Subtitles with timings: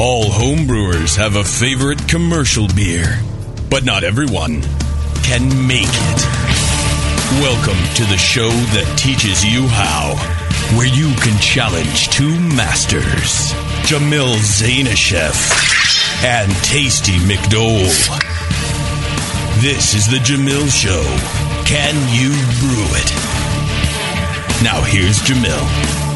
[0.00, 3.18] All homebrewers have a favorite commercial beer,
[3.68, 4.62] but not everyone
[5.24, 6.20] can make it.
[7.42, 10.14] Welcome to the show that teaches you how,
[10.78, 13.50] where you can challenge two masters,
[13.90, 15.34] Jamil Zainasheff
[16.22, 17.90] and Tasty McDole.
[19.60, 21.02] This is the Jamil Show.
[21.66, 22.30] Can you
[22.62, 23.10] brew it?
[24.62, 26.07] Now here's Jamil.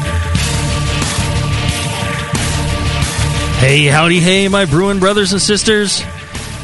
[3.63, 5.99] Hey, howdy, hey, my Bruin brothers and sisters.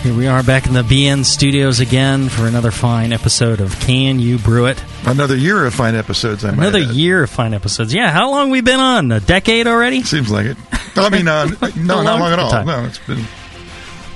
[0.04, 4.20] Here we are back in the BN studios again for another fine episode of Can
[4.20, 4.84] You Brew It?
[5.06, 6.92] Another year of fine episodes, I might Another add.
[6.96, 7.94] year of fine episodes.
[7.94, 9.14] Yeah, how long we been on?
[9.14, 10.04] A decade already?
[10.04, 10.58] Seems like it.
[10.98, 11.46] I mean, uh,
[11.78, 12.52] no, not long at all.
[12.52, 12.68] time.
[12.68, 13.24] No, it's been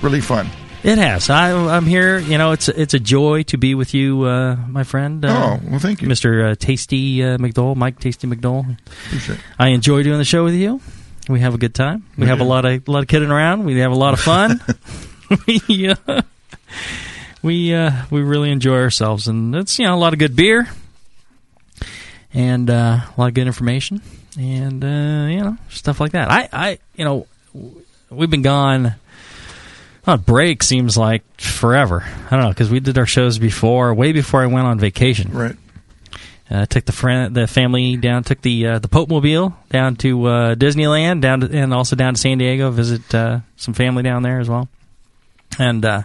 [0.01, 0.49] really fun.
[0.83, 1.29] It has.
[1.29, 2.19] I, I'm here.
[2.19, 5.23] You know, it's it's a joy to be with you, uh, my friend.
[5.23, 6.09] Uh, Oh, well, thank you.
[6.09, 6.51] Mr.
[6.51, 8.77] Uh, Tasty uh, McDole, Mike Tasty McDole.
[9.07, 9.41] Appreciate it.
[9.57, 10.81] I enjoy doing the show with you.
[11.29, 12.05] We have a good time.
[12.17, 13.65] We have a lot of a lot of kidding around.
[13.65, 14.61] We have a lot of fun.
[15.67, 16.21] we uh,
[17.41, 20.67] we uh, we really enjoy ourselves, and it's you know a lot of good beer
[22.33, 24.01] and uh, a lot of good information,
[24.37, 26.29] and uh, you know stuff like that.
[26.29, 27.27] I I you know
[28.09, 28.95] we've been gone.
[30.05, 32.03] On break seems like forever.
[32.03, 35.31] I don't know because we did our shows before, way before I went on vacation.
[35.31, 35.55] Right.
[36.53, 40.25] Uh, took the friend, the family down, took the uh, the Pope Mobile down to
[40.25, 44.21] uh, Disneyland, down to, and also down to San Diego, visit uh, some family down
[44.21, 44.69] there as well.
[45.57, 46.03] And uh,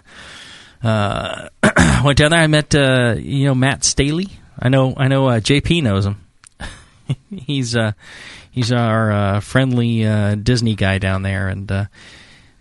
[0.81, 1.49] uh,
[2.03, 2.41] went down there.
[2.41, 4.29] I met you know Matt Staley.
[4.57, 6.25] I know I know JP knows him.
[7.29, 7.77] he's
[8.49, 11.87] he's our friendly Disney guy down there, and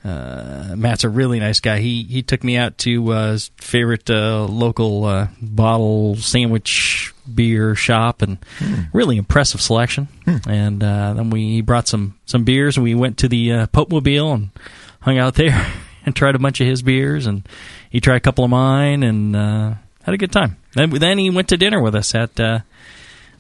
[0.05, 1.79] Matt's a really nice guy.
[1.79, 8.39] He he took me out to his favorite local bottle sandwich beer shop, and
[8.93, 10.09] really impressive selection.
[10.47, 13.67] And uh, then we he brought some some beers, and we went to the uh,
[13.69, 14.51] Pope Mobile and
[15.01, 15.67] hung out there
[16.07, 17.47] and tried a bunch of his beers, and
[17.91, 20.57] he tried a couple of mine, and uh, had a good time.
[20.75, 22.61] Then then he went to dinner with us at uh,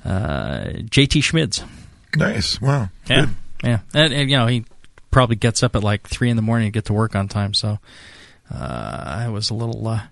[0.04, 1.62] uh, JT Schmid's.
[2.16, 2.60] Nice.
[2.60, 2.88] Wow.
[3.08, 3.34] Yeah, Good.
[3.64, 4.64] yeah, and, and, you know he
[5.10, 7.54] probably gets up at like three in the morning to get to work on time.
[7.54, 7.78] So
[8.52, 10.02] uh, I was a little uh,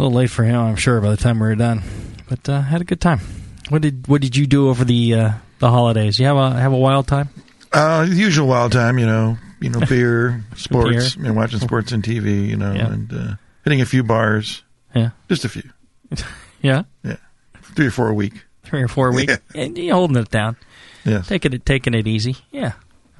[0.00, 1.82] a little late for him, I'm sure, by the time we were done.
[2.28, 3.20] But uh, had a good time.
[3.68, 6.18] What did what did you do over the uh, the holidays?
[6.18, 7.28] You have a have a wild time?
[7.72, 11.22] Uh, the usual wild time, you know, you know, beer, sports, Beer.
[11.22, 12.86] you know, watching sports and TV, you know, Yeah.
[12.92, 14.62] and uh, hitting a few bars,
[14.94, 15.70] Yeah, just a few,
[16.62, 17.16] yeah, yeah,
[17.62, 18.44] three or four a week.
[18.64, 20.56] three or four a weeks, and you holding it down,
[21.04, 21.28] Yes.
[21.28, 22.36] taking it taking it easy.
[22.50, 22.72] Yeah,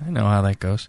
[0.04, 0.88] I know how that goes.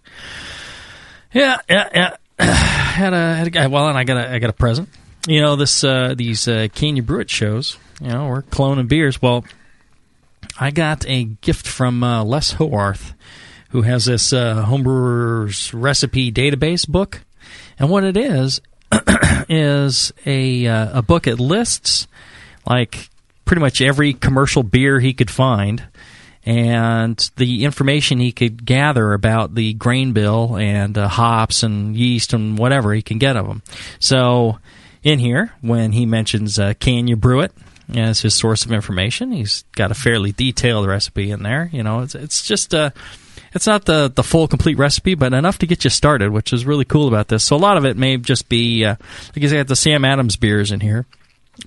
[1.32, 2.16] Yeah, yeah, yeah.
[2.44, 3.66] had a had a guy.
[3.68, 4.88] Well, and I got a I got a present.
[5.26, 7.78] You know this uh, these uh, Can You Brew It shows.
[8.00, 9.22] You know we're cloning beers.
[9.22, 9.44] Well,
[10.58, 13.14] I got a gift from uh, Les Howarth,
[13.70, 17.20] who has this uh, homebrewers recipe database book,
[17.78, 18.60] and what it is
[19.48, 21.28] is a uh, a book.
[21.28, 22.08] It lists
[22.66, 23.08] like
[23.44, 25.84] pretty much every commercial beer he could find
[26.44, 32.32] and the information he could gather about the grain bill and uh, hops and yeast
[32.32, 33.62] and whatever he can get of them.
[34.00, 34.58] So,
[35.02, 37.52] in here, when he mentions uh, "Can you brew it?"
[37.94, 41.68] as his source of information, he's got a fairly detailed recipe in there.
[41.72, 42.90] You know, it's it's just uh,
[43.52, 46.64] it's not the the full complete recipe, but enough to get you started, which is
[46.64, 47.44] really cool about this.
[47.44, 48.96] So a lot of it may just be uh,
[49.36, 51.06] like I got the Sam Adams beers in here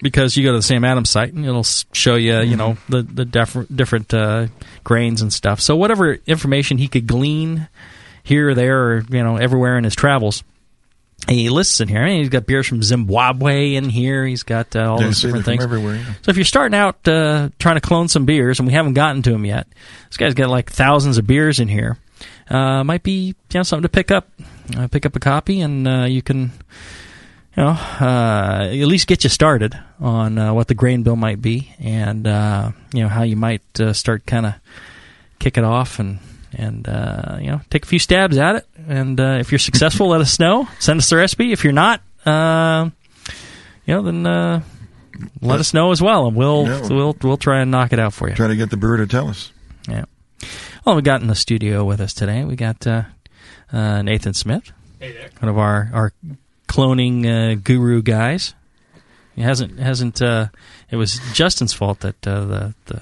[0.01, 3.03] because you go to the Sam Adams site and it'll show you, you know, the
[3.03, 4.47] the def- different uh,
[4.83, 5.61] grains and stuff.
[5.61, 7.67] So whatever information he could glean
[8.23, 10.43] here, or there, or you know, everywhere in his travels,
[11.27, 12.05] he lists in here.
[12.07, 14.25] He's got beers from Zimbabwe in here.
[14.25, 15.63] He's got uh, all Yeah, they're different from things.
[15.63, 15.95] everywhere.
[15.95, 16.13] yeah.
[16.21, 19.21] So if you're starting out uh, trying to clone some beers, and we haven't gotten
[19.23, 19.67] to them yet,
[20.09, 21.97] this guy's got like thousands of beers in here.
[22.49, 24.29] Uh, might be you know something to pick up.
[24.77, 26.51] Uh, pick up a copy, and uh, you can
[27.57, 31.41] you know uh, at least get you started on uh, what the grain bill might
[31.41, 34.53] be, and uh, you know how you might uh, start kind of
[35.39, 36.19] kick it off and.
[36.57, 40.07] And uh, you know, take a few stabs at it, and uh, if you're successful,
[40.07, 40.67] let us know.
[40.79, 41.51] Send us the recipe.
[41.51, 42.89] If you're not, uh,
[43.85, 44.61] you know, then uh,
[45.41, 46.87] let us know as well, and we'll Yeah.
[46.89, 48.35] we'll we'll try and knock it out for you.
[48.35, 49.51] Try to get the brewer to tell us.
[49.89, 50.05] Yeah.
[50.85, 52.45] Well, we got in the studio with us today.
[52.45, 53.03] We got uh,
[53.73, 54.71] uh, Nathan Smith.
[55.39, 56.13] one of our our
[56.69, 58.53] cloning uh, guru guys.
[59.35, 60.21] He hasn't hasn't.
[60.21, 60.47] Uh,
[60.89, 63.01] it was Justin's fault that uh, the the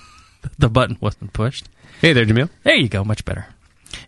[0.58, 1.68] the button wasn't pushed.
[2.00, 2.50] Hey there, Jamil.
[2.62, 3.46] There you go, much better.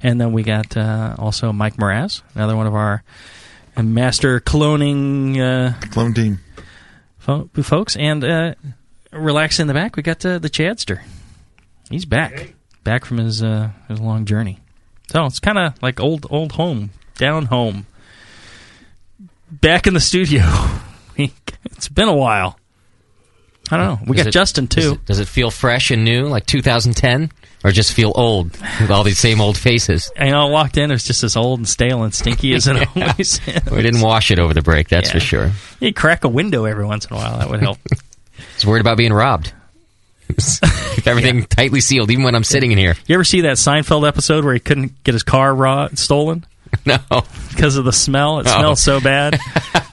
[0.03, 3.03] And then we got uh, also Mike Mraz, another one of our
[3.81, 6.41] master cloning uh, Clone team.
[7.19, 7.97] fo- folks.
[7.97, 8.55] And uh,
[9.13, 11.03] relax in the back, we got uh, the Chadster.
[11.89, 12.55] He's back,
[12.85, 14.59] back from his uh, his long journey.
[15.09, 17.87] So it's kind of like old old home, down home,
[19.51, 20.43] back in the studio.
[21.17, 22.59] it's been a while.
[23.71, 23.99] I don't know.
[24.07, 24.93] We Does got it- Justin Does too.
[24.95, 27.31] it, does it feel fresh and new, like 2010,
[27.65, 28.51] or just feel old
[28.81, 30.11] with all these same old faces?
[30.19, 30.47] Know.
[30.47, 30.91] I walked in.
[30.91, 33.71] It was just as old and stale and stinky as it always is.
[33.71, 35.13] We didn't wash it over the break, that's Yeah.
[35.15, 35.53] for sure.
[35.81, 37.39] You crack a window every once in a while.
[37.39, 37.79] That would help.
[37.93, 39.53] I was worried about being robbed.
[41.07, 42.97] Everything tightly sealed, even when I'm sitting in here.
[43.07, 46.45] you ever see that Seinfeld episode where he couldn't get his car raw, stolen
[46.85, 46.99] No,
[47.51, 48.41] because of the smell?
[48.41, 48.59] It Oh.
[48.59, 49.39] smells so bad,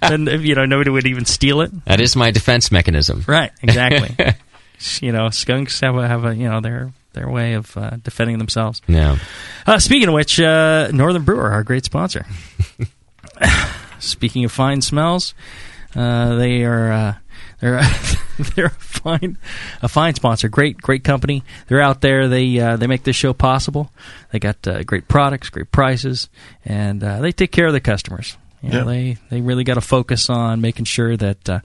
[0.02, 1.72] and you know nobody would even steal it.
[1.86, 3.24] that is my defense mechanism.
[3.28, 3.52] Right?
[3.62, 4.16] Exactly.
[5.02, 8.38] you know, skunks have a have a you know their their way of uh, defending
[8.38, 8.82] themselves.
[8.88, 9.18] No.
[9.66, 12.26] Uh, speaking of which, uh, Northern Brewer, our great sponsor.
[14.00, 15.34] speaking of fine smells,
[15.96, 17.16] uh, they are uh,
[17.60, 17.82] they're
[18.56, 19.38] they're a fine
[19.82, 20.50] a fine sponsor.
[20.50, 21.44] Great great company.
[21.68, 22.28] They're out there.
[22.28, 23.92] They uh, they make this show possible.
[24.32, 26.30] They got uh, great products, great prices,
[26.66, 28.38] and uh, they take care of the customers.
[28.62, 28.84] You know, Yeah.
[28.86, 31.60] They they really got to focus on making sure that uh,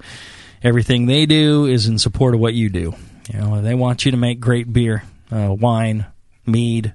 [0.62, 2.94] everything they do is in support of what you do.
[3.32, 6.06] You know, they want you to make great beer, uh, wine,
[6.46, 6.94] mead,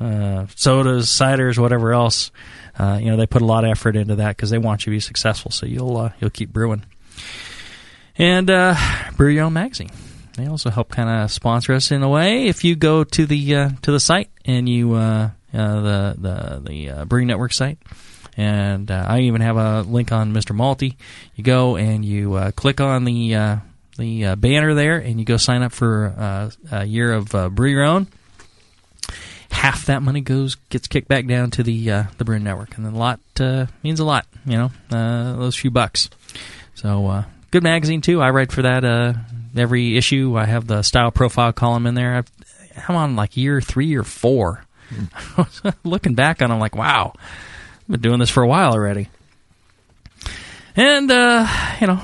[0.00, 2.30] uh, sodas, ciders, whatever else.
[2.78, 4.92] Uh, you know, they put a lot of effort into that because they want you
[4.92, 5.50] to be successful.
[5.50, 6.84] So you'll uh, you'll keep brewing.
[8.16, 8.74] And uh,
[9.16, 9.90] brew your own magazine.
[10.36, 12.46] They also help kind of sponsor us in a way.
[12.46, 16.62] If you go to the uh, to the site and you uh, uh, the the
[16.64, 17.78] the Brewing Network site,
[18.36, 20.56] and I even have a link on Mr.
[20.56, 20.96] Malty.
[21.36, 23.60] You go and you click on the
[23.96, 27.48] the uh, banner there, and you go sign up for uh, a year of uh,
[27.48, 28.06] Brew Your Own.
[29.50, 32.86] Half that money goes gets kicked back down to the uh, the Brew Network, and
[32.86, 34.26] a lot uh, means a lot.
[34.44, 36.10] You know, uh, those few bucks.
[36.74, 38.20] So uh, good magazine too.
[38.20, 38.84] I write for that
[39.56, 40.36] every issue.
[40.36, 42.16] I have the style profile column in there.
[42.16, 42.30] I've,
[42.88, 44.64] I'm on like year three or four.
[45.84, 49.08] Looking back on, it, I'm like, wow, I've been doing this for a while already.
[50.76, 51.08] And
[51.80, 52.00] you know,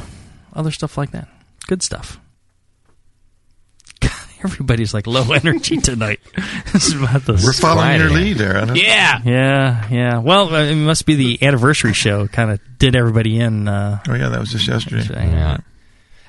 [0.55, 1.29] other stuff like that.
[1.71, 2.19] Good stuff.
[4.45, 6.19] Everybody's like low energy tonight.
[6.73, 8.57] this is about the We're following your lead there.
[8.77, 10.19] Yeah, yeah, yeah.
[10.19, 12.27] Well, uh, it must be the anniversary show.
[12.27, 13.69] Kind of did everybody in.
[13.69, 15.05] Uh, Oh yeah, that was just yesterday.
[15.15, 15.59] Yeah.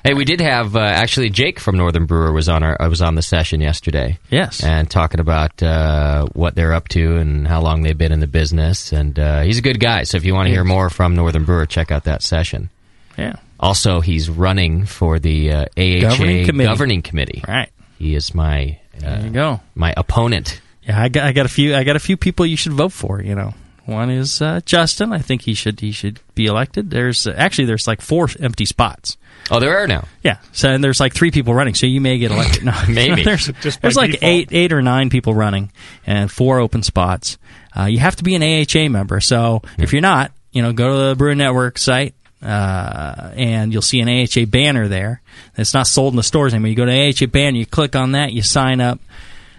[0.04, 3.02] Hey, we did have uh, actually Jake from Northern Brewer was on our uh, was
[3.02, 4.62] on the session yesterday Yes.
[4.62, 8.28] and talking about uh, what they're up to and how long they've been in the
[8.28, 8.92] business.
[8.92, 10.04] And uh, he's a good guy.
[10.04, 12.70] So if you want to hear more from Northern Brewer, check out that session.
[13.18, 13.34] Yeah.
[13.62, 16.68] Also, he's running for the uh, AHA Governing committee.
[16.68, 17.44] governing committee.
[17.46, 17.70] Right.
[17.98, 19.60] He is my There uh, you go.
[19.76, 20.60] my opponent.
[20.82, 22.90] Yeah, I got I got a few I got a few people you should vote
[22.92, 23.22] for.
[23.22, 23.54] You know,
[23.86, 25.12] one is uh, Justin.
[25.12, 26.90] I think he should he should be elected.
[26.90, 29.16] There's uh, actually there's like four empty spots.
[29.50, 30.08] Oh, there are now.
[30.24, 32.64] Yeah, so and there's like three people running, so you may get elected.
[32.64, 33.22] No, Maybe.
[33.22, 34.24] there's Just there's like default.
[34.32, 35.70] eight eight or nine people running
[36.04, 37.38] and four open spots.
[37.78, 39.20] Uh, you have to be an AHA member.
[39.20, 42.14] So if you're not, you know, go to the Brew Network site.
[42.42, 45.22] Uh, and you'll see an AHA banner there.
[45.56, 46.68] It's not sold in the stores anymore.
[46.68, 49.00] You go to AHA banner, you click on that, you sign up.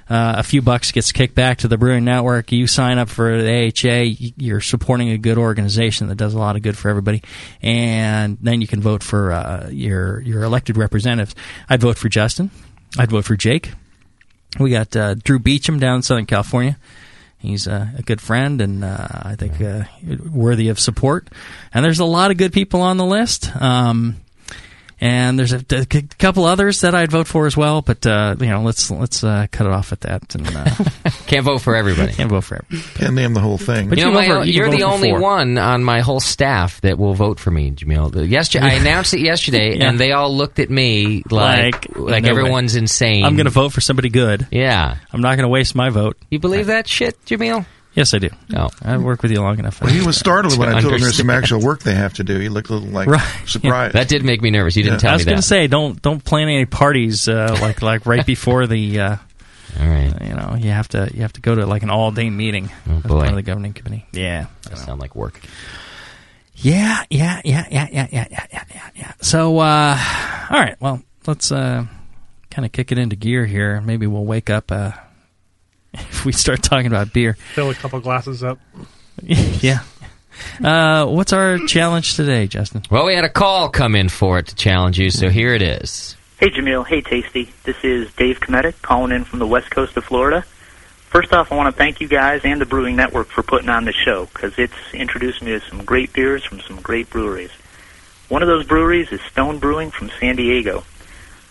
[0.10, 2.52] Uh, a few bucks gets kicked back to the Brewing Network.
[2.52, 4.34] You sign up for the AHA.
[4.38, 7.24] You're supporting a good organization that does a lot of good for everybody,
[7.62, 11.36] and then you can vote for uh, your your elected representatives.
[11.70, 12.52] I'd vote for Justin.
[13.00, 13.72] I'd vote for Jake.
[14.60, 16.78] We got uh, Drew Beechum down in Southern California.
[17.44, 19.84] He's uh, a good friend and uh, I think uh,
[20.32, 21.28] worthy of support.
[21.74, 23.54] And there's a lot of good people on the list.
[23.62, 24.16] Um,
[25.04, 25.62] and there's a
[26.18, 29.48] couple others that I'd vote for as well, but uh, you know, let's let's uh,
[29.52, 32.14] cut it off at that and uh, Can't vote for everybody.
[32.14, 32.66] can't vote for it.
[32.96, 33.90] Can't name the whole thing.
[33.90, 35.20] But you know, you can my, vote for- you can you're the only four.
[35.20, 38.30] one on my whole staff that will vote for me, Jamil.
[38.30, 39.90] Yesterday, I announced it yesterday, Yeah.
[39.90, 43.26] and they all looked at me like Like, like, no everyone's insane.
[43.26, 44.48] I'm going to vote for somebody good.
[44.52, 46.18] Yeah, I'm not going to waste my vote.
[46.30, 47.66] you believe that shit, Jamil?
[47.96, 48.30] Yes, I do.
[48.50, 48.70] No.
[48.82, 49.80] I've worked with you long enough.
[49.82, 52.24] Well, he was startled when I told him there's some actual work they have to
[52.24, 52.40] do.
[52.40, 53.22] He looked a little like Right.
[53.48, 53.94] surprised.
[53.96, 54.76] That did make me nervous.
[54.76, 55.10] You didn't Yeah.
[55.10, 58.06] tell me I was going to say don't don't plan any parties uh, like like
[58.08, 59.16] right before the uh,
[59.80, 62.12] all right, you know you have to you have to go to like an all
[62.12, 63.28] day meeting Oh, boy.
[63.28, 64.06] of the governing committee.
[64.12, 64.48] Yeah.
[64.70, 65.40] that sound like work.
[66.56, 69.12] Yeah, yeah, yeah, yeah, yeah, yeah, yeah, yeah, yeah, yeah.
[69.22, 69.98] So, uh,
[70.50, 70.76] all right.
[70.80, 71.86] Well, let's uh,
[72.52, 73.82] kind of kick it into gear here.
[73.82, 74.92] Maybe we'll wake up uh,
[76.10, 77.34] if we start talking about beer.
[77.54, 78.60] Fill a couple glasses up.
[79.22, 79.80] yeah.
[80.64, 82.82] Uh, what's our challenge today, Justin?
[82.90, 85.62] Well, we had a call come in for it to challenge you, so here it
[85.62, 86.16] is.
[86.40, 86.86] Hey, Jamil.
[86.86, 87.54] Hey, Tasty.
[87.64, 90.44] This is Dave Kometic calling in from the west coast of Florida.
[91.14, 93.86] First off, I want to thank you guys and the Brewing Network for putting on
[93.86, 97.52] this show because it's introduced me to some great beers from some great breweries.
[98.30, 100.84] One of those breweries is Stone Brewing from San Diego.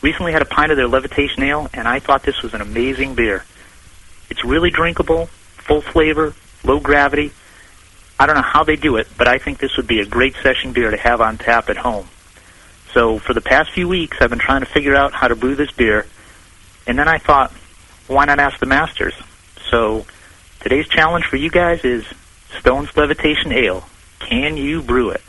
[0.02, 3.14] Recently had a pint of their Levitation Ale, and I thought this was an amazing
[3.14, 3.44] beer.
[4.32, 5.26] It's really drinkable,
[5.58, 6.32] full flavor,
[6.64, 7.32] low gravity.
[8.18, 10.34] I don't know how they do it, but I think this would be a great
[10.42, 12.08] session beer to have on tap at home.
[12.94, 15.54] So for the past few weeks, I've been trying to figure out how to brew
[15.54, 16.06] this beer,
[16.86, 17.52] and then I thought,
[18.06, 19.12] why not ask the masters?
[19.68, 20.06] So
[20.60, 22.06] today's challenge for you guys is
[22.58, 23.84] Stone's Levitation Ale.
[24.18, 25.20] Can you brew it?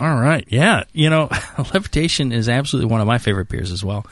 [0.00, 0.44] All right.
[0.48, 0.84] Yeah.
[0.92, 1.28] You know,
[1.74, 4.06] Levitation is absolutely one of my favorite beers as well.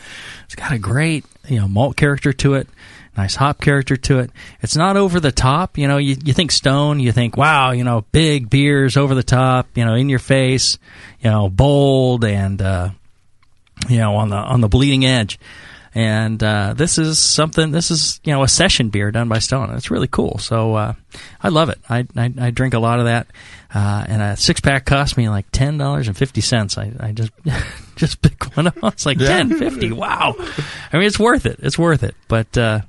[0.44, 2.68] It's got a great, you know, malt character to it,
[3.16, 4.30] nice hop character to it.
[4.62, 5.78] It's not over the top.
[5.78, 9.22] You know, you, you think Stone, you think, wow, you know, big beers over the
[9.22, 10.78] top, you know, in your face,
[11.20, 12.90] you know, bold and, uh,
[13.88, 15.38] you know, on the, on the bleeding edge.
[15.96, 17.70] And uh, this is something.
[17.70, 19.70] This is you know a session beer done by Stone.
[19.70, 20.36] It's really cool.
[20.36, 20.92] So uh,
[21.42, 21.78] I love it.
[21.88, 23.28] I, I, I drink a lot of that,
[23.74, 26.76] uh, and a six pack cost me like ten dollars and fifty cents.
[26.76, 27.32] I, I just
[27.96, 28.76] just pick one up.
[28.82, 29.28] It's like Yeah.
[29.28, 29.90] ten fifty.
[29.90, 30.34] Wow.
[30.92, 31.60] I mean, it's worth it.
[31.62, 32.14] It's worth it.
[32.28, 32.80] But uh,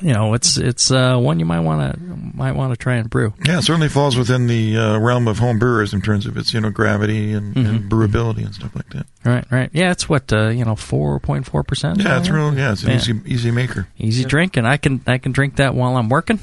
[0.00, 3.08] you know, it's it's uh, one you might want to might want to try and
[3.08, 3.32] brew.
[3.44, 6.52] Yeah, it certainly falls within the uh, realm of home brewers in terms of its
[6.54, 9.06] you know gravity and, and brewability and stuff like that.
[9.24, 9.70] Right, right.
[9.72, 12.00] Yeah, it's what uh, you know, four point four percent.
[12.00, 12.54] Yeah, it's real.
[12.56, 12.96] Yeah, it's an Yeah.
[12.96, 13.88] easy easy maker.
[13.98, 16.40] easy drink, and I can I can drink that while I'm working,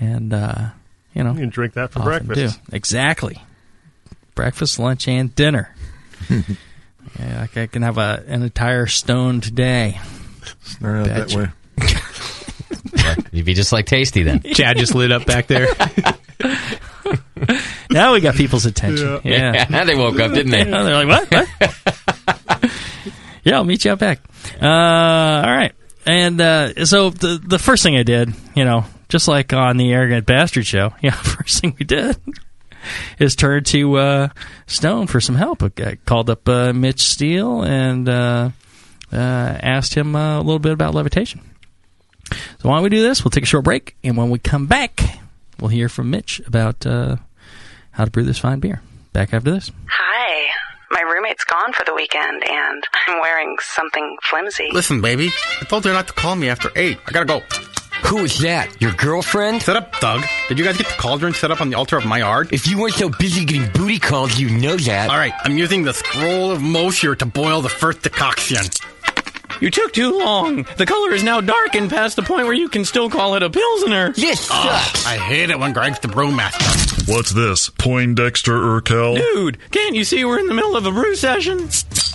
[0.00, 0.68] and uh,
[1.14, 2.60] you know, You can drink that for breakfast.
[2.70, 2.76] do.
[2.76, 3.42] Exactly,
[4.34, 5.74] breakfast, lunch, and dinner.
[7.18, 10.00] yeah, I can have a an entire stone today.
[10.62, 11.54] Start out that Betcha.
[13.06, 13.16] Way.
[13.32, 14.42] You'd be just like Tasty then.
[14.54, 15.68] Chad just lit up back there.
[17.90, 19.20] Now we got people's attention.
[19.24, 20.68] Yeah, Yeah, they woke up, didn't they?
[20.68, 21.48] Yeah, they're like, what?
[22.58, 22.72] what?
[23.44, 24.20] yeah, I'll meet you out back.
[24.60, 25.72] Uh, all right.
[26.04, 29.92] And uh, so the the first thing I did, you know, just like on the
[29.92, 32.16] Arrogant Bastard show, yeah, first thing we did
[33.18, 34.28] is turn to uh,
[34.66, 35.62] Stone for some help.
[35.62, 38.50] I called up uh, Mitch Steele and uh,
[39.12, 41.40] uh, asked him uh, a little bit about levitation.
[42.30, 43.24] So why don't we do this?
[43.24, 45.00] We'll take a short break, and when we come back,
[45.60, 47.16] we'll hear from Mitch about uh,
[47.92, 48.82] how to brew this fine beer.
[49.12, 49.70] Back after this.
[49.88, 50.50] Hi.
[50.90, 54.68] My roommate's gone for the weekend, and I'm wearing something flimsy.
[54.72, 55.30] Listen, baby,
[55.60, 56.98] I told her not to call me after 8.
[57.06, 57.42] I gotta go.
[58.04, 58.80] Who is that?
[58.80, 59.62] Your girlfriend?
[59.62, 60.22] Set up, Doug.
[60.48, 62.52] Did you guys get the cauldron set up on the altar of my art?
[62.52, 65.10] If you weren't so busy getting booty calls, you know that.
[65.10, 68.58] All right, I'm using the scroll of Mosher to boil the first decoction.
[69.60, 70.66] You took too long.
[70.76, 73.50] The color is now darkened past the point where you can still call it a
[73.50, 74.12] Pilsner.
[74.12, 74.50] This sucks.
[74.50, 77.08] Ah, I hate it when Greg's the brewmaster.
[77.08, 77.70] What's this?
[77.70, 79.16] Poindexter Urkel?
[79.16, 81.68] Dude, can't you see we're in the middle of a brew session?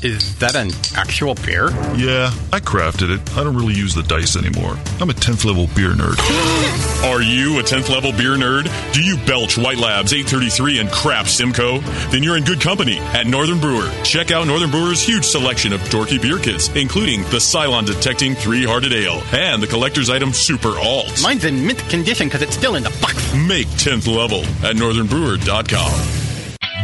[0.03, 1.70] Is that an actual beer?
[1.96, 3.38] Yeah, I crafted it.
[3.38, 4.75] I don't really use the dice anymore.
[5.00, 6.17] I'm a 10th level beer nerd.
[7.05, 8.65] Are you a 10th level beer nerd?
[8.93, 11.79] Do you belch White Labs 833 and crap Simcoe?
[12.10, 13.91] Then you're in good company at Northern Brewer.
[14.03, 18.65] Check out Northern Brewer's huge selection of dorky beer kits, including the Cylon Detecting Three
[18.65, 21.22] Hearted Ale and the collector's item Super Alt.
[21.22, 23.36] Mine's in mint condition because it's still in the box.
[23.36, 26.20] Make 10th level at northernbrewer.com.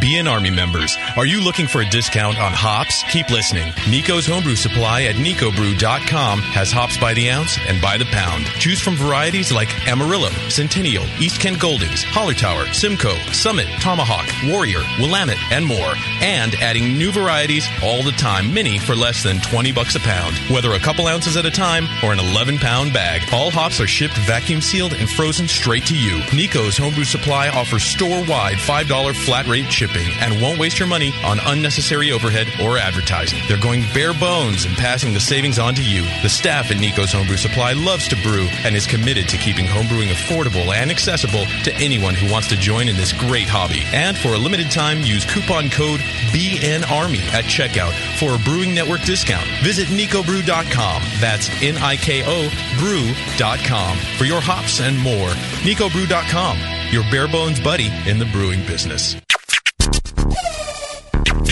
[0.02, 3.04] BN Army members, are you looking for a discount on hops?
[3.10, 3.74] Keep listening.
[3.90, 8.46] Niko's Homebrew Supply at nikobrew.com has hops by the ounce and by the pound.
[8.60, 15.42] Choose from varieties like Amarillo, Centennial, East Kent Goldings, Hallertau, Simcoe, Summit, Tomahawk, Warrior, Willamette,
[15.52, 15.94] and more.
[16.22, 20.36] And adding new varieties all the time, many for less than 20 bucks a pound.
[20.50, 23.88] Whether a couple ounces at a time or an 11 pound bag, all hops are
[23.88, 26.22] shipped vacuum sealed and frozen straight to you.
[26.36, 31.14] Niko's Homebrew Supply offers store wide $5 flat rate shipping and won't waste your money
[31.24, 33.40] on unnecessary overhead or advertising.
[33.48, 36.04] They're going bare bones and passing the savings on to you.
[36.22, 40.10] The staff at Niko's Homebrew Supply loves to brew and is committed to keeping homebrewing
[40.10, 43.82] affordable and accessible to anyone who wants to join in this great hobby.
[43.94, 46.00] And for a limited time, use coupon code
[46.32, 49.48] BNARMY at checkout for a Brewing Network discount.
[49.64, 51.02] Visit nikobrew.com.
[51.20, 55.30] That's N-I-K-O brew.com for your hops and more.
[55.66, 56.58] nikobrew.com,
[56.92, 59.16] your bare bones buddy in the brewing business.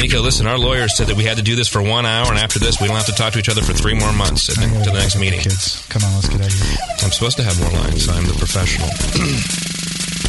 [0.06, 2.38] Nico, listen, our lawyers said that we had to do this for one hour, and
[2.38, 4.54] after this, we don't have to talk to each other for three more months to
[4.54, 5.40] the next meeting.
[5.40, 6.78] Kids, come on, let's get out of here.
[7.02, 8.08] I'm supposed to have more lines.
[8.08, 8.88] I'm the professional.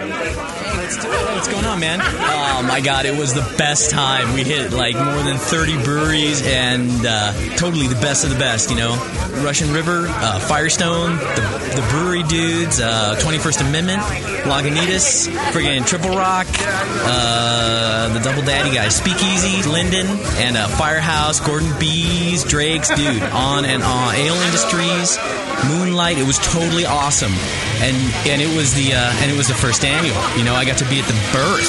[0.00, 2.00] What's going on, man?
[2.02, 4.34] Oh my god, it was the best time.
[4.34, 8.70] We hit like more than 30 breweries and uh, totally the best of the best,
[8.70, 8.94] you know?
[9.44, 14.02] Russian River, uh, Firestone, the, the brewery dudes, uh, 21st Amendment,
[14.44, 20.06] Lagunitas, friggin' Triple Rock, uh, the Double Daddy guys, Speakeasy, Linden,
[20.38, 24.14] and uh, Firehouse, Gordon Biersch, Drake's, dude, on and on.
[24.14, 25.18] Ale Industries,
[25.68, 26.18] Moonlight.
[26.18, 27.32] It was totally awesome,
[27.80, 27.96] and
[28.26, 30.88] and it was the uh, and it was the first You know, I got to
[30.88, 31.68] be at the birth,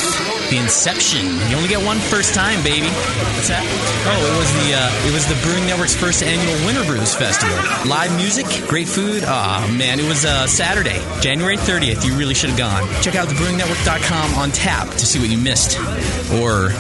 [0.49, 1.19] the inception.
[1.49, 2.87] You only get one first time, baby.
[2.87, 3.59] What's that?
[4.07, 7.53] Oh, it was the uh, it was the Brewing Network's first annual Winter Brews Festival.
[7.83, 9.23] Live music, great food.
[9.27, 12.07] Ah, man, it was uh, Saturday, January 30th.
[12.07, 12.87] You really should have gone.
[13.03, 15.77] Check out thebrewingnetwork.com on tap to see what you missed,
[16.39, 16.71] or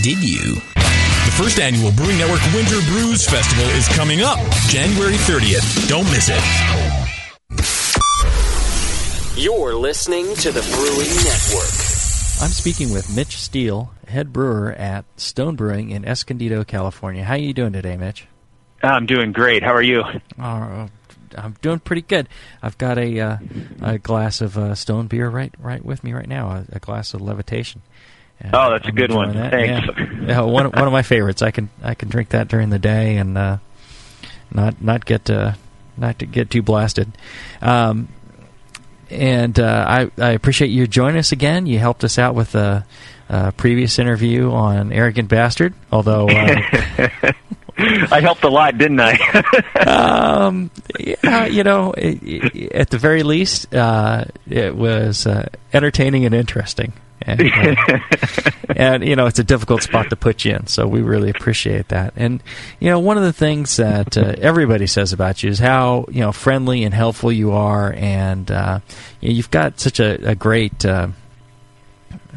[0.00, 0.54] did you?
[0.72, 4.40] The first annual Brewing Network Winter Brews Festival is coming up
[4.72, 5.86] January 30th.
[5.86, 6.97] Don't miss it.
[9.38, 11.70] You're listening to the Brewing Network.
[12.42, 17.22] I'm speaking with Mitch Steele, head brewer at Stone Brewing in Escondido, California.
[17.22, 18.26] How are you doing today, Mitch?
[18.82, 19.62] I'm doing great.
[19.62, 20.02] How are you?
[20.36, 20.88] Uh,
[21.36, 22.28] I'm doing pretty good.
[22.62, 23.36] I've got a uh,
[23.80, 26.48] a glass of uh, Stone beer right right with me right now.
[26.48, 27.80] A, a glass of Levitation.
[28.40, 29.36] And oh, that's a I'm good one.
[29.36, 29.52] that.
[29.52, 29.86] Thanks.
[29.96, 30.26] Yeah.
[30.26, 31.42] Yeah, one one of my favorites.
[31.42, 33.58] I can I can drink that during the day and uh,
[34.50, 35.52] not not get uh,
[35.96, 37.16] not to get too blasted.
[37.62, 38.08] Um,
[39.10, 41.66] and uh, I I appreciate you joining us again.
[41.66, 42.84] You helped us out with a,
[43.28, 45.74] a previous interview on arrogant bastard.
[45.92, 46.60] Although uh,
[47.78, 49.16] I helped a lot, didn't I?
[49.86, 56.24] um, yeah, you know, it, it- at the very least, uh, it was uh, entertaining
[56.24, 56.92] and interesting.
[57.22, 57.98] And, uh,
[58.76, 61.88] and you know, it's a difficult spot to put you in, so we really appreciate
[61.88, 62.14] that.
[62.16, 62.42] And
[62.80, 66.20] you know, one of the things that uh, everybody says about you is how you
[66.20, 68.80] know friendly and helpful you are, and uh,
[69.20, 70.84] you know, you've got such a, a great.
[70.86, 71.08] Uh,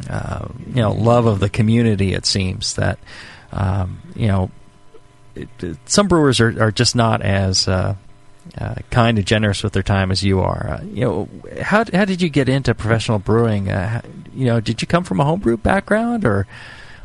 [0.09, 2.13] uh, you know, love of the community.
[2.13, 2.97] It seems that
[3.51, 4.51] um, you know
[5.35, 7.67] it, it- some brewers are, are just not as
[8.57, 10.79] uh, kind and generous with their time as you are.
[10.79, 11.29] Uh, you know,
[11.61, 13.69] how how did you get into professional brewing?
[13.69, 14.01] Uh,
[14.33, 16.47] you know, did you come from a homebrew background or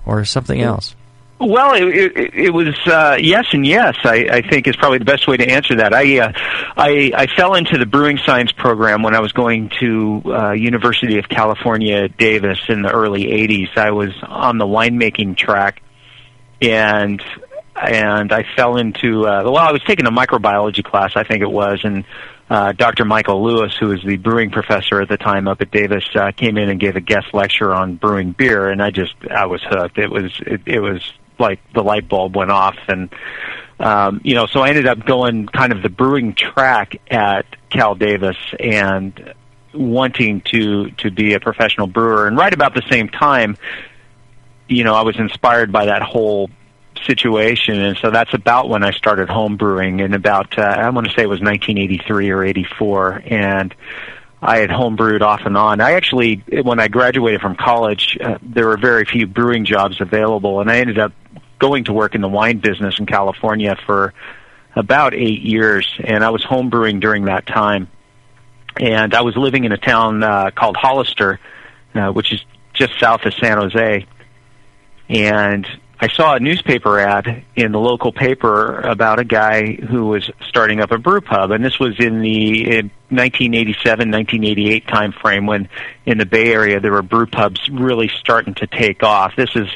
[0.04, 0.94] or something else?
[1.38, 3.94] Well, it, it, it was uh, yes and yes.
[4.04, 5.92] I, I think is probably the best way to answer that.
[5.92, 6.32] I, uh,
[6.78, 11.18] I I fell into the brewing science program when I was going to uh, University
[11.18, 13.76] of California, Davis in the early '80s.
[13.76, 15.82] I was on the winemaking track,
[16.62, 17.22] and
[17.82, 21.50] and I fell into uh, well, I was taking a microbiology class, I think it
[21.50, 22.04] was, and
[22.48, 23.04] uh, Dr.
[23.04, 26.56] Michael Lewis, who was the brewing professor at the time up at Davis, uh, came
[26.56, 29.98] in and gave a guest lecture on brewing beer, and I just I was hooked.
[29.98, 31.02] It was it, it was
[31.38, 33.12] like the light bulb went off, and
[33.80, 37.94] um, you know, so I ended up going kind of the brewing track at Cal
[37.94, 39.34] Davis and
[39.74, 43.56] wanting to to be a professional brewer, and right about the same time,
[44.68, 46.48] you know, I was inspired by that whole
[47.04, 50.00] situation, and so that's about when I started home brewing.
[50.00, 53.74] In about uh, I want to say it was 1983 or 84, and
[54.42, 55.80] I had home brewed off and on.
[55.80, 60.60] I actually, when I graduated from college, uh, there were very few brewing jobs available,
[60.60, 61.12] and I ended up
[61.58, 64.12] going to work in the wine business in California for
[64.74, 67.88] about eight years, and I was home brewing during that time.
[68.78, 71.40] And I was living in a town uh, called Hollister,
[71.94, 74.06] uh, which is just south of San Jose.
[75.08, 75.66] And
[75.98, 80.80] I saw a newspaper ad in the local paper about a guy who was starting
[80.80, 85.68] up a brew pub, and this was in the in 1987, 1988 time frame when
[86.04, 89.36] in the Bay Area there were brew pubs really starting to take off.
[89.36, 89.68] This is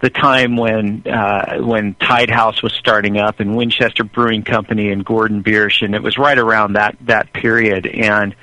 [0.00, 5.04] the time when uh, when Tied House was starting up and Winchester Brewing Company and
[5.04, 7.86] Gordon Biersch, and it was right around that that period.
[7.86, 8.34] And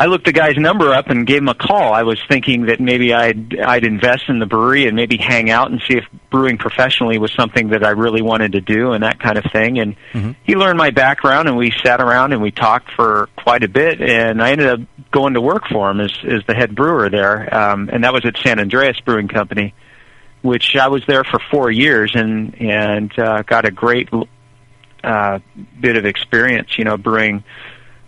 [0.00, 1.92] I looked the guy's number up and gave him a call.
[1.92, 5.70] I was thinking that maybe I'd I'd invest in the brewery and maybe hang out
[5.70, 9.20] and see if brewing professionally was something that I really wanted to do and that
[9.20, 9.78] kind of thing.
[9.78, 9.96] And
[10.42, 14.00] he learned my background, and we sat around and we talked for quite a bit.
[14.00, 17.54] And I ended up going to work for him as as the head brewer there,
[17.54, 19.74] um, and that was at San Andreas Brewing Company,
[20.40, 24.08] which I was there for four years and and uh, got a great
[25.04, 25.40] uh,
[25.78, 27.44] bit of experience, you know, brewing.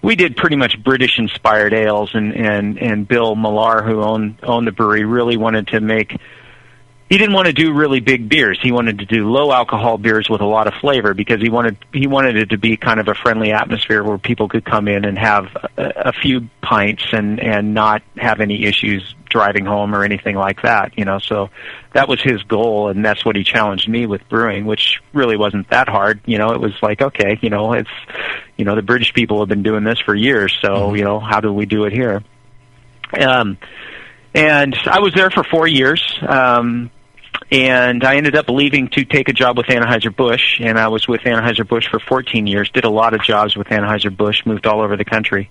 [0.03, 4.67] We did pretty much British inspired ales, and and and Bill Millar, who owned owned
[4.67, 6.17] the brewery, really wanted to make.
[7.13, 8.59] He didn't want to do really big beers.
[8.63, 11.77] He wanted to do low alcohol beers with a lot of flavor because he wanted
[11.93, 15.05] he wanted it to be kind of a friendly atmosphere where people could come in
[15.05, 20.05] and have a, a few pints and and not have any issues driving home or
[20.05, 20.97] anything like that.
[20.97, 21.51] You know, so
[21.93, 25.69] that was his goal, and that's what he challenged me with brewing, which really wasn't
[25.69, 26.23] that hard.
[26.25, 27.91] You know, it was like, okay, you know, it's,
[28.57, 31.41] you know, the British people have been doing this for years, so you know, how
[31.41, 32.25] do we do it here?
[33.21, 33.59] Um,
[34.35, 36.03] and I was there for four years.
[36.27, 36.91] Um,
[37.53, 41.07] and I ended up leaving to take a job with Anheuser Busch, and I was
[41.07, 42.71] with Anheuser Busch for 14 years.
[42.71, 45.51] Did a lot of jobs with Anheuser Busch, moved all over the country,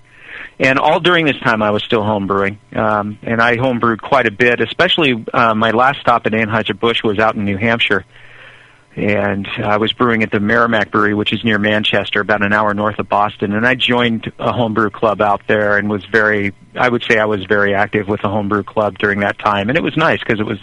[0.59, 4.01] and all during this time I was still home brewing, um, and I home brewed
[4.01, 4.61] quite a bit.
[4.61, 8.03] Especially uh, my last stop at Anheuser Busch was out in New Hampshire,
[8.95, 12.73] and I was brewing at the Merrimack Brewery, which is near Manchester, about an hour
[12.73, 13.53] north of Boston.
[13.53, 17.25] And I joined a homebrew club out there, and was very, I would say, I
[17.25, 19.69] was very active with the homebrew club during that time.
[19.69, 20.59] And it was nice because it was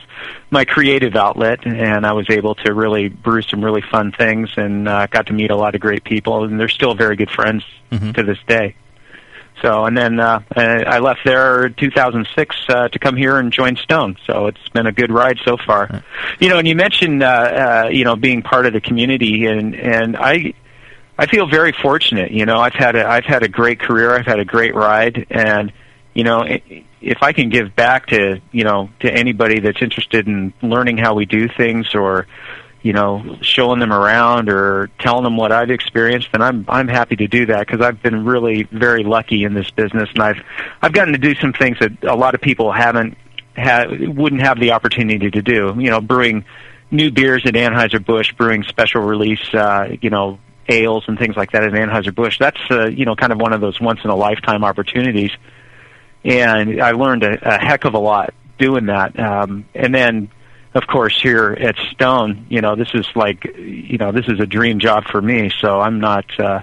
[0.51, 4.87] my creative outlet, and I was able to really brew some really fun things, and
[4.87, 6.45] uh, got to meet a lot of great people.
[6.45, 7.65] And they're still very good friends
[8.13, 8.75] to this day.
[9.63, 13.77] So, and then uh, I left there in 2006 uh, to come here and join
[13.77, 14.17] Stone.
[14.27, 16.03] So it's been a good ride so far.
[16.39, 17.27] You know, and you mentioned uh,
[17.85, 20.55] uh, you know being part of the community, and and I
[21.19, 22.31] I feel very fortunate.
[22.31, 24.15] You know, I've had a I've had a great career.
[24.15, 25.73] I've had a great ride, and
[26.15, 30.27] you know, i- if I can give back to you know to anybody that's interested
[30.27, 32.27] in learning how we do things or
[32.83, 37.17] you know, showing them around or telling them what I've experienced, then I'm I'm happy
[37.17, 40.39] to do that because I've been really very lucky in this business, and I've
[40.81, 43.17] I've gotten to do some things that a lot of people haven't
[43.57, 45.75] had wouldn't have the opportunity to do.
[45.77, 46.45] You know, brewing
[46.91, 50.39] new beers at Anheuser Busch, brewing special release, uh, you know,
[50.69, 52.39] ales and things like that at Anheuser Busch.
[52.39, 55.33] That's uh, you know kind of one of those once in a lifetime opportunities,
[56.25, 59.19] and I learned a, a heck of a lot doing that.
[59.19, 60.31] Um, and then
[60.75, 64.47] of course here at Stone, you know, this is like, you know, this is a
[64.47, 65.51] dream job for me.
[65.61, 66.63] So I'm not, uh,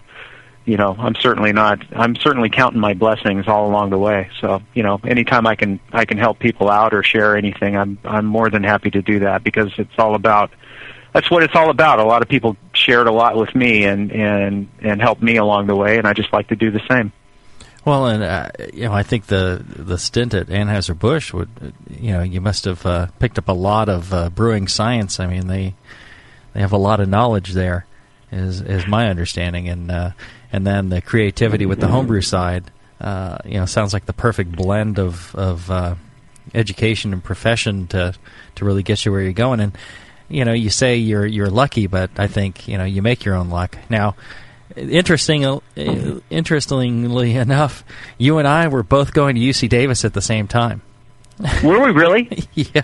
[0.66, 1.80] you know, I'm certainly not.
[1.96, 4.30] I'm certainly counting my blessings all along the way.
[4.42, 8.00] So you know, anytime I can, I can help people out or share anything, I'm,
[8.04, 10.52] I'm more than happy to do that because it's all about.
[11.14, 12.00] That's what it's all about.
[12.00, 15.68] A lot of people shared a lot with me and and and helped me along
[15.68, 17.14] the way, and I just like to do the same.
[17.86, 21.50] Well, and uh, you know, I think the the stint at Anheuser Busch would,
[22.00, 25.20] you know, you must have uh, picked up a lot of uh, brewing science.
[25.20, 25.76] I mean, they
[26.54, 27.86] they have a lot of knowledge there,
[28.32, 30.12] is is my understanding, and uh,
[30.52, 32.72] and then the creativity with the homebrew side.
[33.00, 35.94] Uh, you know, sounds like the perfect blend of of uh,
[36.56, 38.16] education and profession to
[38.56, 39.60] to really get you where you're going.
[39.60, 39.78] And
[40.28, 43.36] you know, you say you're you're lucky, but I think you know you make your
[43.36, 43.78] own luck.
[43.90, 44.16] Now,
[44.76, 45.60] interesting, uh,
[46.30, 47.84] interestingly enough,
[48.18, 50.82] you and I were both going to UC Davis at the same time.
[51.64, 52.30] Were we really?
[52.54, 52.82] yeah.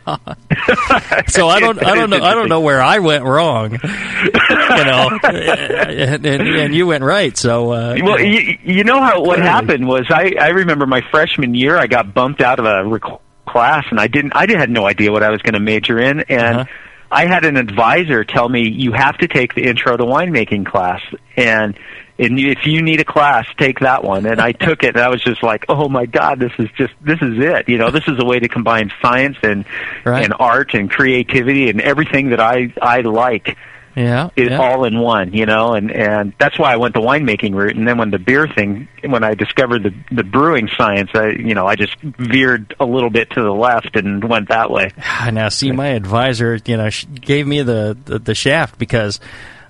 [1.28, 3.72] so I don't, I don't know, I don't know where I went wrong.
[3.72, 7.38] you know, and, and, and you went right.
[7.38, 9.44] So uh, well, you you know how what Clearly.
[9.44, 13.20] happened was I I remember my freshman year I got bumped out of a rec-
[13.48, 16.20] class and I didn't I had no idea what I was going to major in
[16.22, 16.65] and Uh-huh.
[17.12, 21.02] I had an advisor tell me you have to take the intro to winemaking class
[21.36, 21.78] and
[22.17, 24.26] and if you need a class take that one.
[24.26, 26.93] And I took it and I was just like oh my god this is just
[27.02, 27.67] this is it.
[27.67, 29.65] You know this is a way to combine science and
[30.06, 33.58] and art and creativity and everything that I I like
[33.95, 34.60] yeah, is yeah.
[34.60, 37.75] all in one, you know, and and that's why I went the winemaking route.
[37.75, 41.54] And then when the beer thing, when I discovered the the brewing science, I you
[41.54, 44.91] know I just veered a little bit to the left and went that way.
[45.32, 49.19] now see my advisor you know gave me the the, the shaft because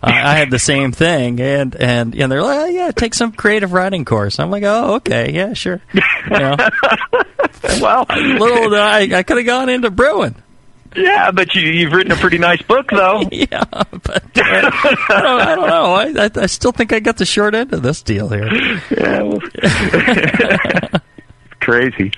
[0.04, 3.32] uh, I had the same thing and and and they're like oh, yeah take some
[3.32, 6.56] creative writing course I'm like oh okay yeah sure you know
[7.82, 10.36] well little I I could have gone into brewing
[10.96, 13.22] Yeah, but you you've written a pretty nice book though.
[13.32, 14.62] yeah, but uh, I,
[15.10, 17.82] don't, I don't know I, I I still think I got the short end of
[17.82, 18.50] this deal here
[18.92, 19.40] yeah well,
[21.62, 22.12] crazy.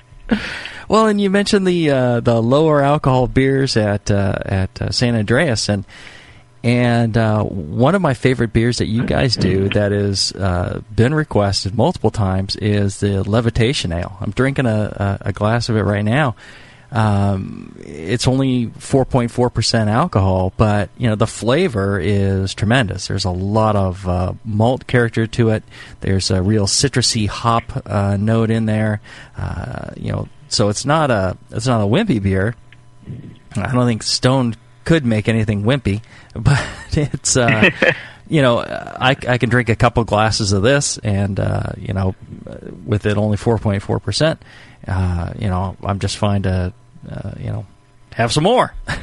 [0.88, 5.14] Well, and you mentioned the uh, the lower alcohol beers at uh, at uh, San
[5.14, 5.84] Andreas, and
[6.62, 11.14] and uh, one of my favorite beers that you guys do that has uh, been
[11.14, 14.16] requested multiple times is the Levitation Ale.
[14.20, 16.36] I'm drinking a, a, a glass of it right now.
[16.94, 23.08] Um, it's only 4.4% alcohol, but you know the flavor is tremendous.
[23.08, 25.64] There's a lot of uh, malt character to it.
[26.02, 29.00] There's a real citrusy hop uh, note in there.
[29.36, 32.54] Uh, you know, so it's not a it's not a wimpy beer.
[33.56, 34.54] I don't think Stone
[34.84, 36.00] could make anything wimpy,
[36.32, 37.70] but it's uh,
[38.28, 42.14] you know I, I can drink a couple glasses of this, and uh, you know
[42.86, 44.40] with it only four point four percent,
[44.86, 46.72] uh, you know I'm just fine to
[47.10, 47.66] uh, you know
[48.12, 48.74] have some more.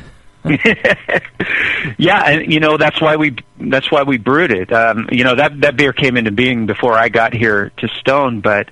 [1.97, 4.73] yeah, and you know that's why we that's why we brewed it.
[4.73, 8.41] Um, you know that that beer came into being before I got here to Stone,
[8.41, 8.69] but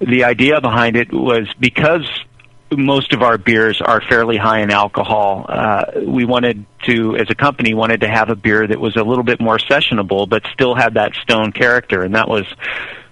[0.00, 2.04] the idea behind it was because
[2.72, 5.46] most of our beers are fairly high in alcohol.
[5.48, 9.02] Uh, we wanted to, as a company, wanted to have a beer that was a
[9.02, 12.44] little bit more sessionable, but still had that Stone character, and that was,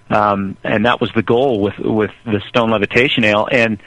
[0.09, 3.47] um, and that was the goal with with the Stone Levitation Ale.
[3.49, 3.79] And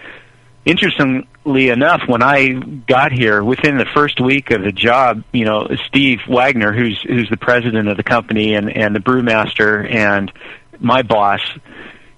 [0.68, 5.68] interestingly enough, when I got here, within the first week of the job, you know,
[5.87, 10.31] Steve Wagner, who's who's the president of the company and and the brewmaster and
[10.78, 11.40] my boss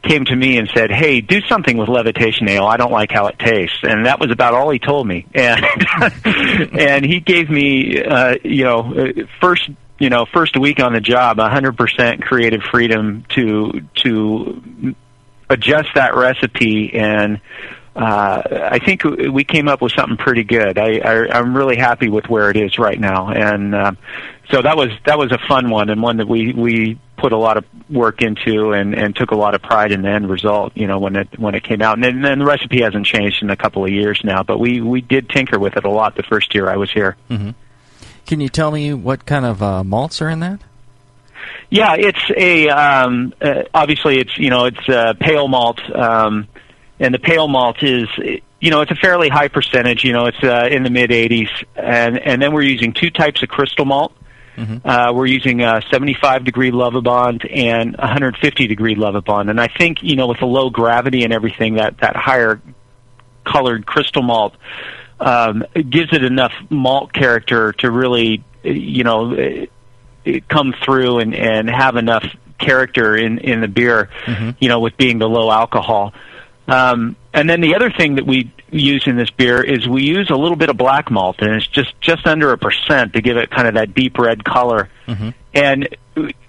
[0.02, 2.64] came to me and said, "Hey, do something with levitation ale.
[2.64, 5.26] I don't like how it tastes." And that was about all he told me.
[5.34, 5.64] And
[6.78, 11.38] and he gave me, uh, you know, first you know first week on the job,
[11.38, 14.94] 100% creative freedom to to
[15.48, 17.40] adjust that recipe and.
[17.96, 20.78] Uh, I think we came up with something pretty good.
[20.78, 23.92] I, I, I'm really happy with where it is right now, and uh,
[24.50, 27.36] so that was that was a fun one and one that we we put a
[27.36, 30.72] lot of work into and and took a lot of pride in the end result.
[30.76, 33.42] You know when it when it came out, and then, then the recipe hasn't changed
[33.42, 36.14] in a couple of years now, but we we did tinker with it a lot
[36.14, 37.16] the first year I was here.
[37.28, 37.50] Mm-hmm.
[38.26, 40.60] Can you tell me what kind of uh, malts are in that?
[41.70, 45.80] Yeah, it's a um, uh, obviously it's you know it's a pale malt.
[45.94, 46.48] Um,
[47.00, 48.06] and the pale malt is
[48.60, 51.48] you know it's a fairly high percentage you know it's uh, in the mid 80s
[51.74, 54.12] and and then we're using two types of crystal malt
[54.56, 54.86] Mm-hmm.
[54.86, 60.16] uh, we're using a 75 degree Lovibond and 150 degree Lovibond, and I think you
[60.16, 62.60] know with the low gravity and everything, that that higher
[63.44, 64.54] colored crystal malt
[65.18, 69.34] um, it gives it enough malt character to really you know
[70.24, 72.24] it come through and and have enough
[72.58, 74.50] character in in the beer, Mm-hmm.
[74.58, 76.12] you know, with being the low alcohol.
[76.70, 80.30] Um, and then the other thing that we use in this beer is we use
[80.30, 83.36] a little bit of black malt, and it's just just under a percent to give
[83.36, 84.88] it kind of that deep red color.
[85.06, 85.30] Mm-hmm.
[85.52, 85.96] And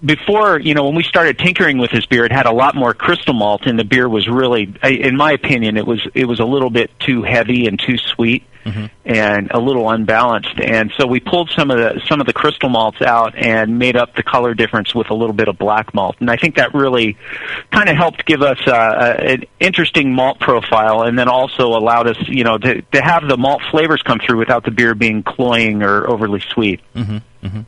[0.06, 2.94] before, you know, when we started tinkering with this beer, it had a lot more
[2.94, 6.46] crystal malt, and the beer was really, in my opinion, it was it was a
[6.46, 8.44] little bit too heavy and too sweet,
[9.06, 10.60] and a little unbalanced.
[10.60, 13.96] And so we pulled some of the some of the crystal malts out and made
[13.96, 16.18] up the color difference with a little bit of black malt.
[16.20, 17.18] And I think that really
[17.72, 22.18] kind of helped give us uh, an interesting malt profile, and then also allowed us,
[22.28, 25.84] you know, to to have the malt flavors come through without the beer being cloying
[25.84, 26.82] or overly sweet.
[26.96, 27.18] Mm-hmm.
[27.46, 27.62] Mm-hmm.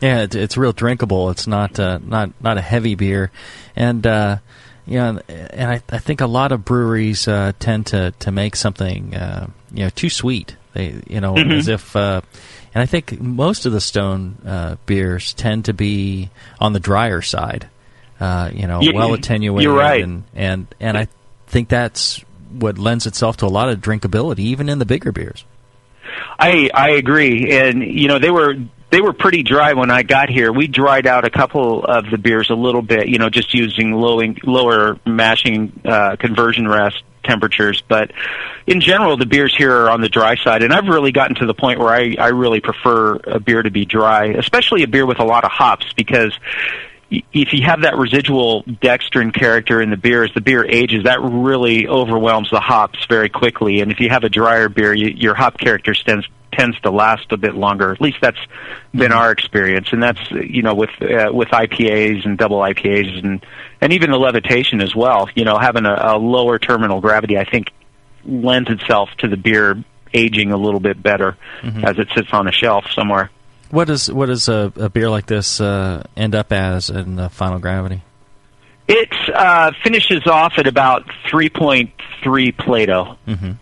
[0.00, 1.30] Yeah, it, it's real drinkable.
[1.30, 3.30] It's not uh, not not a heavy beer,
[3.74, 4.38] and uh,
[4.86, 8.56] you know, and I, I think a lot of breweries uh, tend to to make
[8.56, 10.56] something uh, you know too sweet.
[10.74, 11.58] They you know Mhm.
[11.58, 11.94] as if.
[11.96, 12.20] Uh,
[12.74, 17.22] and I think most of the Stone uh, beers tend to be on the drier
[17.22, 17.68] side,
[18.18, 20.02] uh, you know, well attenuated, you're right.
[20.02, 21.06] and and and I
[21.46, 22.18] think that's
[22.50, 25.44] what lends itself to a lot of drinkability, even in the bigger beers.
[26.38, 28.56] I I agree, and you know they were
[28.94, 30.52] they were pretty dry when I got here.
[30.52, 33.90] We dried out a couple of the beers a little bit, you know, just using
[33.90, 37.82] lowing, lower mashing uh, conversion rest temperatures.
[37.88, 38.12] But
[38.68, 41.46] in general, the beers here are on the dry side, and I've really gotten to
[41.46, 45.06] the point where I I really prefer a beer to be dry, especially a beer
[45.06, 46.32] with a lot of hops, because
[47.10, 51.20] if you have that residual dextrin character in the beer as the beer ages, that
[51.20, 53.80] really overwhelms the hops very quickly.
[53.80, 57.32] And if you have a drier beer, you, your hop character tends tends to last
[57.32, 57.90] a bit longer.
[57.90, 58.38] At least that's
[58.94, 63.44] been our experience, and that's you know with uh, with IPAs and double IPAs and
[63.80, 65.28] and even the levitation as well.
[65.34, 67.70] You know, having a, a lower terminal gravity, I think,
[68.24, 71.82] lends itself to the beer aging a little bit better Mhm.
[71.82, 73.30] as it sits on a shelf somewhere.
[73.74, 77.28] What does what does a, a beer like this uh, end up as in the
[77.28, 78.02] final gravity?
[78.86, 83.52] It uh, finishes off at about 3.3 Plato, Mm-hmm.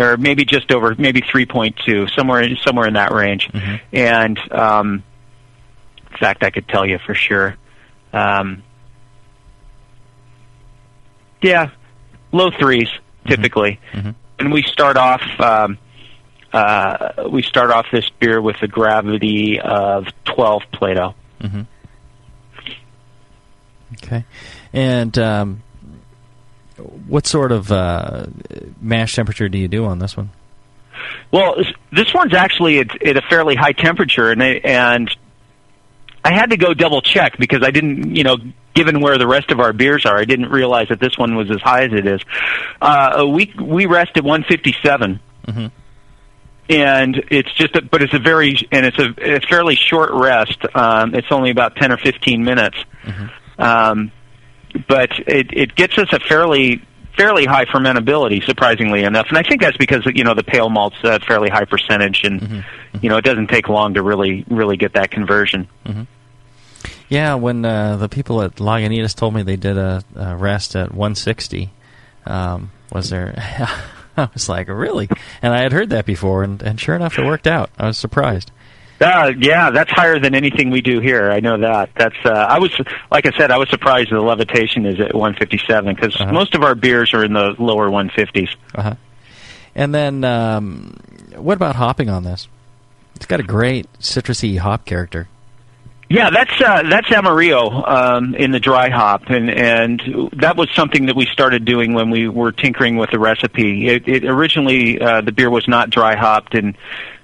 [0.00, 3.48] or maybe just over, maybe 3.2, somewhere somewhere in that range.
[3.92, 5.04] And um,
[6.10, 7.56] in fact, I could tell you for sure.
[8.12, 8.62] Um,
[11.42, 11.70] yeah,
[12.32, 12.88] low threes
[13.26, 15.22] typically, and we start off.
[15.38, 15.78] Um,
[16.52, 21.14] uh, we start off this beer with a gravity of 12 Plato.
[21.40, 21.62] Mm-hmm.
[23.94, 24.24] Okay,
[24.72, 25.62] and um,
[27.06, 28.26] what sort of uh,
[28.80, 30.30] mash temperature do you do on this one?
[31.30, 31.56] Well,
[31.92, 35.16] this- one's actually at, at a fairly high temperature, and I, and
[36.24, 38.36] I had to go double check because I didn't, you know,
[38.74, 41.50] given where the rest of our beers are, I didn't realize that this one was
[41.50, 42.20] as high as it is.
[42.80, 45.20] Uh, we we rest at 157.
[45.46, 45.66] Mm-hmm.
[46.68, 50.58] And it's just a, but it's a very and it's a, a fairly short rest.
[50.74, 52.76] Um it's only about 10 or 15 minutes.
[53.58, 54.12] Um
[54.86, 56.82] but it it gets us a fairly
[57.16, 59.26] fairly high fermentability surprisingly enough.
[59.28, 62.64] And i think that's because you know the pale malt's a fairly high percentage and
[63.00, 65.68] you know it doesn't take long to really really get that conversion.
[67.08, 70.92] Yeah, when uh, the people at Lagunitas told me they did a, a rest at
[70.92, 71.70] 160,
[72.26, 73.34] um, was there?
[74.22, 75.08] I was like, really?
[75.42, 77.70] And I had heard that before, and, and sure enough, it worked out.
[77.78, 78.50] I was surprised.
[79.00, 81.30] Uh, yeah, that's higher than anything we do here.
[81.30, 81.90] I know that.
[81.96, 82.16] That's.
[82.24, 82.76] Uh, I was,
[83.12, 86.74] like I said, I was surprised the levitation is at 157 because most of our
[86.74, 88.48] beers are in the lower 150s.
[88.74, 88.94] Uh-huh.
[89.76, 90.96] And then, um,
[91.36, 92.48] what about hopping on this?
[93.14, 95.28] It's got a great citrusy hop character.
[96.10, 101.06] Yeah, that's uh, that's Amarillo um, in the dry hop, and and that was something
[101.06, 103.88] that we started doing when we were tinkering with the recipe.
[103.88, 106.78] It, it originally uh, the beer was not dry hopped, and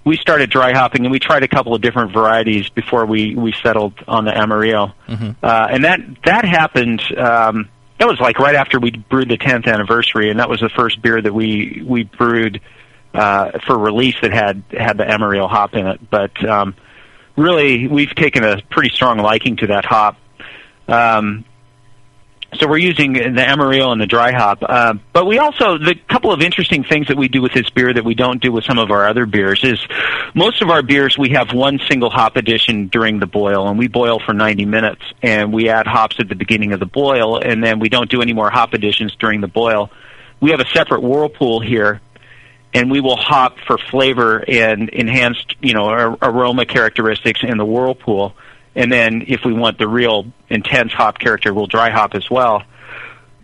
[0.04, 3.54] we started dry hopping, and we tried a couple of different varieties before we we
[3.62, 4.92] settled on the Amarillo.
[5.08, 5.30] Mm-hmm.
[5.42, 7.02] Uh, and that that happened.
[7.16, 10.68] Um, that was like right after we brewed the 10th anniversary, and that was the
[10.68, 12.60] first beer that we we brewed
[13.14, 16.10] uh, for release that had had the Amarillo hop in it.
[16.10, 16.74] But um,
[17.36, 20.16] really, we've taken a pretty strong liking to that hop.
[20.88, 21.44] Um,
[22.58, 26.32] so we're using the Amarillo and the dry hop, uh, but we also the couple
[26.32, 28.78] of interesting things that we do with this beer that we don't do with some
[28.78, 29.84] of our other beers is
[30.34, 33.88] most of our beers we have one single hop addition during the boil, and we
[33.88, 37.62] boil for 90 minutes, and we add hops at the beginning of the boil, and
[37.64, 39.90] then we don't do any more hop additions during the boil.
[40.40, 42.00] We have a separate whirlpool here
[42.74, 47.64] and we will hop for flavor and enhanced, you know, ar- aroma characteristics in the
[47.64, 48.34] whirlpool.
[48.74, 52.64] And then if we want the real intense hop character, we'll dry hop as well.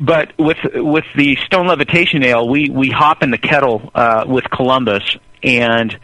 [0.00, 4.44] But with with the Stone Levitation Ale, we we hop in the kettle uh, with
[4.50, 5.04] Columbus,
[5.42, 5.96] and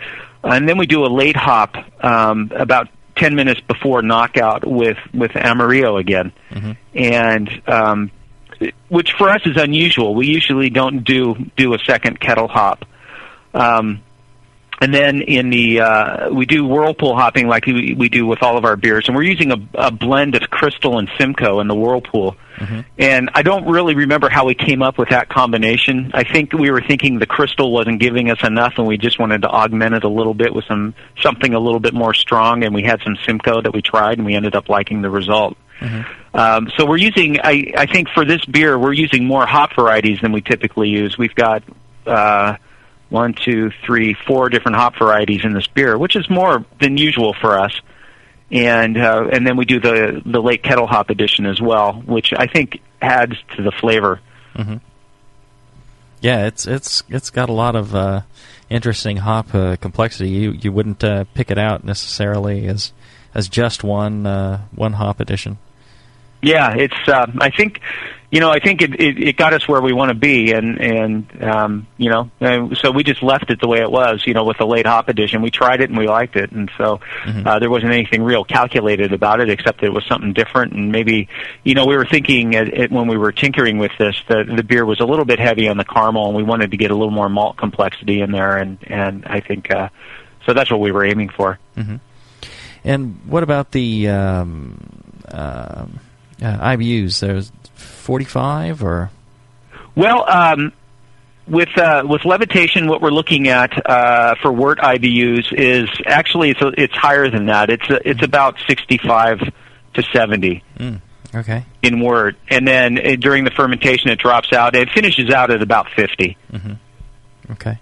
[0.44, 5.34] and then we do a late hop um, about ten minutes before knockout with with
[5.34, 6.32] Amarillo again,
[6.94, 8.10] and um,
[8.88, 10.14] which for us is unusual.
[10.14, 12.84] We usually don't do do a second kettle hop.
[13.56, 14.02] Um,
[14.78, 18.58] and then in the uh, we do whirlpool hopping like we, we do with all
[18.58, 21.74] of our beers, and we're using a, a blend of Crystal and Simcoe in the
[21.74, 22.36] whirlpool.
[22.98, 26.10] And I don't really remember how we came up with that combination.
[26.14, 29.42] I think we were thinking the Crystal wasn't giving us enough, and we just wanted
[29.42, 32.62] to augment it a little bit with some something a little bit more strong.
[32.62, 35.56] And we had some Simcoe that we tried, and we ended up liking the result.
[36.34, 40.20] Um, so we're using, I, I think for this beer, we're using more hop varieties
[40.20, 41.16] than we typically use.
[41.16, 41.62] We've got
[42.06, 42.56] uh,
[43.08, 47.34] one, two, three, four different hop varieties in this beer, which is more than usual
[47.34, 47.80] for us.
[48.50, 52.32] And uh, and then we do the the late kettle hop addition as well, which
[52.36, 54.20] I think adds to the flavor.
[54.54, 54.76] Mm-hmm.
[56.20, 58.22] Yeah, it's it's it's got a lot of uh,
[58.70, 60.30] interesting hop uh, complexity.
[60.30, 62.92] You you wouldn't uh, pick it out necessarily as
[63.34, 65.58] as just one uh, one hop addition.
[66.42, 67.08] Yeah, it's.
[67.08, 67.80] Uh, I think,
[68.30, 70.80] you know, I think it, it, it got us where we want to be, and
[70.80, 74.24] and um, you know, uh, so we just left it the way it was.
[74.26, 76.70] You know, with the late hop edition, we tried it and we liked it, and
[76.76, 80.72] so uh, there wasn't anything real calculated about it, except that it was something different,
[80.72, 81.28] and maybe,
[81.62, 84.64] you know, we were thinking at, at, when we were tinkering with this that the
[84.64, 86.94] beer was a little bit heavy on the caramel, and we wanted to get a
[86.94, 89.88] little more malt complexity in there, and and I think uh,
[90.44, 90.52] so.
[90.52, 91.58] That's what we were aiming for.
[91.76, 91.96] hmm
[92.82, 94.78] And what about the um,
[95.28, 96.00] um
[96.42, 97.20] uh, IBUs?
[97.20, 99.10] There's 45 or
[99.94, 100.72] Well, um,
[101.48, 106.60] with uh, with levitation, what we're looking at uh, for wort IBUs is actually it's
[106.76, 107.70] it's higher than that.
[107.70, 109.38] It's uh, it's about sixty five
[109.94, 111.00] to seventy Mm,
[111.34, 111.64] okay.
[111.82, 114.74] in wort, and then uh, during the fermentation, it drops out.
[114.74, 116.36] It finishes out at about fifty.
[116.50, 116.72] hmm
[117.52, 117.78] Okay.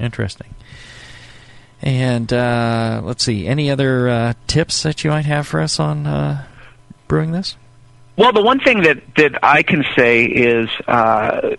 [0.00, 0.52] Interesting.
[1.82, 6.06] And uh, let's see, any other uh, tips that you might have for us on
[6.06, 6.44] uh,
[7.12, 7.58] brewing this?
[8.16, 11.56] Well, the one thing that that I can say is, uh,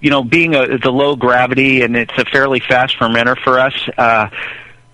[0.00, 3.74] you know, being a, the low gravity and it's a fairly fast fermenter for us.
[3.98, 4.28] Uh,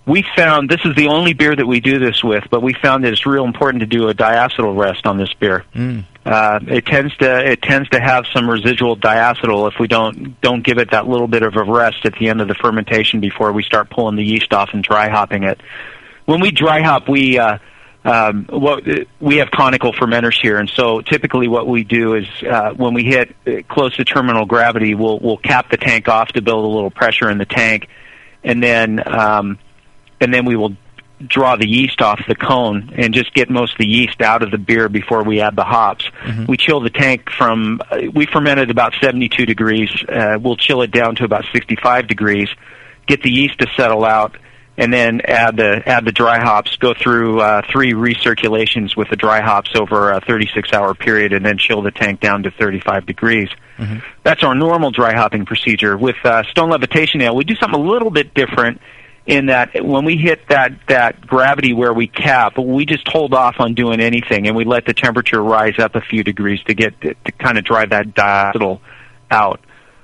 [0.07, 3.05] we found this is the only beer that we do this with, but we found
[3.05, 5.67] that it's real important to do a diacetyl rest on this beer.
[5.75, 6.07] Mm.
[6.25, 10.63] Uh, it tends to it tends to have some residual diacetyl if we don't don't
[10.65, 13.53] give it that little bit of a rest at the end of the fermentation before
[13.53, 15.61] we start pulling the yeast off and dry hopping it.
[16.25, 17.59] When we dry hop, we uh,
[18.05, 18.83] um, what
[19.21, 23.05] we have conical fermenters here, and so typically what we do is uh, when we
[23.05, 26.69] hit uh, close to terminal gravity, we'll we'll cap the tank off to build a
[26.69, 27.88] little pressure in the tank,
[28.42, 29.59] and then um,
[30.21, 30.77] and then we will
[31.27, 34.51] draw the yeast off the cone and just get most of the yeast out of
[34.51, 36.09] the beer before we add the hops.
[36.48, 39.90] We chill the tank from uh, we fermented about 72 degrees.
[40.09, 42.48] Uh, we'll chill it down to about 65 degrees,
[43.07, 44.38] get the yeast to settle out,
[44.81, 46.76] and then add the add the dry hops.
[46.76, 51.44] Go through uh, three recirculations with the dry hops over a 36 hour period, and
[51.44, 53.50] then chill the tank down to 35 degrees.
[54.22, 55.98] That's our normal dry hopping procedure.
[55.98, 58.81] With uh, Stone Levitation Ale, we do something a little bit different
[59.26, 63.56] in that when we hit that that gravity where we cap, we just hold off
[63.58, 66.98] on doing anything, and we let the temperature rise up a few degrees to get
[67.02, 68.81] to, kind of drive that diacetyl
[69.31, 69.60] out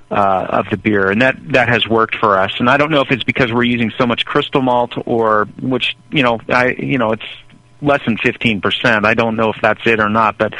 [0.09, 2.51] uh, of the beer, and that that has worked for us.
[2.59, 5.95] And I don't know if it's because we're using so much crystal malt, or which
[6.11, 7.25] you know, I you know, it's
[7.81, 9.05] less than 15%.
[9.05, 10.53] I don't know if that's it or not, but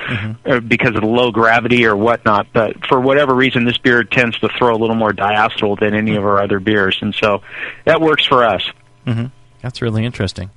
[0.45, 2.47] uh, because of the low gravity or whatnot.
[2.53, 6.15] But for whatever reason, this beer tends to throw a little more diacetyl than any
[6.15, 7.41] of our other beers, and so
[7.85, 8.69] that works for us.
[9.05, 9.25] hmm
[9.61, 10.51] That's really interesting.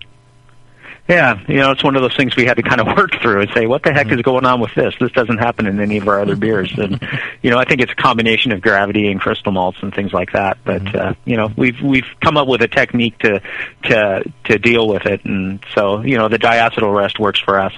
[1.08, 3.40] Yeah, you know, it's one of those things we had to kind of work through
[3.42, 4.94] and say, what the heck is going on with this?
[5.00, 6.72] This doesn't happen in any of our other beers.
[6.76, 7.00] And,
[7.42, 10.32] you know, I think it's a combination of gravity and crystal malts and things like
[10.32, 10.58] that.
[10.64, 13.42] But, uh, you know, we've, we've come up with a technique to,
[13.84, 15.24] to, to deal with it.
[15.24, 17.72] And so, you know, the diacetyl rest works for us.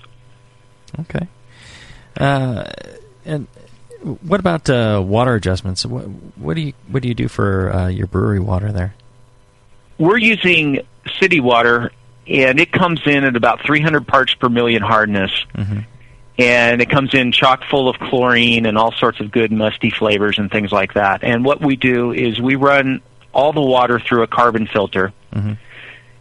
[1.01, 1.27] Okay.
[2.19, 2.71] Uh,
[3.25, 3.47] and
[4.23, 5.87] what about uh, water adjustments?
[5.87, 6.03] What,
[6.37, 8.95] what do you what do you do for uh, your brewery water there?
[9.99, 10.81] We're using
[11.21, 11.93] city water
[12.27, 15.31] and it comes in at about 300 parts per million hardness.
[15.55, 15.81] Mm-hmm.
[16.39, 20.39] And it comes in chock full of chlorine and all sorts of good musty flavors
[20.39, 21.23] and things like that.
[21.23, 23.03] And what we do is we run
[23.33, 25.53] all the water through a carbon filter, mm-hmm.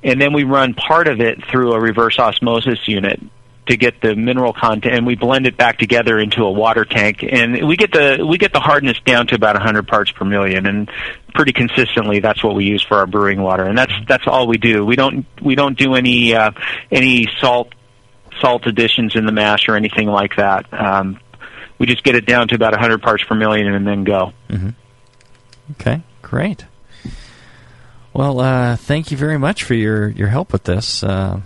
[0.04, 3.22] and then we run part of it through a reverse osmosis unit
[3.68, 7.24] to get the mineral content, and we blend it back together into a water tank,
[7.28, 10.66] and we get the we get the hardness down to about 100 parts per million,
[10.66, 10.90] and
[11.34, 14.58] pretty consistently that's what we use for our brewing water, and that's that's all we
[14.58, 14.86] do.
[14.86, 16.52] We don't we don't do any uh,
[16.92, 17.74] any salt
[18.40, 20.72] salt additions in the mash or anything like that.
[20.74, 21.20] Um,
[21.78, 24.34] we just get it down to about 100 parts per million and then go.
[24.50, 24.70] Mm-hmm.
[25.72, 26.66] Okay, great.
[28.14, 31.02] Well, uh, thank you very much for your, your help with this.
[31.02, 31.40] Uh,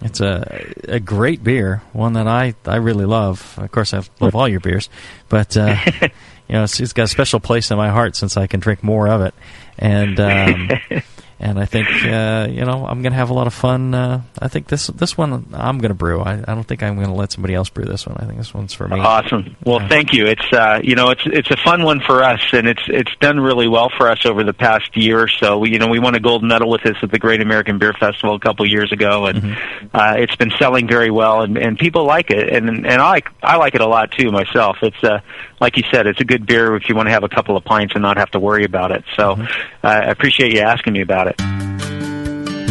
[0.00, 3.54] it's a a great beer, one that I, I really love.
[3.58, 4.88] Of course, I love all your beers,
[5.28, 5.76] but uh,
[6.48, 8.82] you know it's, it's got a special place in my heart since I can drink
[8.82, 9.34] more of it,
[9.78, 10.70] and um,
[11.38, 13.94] and I think uh, you know I'm going to have a lot of fun.
[13.94, 16.20] Uh, I think this this one I'm going to brew.
[16.20, 18.16] I, I don't think I'm going to let somebody else brew this one.
[18.18, 19.00] I think this one's for me.
[19.00, 19.56] Awesome.
[19.64, 20.26] Well, thank you.
[20.26, 23.38] It's uh, you know it's it's a fun one for us, and it's it's done
[23.38, 25.58] really well for us over the past year or so.
[25.58, 27.92] We you know we won a gold medal with this at the Great American Beer
[27.92, 29.58] Festival a couple years ago, and
[29.92, 33.28] uh, it's been selling very well, and, and people like it, and and I like
[33.42, 34.78] I like it a lot too myself.
[34.82, 35.20] It's uh,
[35.60, 37.64] like you said, it's a good beer if you want to have a couple of
[37.64, 39.04] pints and not have to worry about it.
[39.16, 39.46] So uh,
[39.82, 41.55] I appreciate you asking me about it about it.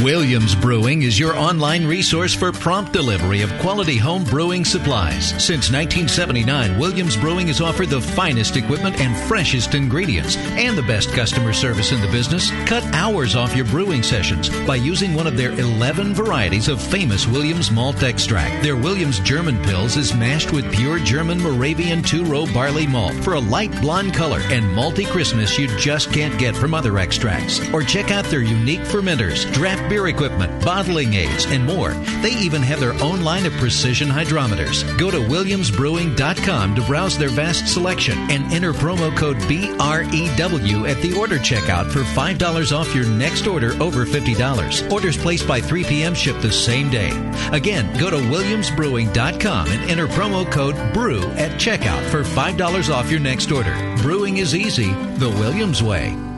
[0.06, 5.30] Williams Brewing is your online resource for prompt delivery of quality home brewing supplies.
[5.30, 11.12] Since 1979, Williams Brewing has offered the finest equipment and freshest ingredients and the best
[11.14, 12.51] customer service in the business.
[12.68, 17.26] Cut hours off your brewing sessions by using one of their 11 varieties of famous
[17.26, 18.62] Williams malt extract.
[18.62, 23.39] Their Williams German Pils is mashed with pure German Moravian two-row barley malt for a
[23.39, 27.60] light blonde color and malty crispness you just can't get from other extracts.
[27.74, 31.91] Or check out their unique fermenters, draft beer equipment, bottling aids, and more.
[32.21, 34.85] They even have their own line of precision hydrometers.
[34.97, 41.17] Go to williamsbrewing.com to browse their vast selection and enter promo code BREW at the
[41.17, 44.91] order checkout for $5 off your next order over $50.
[44.91, 46.13] Orders placed by 3 p.m.
[46.13, 47.11] ship the same day.
[47.51, 53.19] Again, go to williamsbrewing.com and enter promo code BREW at checkout for $5 off your
[53.19, 53.73] next order.
[53.97, 56.34] Brewing is easy the Williams way.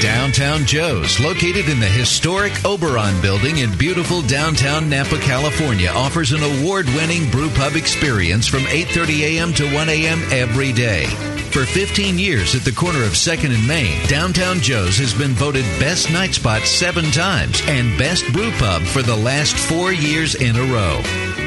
[0.00, 6.42] Downtown Joe's, located in the historic Oberon building in beautiful downtown Napa, California, offers an
[6.42, 9.54] award-winning brew pub experience from 8:30 a.m.
[9.54, 10.22] to 1 a.m.
[10.30, 11.06] every day.
[11.50, 15.64] For 15 years at the corner of 2nd and Main, Downtown Joe's has been voted
[15.80, 20.56] best night spot 7 times and best brew pub for the last 4 years in
[20.56, 21.00] a row.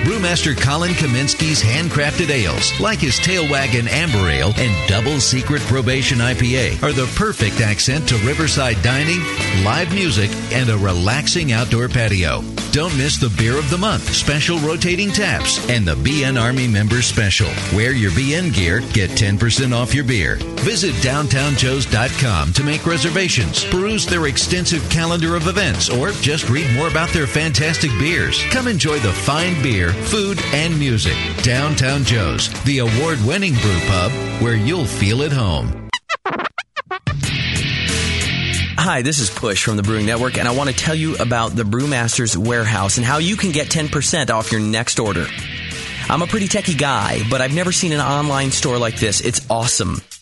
[0.03, 6.19] Brewmaster Colin Kaminski's handcrafted ales, like his Tail Wagon Amber Ale and Double Secret Probation
[6.19, 9.19] IPA, are the perfect accent to riverside dining,
[9.63, 12.41] live music, and a relaxing outdoor patio.
[12.71, 17.01] Don't miss the Beer of the Month, special rotating taps, and the BN Army Member
[17.01, 17.49] Special.
[17.75, 20.35] Wear your BN gear, get 10% off your beer.
[20.61, 26.87] Visit downtownjoes.com to make reservations, peruse their extensive calendar of events, or just read more
[26.87, 28.43] about their fantastic beers.
[28.51, 31.15] Come enjoy the fine beer, food, and music.
[31.43, 34.11] Downtown Joe's, the award winning brew pub
[34.41, 35.89] where you'll feel at home.
[38.81, 41.55] Hi, this is Push from the Brewing Network, and I want to tell you about
[41.55, 45.27] the Brewmaster's Warehouse and how you can get 10% off your next order.
[46.09, 49.21] I'm a pretty techie guy, but I've never seen an online store like this.
[49.21, 50.01] It's awesome.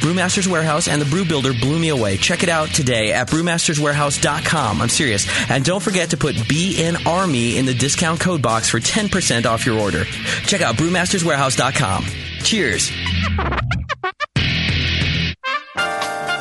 [0.00, 2.16] Brewmaster's Warehouse and the Brew Builder blew me away.
[2.16, 4.80] Check it out today at brewmasterswarehouse.com.
[4.80, 5.26] I'm serious.
[5.50, 9.64] And don't forget to put BN Army in the discount code box for 10% off
[9.66, 10.04] your order.
[10.46, 12.04] Check out brewmasterswarehouse.com.
[12.42, 12.90] Cheers.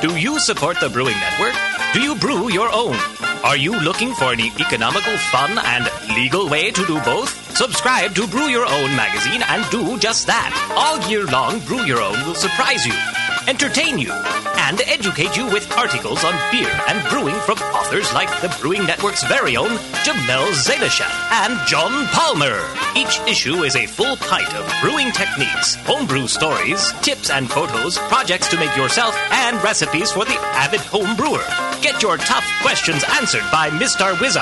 [0.01, 1.53] Do you support the Brewing Network?
[1.93, 2.97] Do you brew your own?
[3.43, 7.29] Are you looking for an economical, fun, and legal way to do both?
[7.57, 10.53] Subscribe to Brew Your Own magazine and do just that.
[10.77, 12.93] All year long, Brew Your Own will surprise you,
[13.47, 14.13] entertain you,
[14.71, 19.21] and educate you with articles on beer and brewing from authors like the Brewing Network's
[19.25, 19.71] very own
[20.05, 21.11] Jamil Zainasheff
[21.43, 22.57] and John Palmer.
[22.95, 28.47] Each issue is a full pint of brewing techniques, homebrew stories, tips and photos, projects
[28.47, 31.43] to make yourself, and recipes for the avid home brewer.
[31.81, 34.17] Get your tough questions answered by Mr.
[34.21, 34.41] Wizard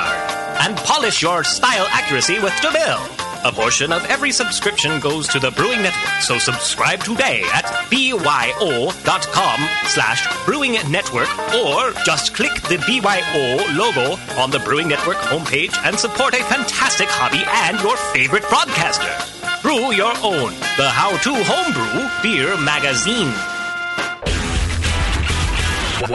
[0.62, 3.29] and polish your style accuracy with Jamil.
[3.46, 9.60] A portion of every subscription goes to the Brewing Network, so subscribe today at byo.com
[9.86, 15.98] slash brewing network or just click the BYO logo on the Brewing Network homepage and
[15.98, 19.16] support a fantastic hobby and your favorite broadcaster.
[19.62, 23.32] Brew your own, the how-to homebrew beer magazine.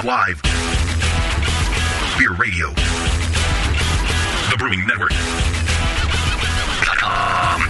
[0.05, 0.43] Live.
[2.19, 2.69] Beer Radio.
[4.51, 5.54] The Brewing Network.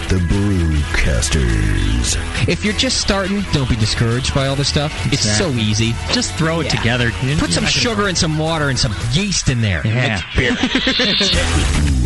[0.09, 2.17] The Brewcasters.
[2.49, 4.93] If you're just starting, don't be discouraged by all this stuff.
[5.13, 5.93] It's so easy.
[6.13, 7.11] Just throw it together.
[7.23, 9.83] You're Put some sugar and some water and some yeast in there.
[9.87, 10.21] Yeah.
[10.37, 10.57] Make beer.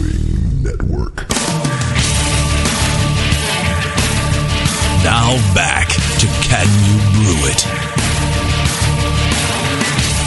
[5.05, 7.67] Now back to Can You Brew It?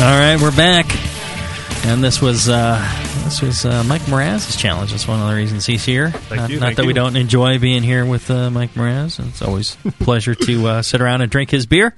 [0.02, 0.86] All right, we're back,
[1.86, 2.80] and this was uh,
[3.32, 4.92] this was uh, Mike Mraz's challenge.
[4.92, 6.12] That's one of the reasons he's here.
[6.12, 9.26] Thank not you, not that we don't enjoy being here with uh, Mike Mraz.
[9.26, 11.96] It's always a pleasure to uh, sit around and drink his beer.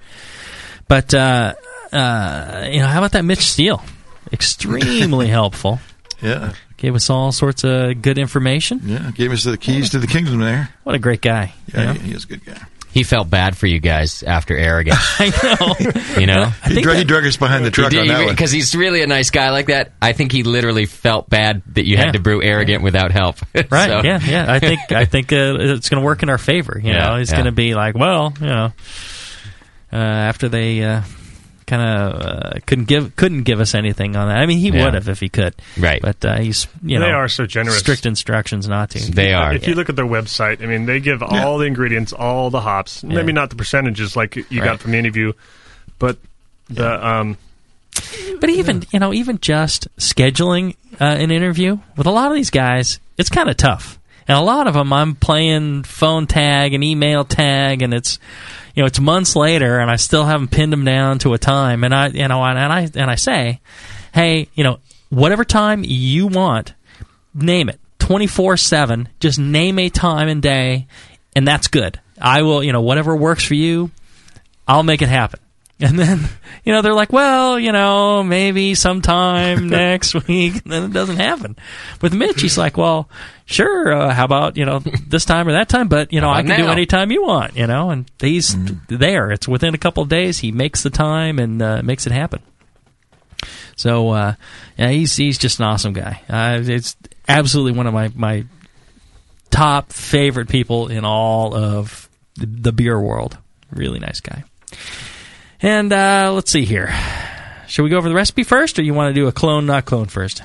[0.88, 1.56] But uh,
[1.92, 3.84] uh, you know, how about that Mitch Steele?
[4.32, 5.80] Extremely helpful.
[6.22, 6.54] Yeah.
[6.78, 8.82] Gave us all sorts of good information.
[8.84, 10.70] Yeah, gave us the keys to the kingdom there.
[10.84, 11.52] What a great guy.
[11.74, 11.94] Yeah, you know?
[11.94, 12.62] he is a good guy.
[12.94, 15.00] He felt bad for you guys after arrogance.
[15.20, 16.20] I know.
[16.22, 18.30] You know, He, drug, he drug us behind the truck on that one.
[18.36, 19.94] because he's really a nice guy like that.
[20.00, 22.06] I think he literally felt bad that you Yeah.
[22.06, 23.38] had to brew arrogant without help.
[23.72, 23.90] Right?
[23.90, 24.46] So- Yeah, yeah.
[24.48, 26.80] I think I think uh, it's going to work in our favor.
[26.82, 27.36] You Yeah, know, he's yeah.
[27.38, 28.72] going to be like, well, you know,
[29.92, 31.02] uh, after they uh,
[31.66, 34.38] kind of uh, couldn't give couldn't give us anything on that.
[34.38, 34.86] I mean, he Yeah.
[34.86, 35.54] would have if he could.
[35.78, 36.02] Right.
[36.02, 37.80] But uh, he's you know They are so generous.
[37.80, 39.00] Strict instructions not to.
[39.12, 42.14] They are if you look at their website, I mean, they give all the ingredients,
[42.14, 43.04] all the hops.
[43.04, 44.64] Maybe not the percentages like you Right.
[44.64, 45.34] got from the interview,
[46.00, 46.18] but
[46.70, 47.38] the um,
[48.40, 52.50] But even you know, even just scheduling uh, an interview with a lot of these
[52.50, 54.00] guys, it's kind of tough.
[54.26, 58.20] And a lot of them, I'm playing phone tag and email tag, and it's
[58.74, 61.84] you know it's months later, and I still haven't pinned them down to a time.
[61.84, 63.62] And I you know and I and I say,
[64.14, 66.74] hey, you know, whatever time you want,
[67.34, 67.80] name it.
[68.04, 70.88] 24 7 just name a time and day
[71.38, 73.90] and that's good i will you know whatever works for you
[74.68, 75.40] i'll make it happen
[75.80, 76.20] and then
[76.64, 81.18] you know they're like well you know maybe sometime next week and then it doesn't
[81.18, 81.56] happen
[82.02, 83.10] with mitch he's like well
[83.46, 86.42] sure uh, how about you know this time or that time but you know i
[86.42, 86.72] can do now?
[86.72, 88.56] any time you want you know and he's
[88.88, 92.14] there it's within a couple of days he makes the time and uh, makes it
[92.14, 92.42] happen
[93.76, 94.36] so uh,
[94.78, 96.22] yeah, he's he's just an awesome guy.
[96.30, 96.96] Uh, it's
[97.28, 98.46] absolutely one of my my
[99.50, 103.38] top favorite people in all of the, the beer world.
[103.72, 104.44] Really nice guy.
[105.64, 106.94] And uh, let's see here.
[107.68, 109.86] Should we go over the recipe first, or you want to do a clone, not
[109.86, 110.44] clone first?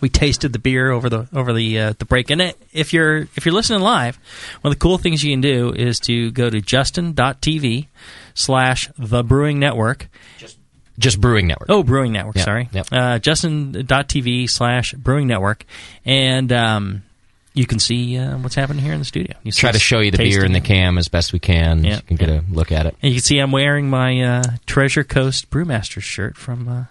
[0.00, 3.18] We tasted the beer over the over the uh, the break, and it, if you're
[3.36, 4.18] if you're listening live,
[4.60, 7.86] one of the cool things you can do is to go to justin.tv
[8.34, 10.08] slash the Brewing Network.
[10.98, 11.70] Just Brewing Network.
[11.70, 12.36] Oh, Brewing Network.
[12.36, 12.86] Yep, Sorry, yep.
[12.92, 15.64] uh, justin.tv slash Brewing Network,
[16.04, 17.02] and um,
[17.54, 19.36] you can see uh, what's happening here in the studio.
[19.44, 21.84] You Try to show you the beer in the cam as best we can.
[21.84, 22.96] Yeah, You can get a look at it.
[23.00, 26.84] And you can see I'm wearing my uh, Treasure Coast Brewmasters shirt from uh,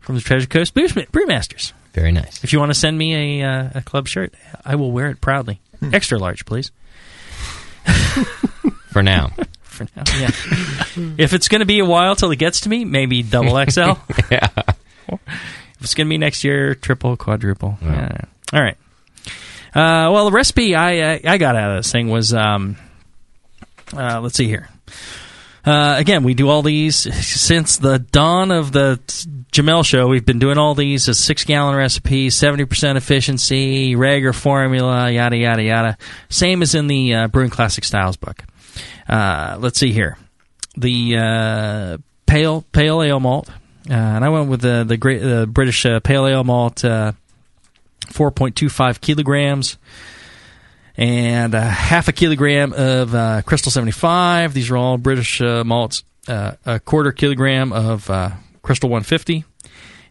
[0.00, 1.72] from the Treasure Coast Brewmasters.
[1.92, 2.42] Very nice.
[2.44, 4.32] If you want to send me a uh, a club shirt,
[4.64, 5.60] I will wear it proudly.
[5.92, 6.70] Extra large, please.
[8.90, 9.32] For now.
[9.62, 10.30] For now, yeah.
[11.18, 13.80] if it's going to be a while till it gets to me, maybe double XL.
[14.30, 14.48] yeah.
[15.08, 17.78] If it's going to be next year, triple, quadruple.
[17.82, 18.18] Yeah.
[18.52, 18.76] All right.
[19.74, 22.76] Uh, well, the recipe I, I I got out of this thing was um,
[23.96, 24.68] uh, let's see here.
[25.64, 28.98] Uh, again, we do all these since the dawn of the
[29.52, 30.08] Jamil show.
[30.08, 35.36] We've been doing all these as six gallon recipes, seventy percent efficiency, Rager formula, yada
[35.36, 35.98] yada yada.
[36.28, 38.42] Same as in the uh, Brewing Classic Styles book.
[39.08, 40.18] Uh, let's see here.
[40.76, 43.48] The uh, pale pale ale malt,
[43.88, 46.84] uh, and I went with the the great uh, British uh, pale ale malt,
[48.12, 49.78] uh, four point two five kilograms
[50.96, 54.54] and uh, half a kilogram of uh, Crystal 75.
[54.54, 56.04] These are all British uh, malts.
[56.28, 58.30] Uh, a quarter kilogram of uh,
[58.62, 59.44] Crystal 150,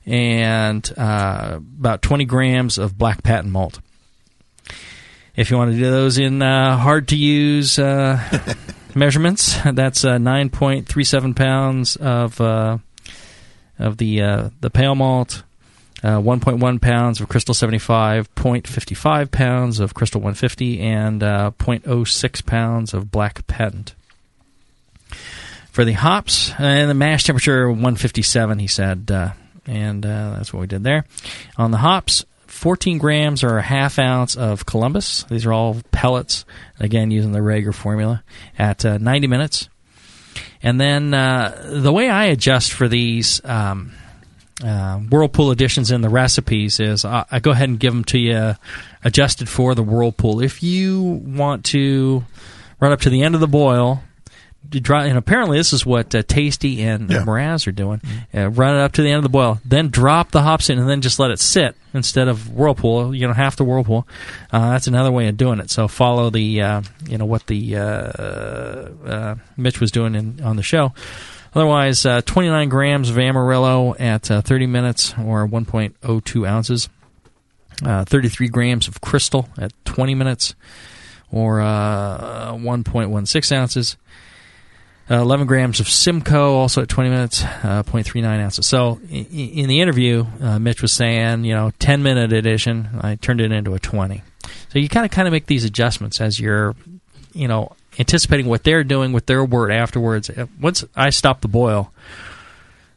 [0.05, 3.79] and uh, about 20 grams of Black Patent malt.
[5.33, 7.77] If you want to do those in hard to use
[8.93, 15.43] measurements, that's uh, 9.37 pounds of of the the pale malt,
[16.03, 22.93] uh, 1.1 pounds of Crystal 75, 0.55 pounds of Crystal 150, and uh, 0.06 pounds
[22.93, 23.93] of Black Patent.
[25.71, 29.31] For the hops, and the mash temperature 157, he said, uh,
[29.65, 31.05] and uh, that's what we did there.
[31.57, 35.23] On the hops, 14 grams or a half ounce of Columbus.
[35.23, 36.45] These are all pellets,
[36.79, 38.23] again, using the Rager formula,
[38.57, 39.69] at uh, 90 minutes.
[40.61, 43.93] And then uh, the way I adjust for these um,
[44.63, 48.19] uh, Whirlpool editions in the recipes is I, I go ahead and give them to
[48.19, 48.55] you
[49.03, 50.41] adjusted for the Whirlpool.
[50.41, 52.23] If you want to
[52.79, 54.03] run up to the end of the boil,
[54.71, 58.01] you dry, and apparently this is what uh, Tasty and uh, Mraz are doing.
[58.33, 60.77] Uh, run it up to the end of the boil, then drop the hops in,
[60.77, 63.13] and then just let it sit instead of Whirlpool.
[63.13, 64.07] You know, half the Whirlpool.
[64.51, 65.71] Uh, that's another way of doing it.
[65.71, 70.55] So follow the uh, you know what the uh, uh, Mitch was doing in, on
[70.55, 70.93] the show.
[71.53, 76.89] Otherwise, uh, 29 grams of Amarillo at uh, 30 minutes or 1.02 ounces.
[77.83, 80.55] Uh, 33 grams of Crystal at 20 minutes
[81.31, 83.97] or uh, 1.16 ounces.
[85.09, 88.67] Uh, 11 grams of Simcoe, also at 20 minutes, uh, 0.39 ounces.
[88.67, 92.87] So in, in the interview, uh, Mitch was saying, you know, 10 minute edition.
[93.01, 94.23] I turned it into a 20.
[94.69, 96.75] So you kind of kind of make these adjustments as you're,
[97.33, 100.29] you know, anticipating what they're doing with their wort afterwards.
[100.29, 101.91] Uh, Once I stop the boil,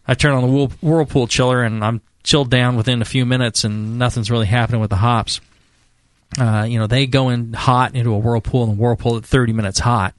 [0.06, 3.98] I turn on the whirlpool chiller and I'm chilled down within a few minutes, and
[3.98, 5.40] nothing's really happening with the hops.
[6.38, 9.78] Uh, you know, they go in hot into a whirlpool, and whirlpool at 30 minutes
[9.78, 10.14] hot,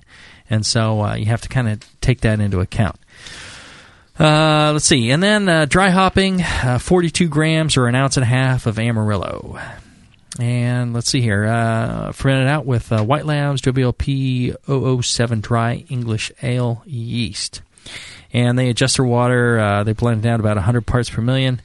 [0.49, 2.97] and so uh, you have to kind of take that into account.
[4.17, 8.23] Uh, let's see, and then uh, dry hopping, uh, 42 grams or an ounce and
[8.23, 9.59] a half of Amarillo.
[10.39, 16.31] And let's see here, uh, fermented out with uh, White Labs WLP 007 dry English
[16.43, 17.61] ale yeast.
[18.33, 21.21] And they adjust their water, uh, they blend it down to about 100 parts per
[21.21, 21.61] million.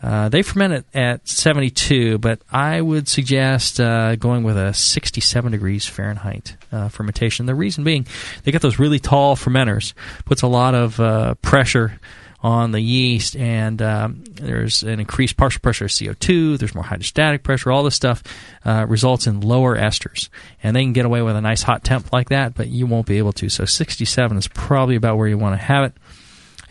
[0.00, 5.52] Uh, they ferment it at 72, but I would suggest uh, going with a 67
[5.52, 7.46] degrees Fahrenheit uh, fermentation.
[7.46, 8.06] The reason being,
[8.42, 9.94] they got those really tall fermenters,
[10.24, 12.00] puts a lot of uh, pressure
[12.42, 16.58] on the yeast, and um, there's an increased partial pressure of CO2.
[16.58, 17.70] There's more hydrostatic pressure.
[17.70, 18.22] All this stuff
[18.64, 20.28] uh, results in lower esters,
[20.62, 23.06] and they can get away with a nice hot temp like that, but you won't
[23.06, 23.48] be able to.
[23.48, 25.92] So 67 is probably about where you want to have it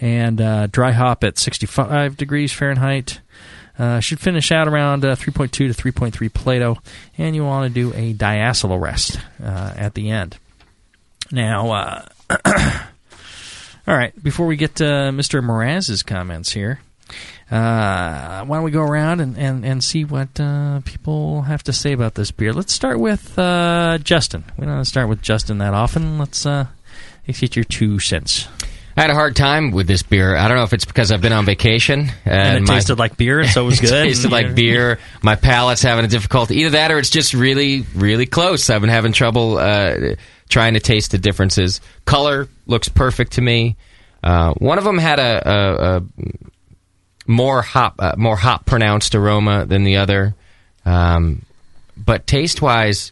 [0.02, 3.22] and uh, dry hop at 65 degrees Fahrenheit.
[3.80, 6.78] Uh, should finish out around uh, 3.2 to 3.3 Plato,
[7.18, 10.38] and you want to do a diacetyl rest uh, at the end.
[11.32, 12.80] Now, uh,
[13.92, 15.44] all right, before we get to Mr.
[15.44, 16.80] Mraz's comments here,
[17.52, 21.74] uh, why don't we go around and, and, and see what uh, people have to
[21.74, 22.54] say about this beer?
[22.54, 24.46] Let's start with uh, Justin.
[24.58, 26.18] We don't start with Justin that often.
[26.18, 26.68] Let's uh,
[27.28, 28.48] let's get your two cents.
[28.98, 30.36] I had a hard time with this beer.
[30.36, 33.16] I don't know if it's because I've been on vacation And it my- tasted like
[33.18, 33.92] beer, so it was good.
[33.94, 35.00] it tasted like beer.
[35.22, 36.58] My palate's having a difficulty.
[36.58, 38.70] Either that, or it's just really, really close.
[38.70, 40.16] I've been having trouble uh,
[40.50, 41.80] trying to taste the differences.
[42.06, 43.78] Color looks perfect to me.
[44.24, 46.04] Uh, one of them had a, a, a
[47.28, 50.36] more hop, uh, more hop pronounced aroma than the other,
[50.86, 51.44] um,
[51.98, 53.12] but taste wise,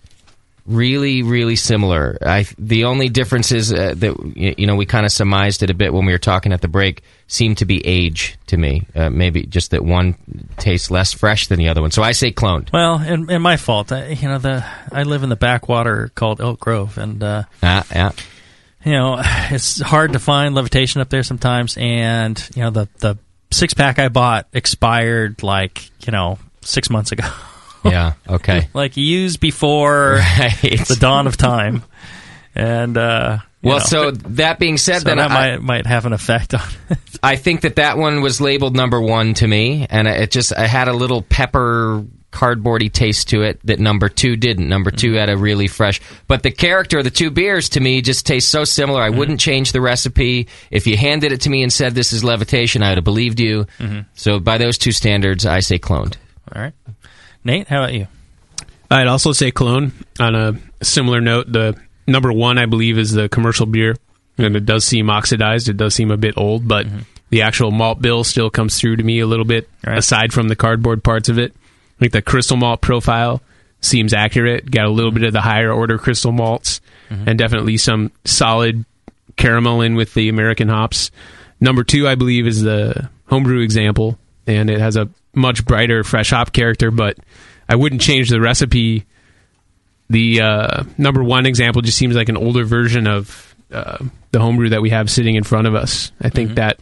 [0.70, 2.18] really, really similar.
[2.22, 5.74] I the only difference is uh, that you know we kind of surmised it a
[5.74, 7.04] bit when we were talking at the break.
[7.28, 8.88] Seemed to be age to me.
[8.96, 10.16] Uh, maybe just that one
[10.58, 11.92] tastes less fresh than the other one.
[11.92, 12.72] So I say cloned.
[12.74, 13.92] Well, and, and my fault.
[13.92, 17.86] I, you know, the I live in the backwater called Elk Grove, and uh, Ah,
[17.92, 18.12] yeah.
[18.86, 19.18] you know
[19.52, 21.76] it's hard to find levitation up there sometimes.
[21.78, 23.18] And you know the the
[23.52, 27.26] six pack I bought expired like you know six months ago.
[27.92, 28.14] Yeah.
[28.30, 28.68] Okay.
[28.74, 31.84] like used before the dawn of time.
[32.56, 33.84] And uh, Well, know.
[33.86, 36.62] so that being said, So then that I, might might have an effect on.
[36.90, 36.98] it.
[37.24, 40.68] I think that that one was labeled number one to me, and it just I
[40.68, 44.70] had a little pepper cardboardy taste to it that number two didn't.
[44.70, 48.02] Number two had a really fresh, but the character of the two beers to me
[48.02, 49.02] just tastes so similar.
[49.02, 50.48] I wouldn't change the recipe.
[50.70, 53.40] If you handed it to me and said this is levitation, I would have believed
[53.40, 53.66] you.
[53.80, 54.06] Mhm.
[54.16, 56.16] So by those two standards, I say cloned.
[56.54, 56.74] All right,
[57.44, 58.08] Nate, how about you?
[58.92, 59.94] I'd also say clone.
[60.20, 63.96] On a similar note, the number one I believe is the commercial beer,
[64.38, 65.70] and it does seem oxidized.
[65.70, 67.00] It does seem a bit old, but mm-hmm.
[67.30, 69.70] the actual malt bill still comes through to me a little bit.
[69.84, 73.42] Aside from the cardboard parts of it, I think the crystal malt profile
[73.82, 74.70] seems accurate.
[74.70, 75.22] Got a little mm-hmm.
[75.22, 77.30] bit of the higher order crystal malts, mm-hmm.
[77.30, 78.86] and definitely some solid
[79.36, 81.12] caramel in with the American hops.
[81.62, 84.18] Number two, I believe, is the homebrew example,
[84.48, 87.18] and it has a much brighter fresh hop character, but
[87.68, 89.06] I wouldn't change the recipe.
[90.10, 94.70] The uh, number one example just seems like an older version of uh, the homebrew
[94.70, 96.12] that we have sitting in front of us.
[96.20, 96.80] I think that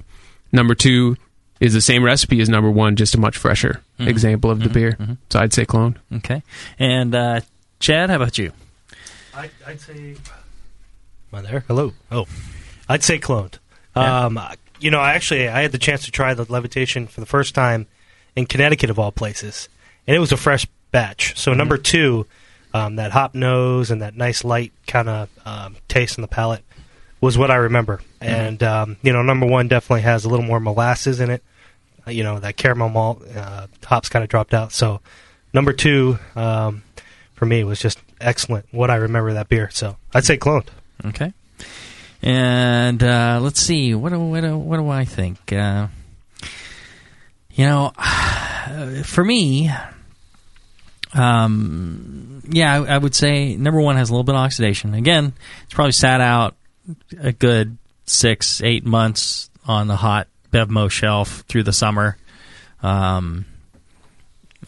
[0.54, 1.18] number two
[1.60, 4.08] is the same recipe as number one, just a much fresher Mhm.
[4.08, 4.98] example of the beer.
[5.30, 6.00] So I'd say clone.
[6.18, 6.42] Okay,
[6.80, 7.42] and uh,
[7.80, 8.52] Chad, how about you?
[9.36, 10.16] I, I'd say.
[11.34, 11.64] Am I there?
[11.68, 11.94] Hello.
[12.12, 12.26] Oh,
[12.88, 13.56] I'd say cloned.
[13.96, 14.26] Yeah.
[14.26, 14.40] Um,
[14.80, 17.54] you know, I actually I had the chance to try the levitation for the first
[17.56, 17.88] time
[18.38, 19.68] in Connecticut of all places,
[20.08, 21.38] and it was a fresh batch.
[21.38, 21.58] So Mhm.
[21.58, 22.26] number two,
[22.74, 26.64] um, that hop nose and that nice light kind of um, taste in the palate
[27.20, 28.02] was what I remember.
[28.22, 31.44] And um, you know, number one definitely has a little more molasses in it.
[32.08, 34.72] Uh, you know, that caramel malt uh, hops kind of dropped out.
[34.72, 35.02] So
[35.54, 36.84] number two um,
[37.34, 38.66] for me was just excellent.
[38.72, 39.70] What I remember that beer.
[39.74, 40.68] So I'd say cloned.
[41.06, 41.34] Okay.
[42.22, 43.94] And uh, let's see.
[43.94, 45.52] What do, what do, what do I think?
[45.54, 45.88] Uh,
[47.58, 47.90] you know,
[49.04, 49.70] for me,
[51.14, 54.94] um, yeah, I, I would say number one has a little bit of oxidation.
[54.94, 55.34] Again,
[55.64, 56.56] it's probably sat out
[57.20, 62.18] a good six, eight months on the hot Bevmo shelf through the summer.
[62.82, 63.46] Um,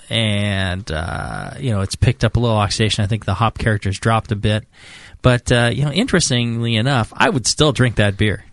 [0.10, 3.04] and uh, you know it's picked up a little oxidation.
[3.04, 4.66] I think the hop character's dropped a bit,
[5.22, 8.44] but uh, you know, interestingly enough, I would still drink that beer.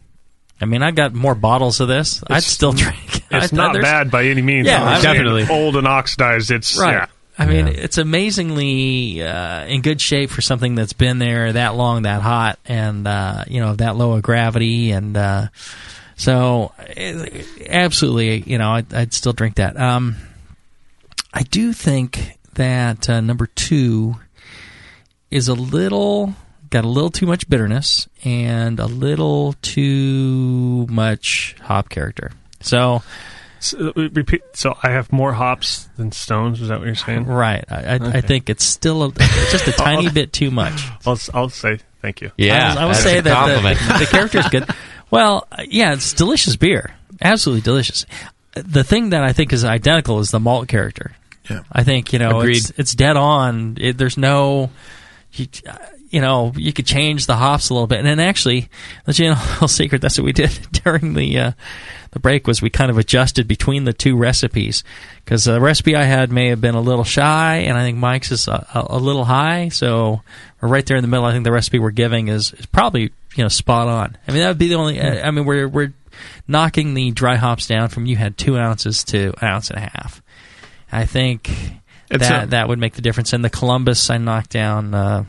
[0.60, 2.22] I mean, I got more bottles of this.
[2.28, 3.22] I'd still drink.
[3.30, 4.66] It's I- not there's- bad by any means.
[4.68, 6.50] Yeah, I'm I saying mean- old and oxidized.
[6.50, 6.92] It's Right.
[6.94, 7.06] yeah.
[7.38, 12.02] I mean, it's amazingly uh, in good shape for something that's been there that long,
[12.02, 15.48] that hot, and uh, you know that low of gravity, and uh,
[16.16, 19.78] so eh, absolutely, you know, I'd, I'd still drink that.
[19.78, 20.16] Um,
[21.34, 24.16] I do think that uh, number two
[25.30, 26.34] is a little
[26.70, 32.32] got a little too much bitterness and a little too much hop character.
[32.60, 33.02] So.
[33.58, 34.42] So, uh, repeat.
[34.52, 36.60] So I have more hops than stones.
[36.60, 37.24] Is that what you're saying?
[37.26, 37.64] Right.
[37.68, 40.84] I, I, I think it's still a, just a tiny bit too much.
[41.06, 42.30] I'll, I'll say thank you.
[42.38, 44.68] I I will say that the, the character is good.
[45.10, 46.94] Well, uh, yeah, it's delicious beer.
[47.22, 48.06] Absolutely delicious.
[48.54, 51.12] The thing that I think is identical is the malt character.
[51.48, 51.62] Yeah.
[51.70, 52.56] I think you know Agreed.
[52.56, 53.76] it's it's dead on.
[53.80, 54.70] It, there's no,
[55.32, 55.76] you, uh,
[56.10, 58.68] you know, you could change the hops a little bit, and then actually,
[59.06, 60.02] let you know a little secret.
[60.02, 60.50] That's what we did
[60.84, 61.52] during the uh,
[62.12, 64.84] the break was we kind of adjusted between the two recipes
[65.24, 68.32] because the recipe I had may have been a little shy, and I think Mike's
[68.32, 69.68] is a, a, a little high.
[69.70, 70.22] So
[70.60, 71.26] we're right there in the middle.
[71.26, 74.16] I think the recipe we're giving is, is probably you know spot on.
[74.26, 75.00] I mean that would be the only.
[75.00, 75.92] I mean we're we're
[76.48, 79.82] knocking the dry hops down from you had two ounces to an ounce and a
[79.82, 80.22] half.
[80.90, 81.50] I think
[82.10, 83.32] It's that a- that would make the difference.
[83.32, 85.24] And the Columbus I knocked down uh,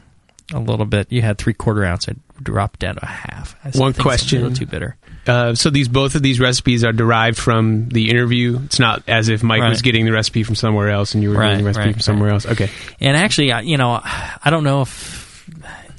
[0.53, 1.11] a little bit.
[1.11, 2.07] You had three quarter ounce.
[2.09, 3.55] I dropped down to a half.
[3.63, 4.39] I One question.
[4.39, 4.95] A little too bitter.
[5.25, 8.59] Uh, so these both of these recipes are derived from the interview.
[8.63, 11.35] It's not as if Mike was getting the recipe from somewhere else and you were
[11.37, 12.45] Right, getting the recipe right, from somewhere else.
[12.45, 12.69] Okay.
[13.01, 15.45] And actually, I- you know, I don't know if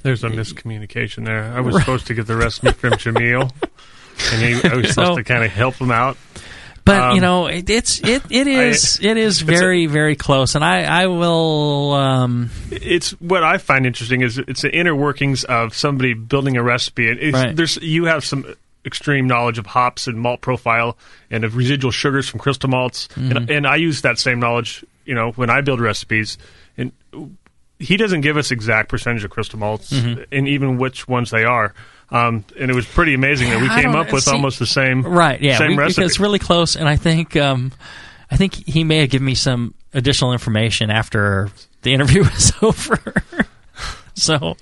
[0.03, 1.45] There's a miscommunication there.
[1.55, 1.81] I was Right.
[1.83, 3.51] supposed to get the recipe from Jamil.
[4.33, 6.17] and he, I was supposed So- to kind of help him out.
[6.89, 10.17] But you Um, know, it, it's it it is it is it's a- very very
[10.17, 11.93] close, and I I will.
[11.93, 16.63] Um, it's what I find interesting is it's the inner workings of somebody building a
[16.63, 17.11] recipe.
[17.11, 17.55] And it's, Right.
[17.55, 18.45] there's you have some
[18.87, 20.97] extreme knowledge of hops and malt profile
[21.31, 23.51] and of residual sugars from crystal malts, and, Mhm.
[23.57, 24.85] and I use that same knowledge.
[25.05, 26.39] You know, when I build recipes,
[26.79, 26.93] and
[27.79, 30.25] he doesn't give us exact percentage of crystal malts, Mhm.
[30.33, 31.75] and even which ones they are.
[32.11, 35.03] Um, and it was pretty amazing that we came up with see- almost the same
[35.03, 35.41] right?
[35.41, 36.07] Yeah, same we, recipe.
[36.07, 37.73] it's really close, and I think um,
[38.31, 41.51] I think he may have given me some additional information after
[41.83, 42.99] the interview was over.
[44.19, 44.57] So,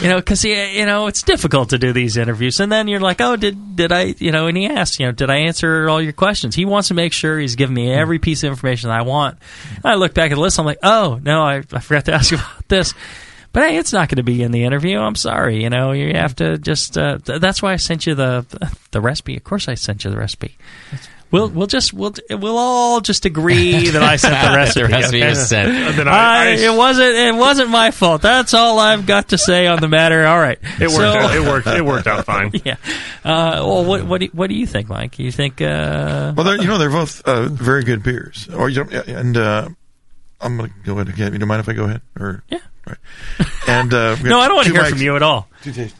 [0.00, 3.20] you know, because you know it's difficult to do these interviews, and then you're like,
[3.20, 4.46] oh, did did I, you know?
[4.46, 6.54] And he asks, you know, did I answer all your questions?
[6.54, 9.38] He wants to make sure he's giving me every piece of information I want.
[9.76, 12.14] And I look back at the list, I'm like, oh no, I, I forgot to
[12.14, 12.94] ask you about this.
[13.56, 14.98] But hey, it's not going to be in the interview.
[14.98, 15.62] I'm sorry.
[15.62, 16.98] You know, you have to just.
[16.98, 18.44] Uh, th- that's why I sent you the
[18.90, 19.34] the recipe.
[19.34, 20.58] Of course, I sent you the recipe.
[21.30, 24.92] We'll we'll just we'll we'll all just agree that I sent the The recipe.
[24.92, 25.28] recipe okay?
[25.30, 25.96] was sent.
[25.96, 28.20] Then I, I- I- it wasn't it wasn't my fault.
[28.20, 30.26] That's all I've got to say on the matter.
[30.26, 30.90] All right, It worked.
[30.92, 31.66] So- out, it worked.
[31.66, 32.52] It worked out fine.
[32.64, 32.76] yeah.
[33.24, 35.18] Uh, well, what what do, what do you think, Mike?
[35.18, 35.62] You think?
[35.62, 38.50] Uh, Well, you know, they're both uh, very good beers.
[38.50, 39.68] Or you and uh,
[40.40, 41.32] I'm going to go ahead again.
[41.32, 42.02] You don't mind if I go ahead?
[42.18, 42.58] Or yeah.
[42.86, 42.98] Right.
[43.68, 44.90] And uh, we no, I don't want to hear mics.
[44.90, 45.48] from you at all.
[45.62, 45.92] Two tastings.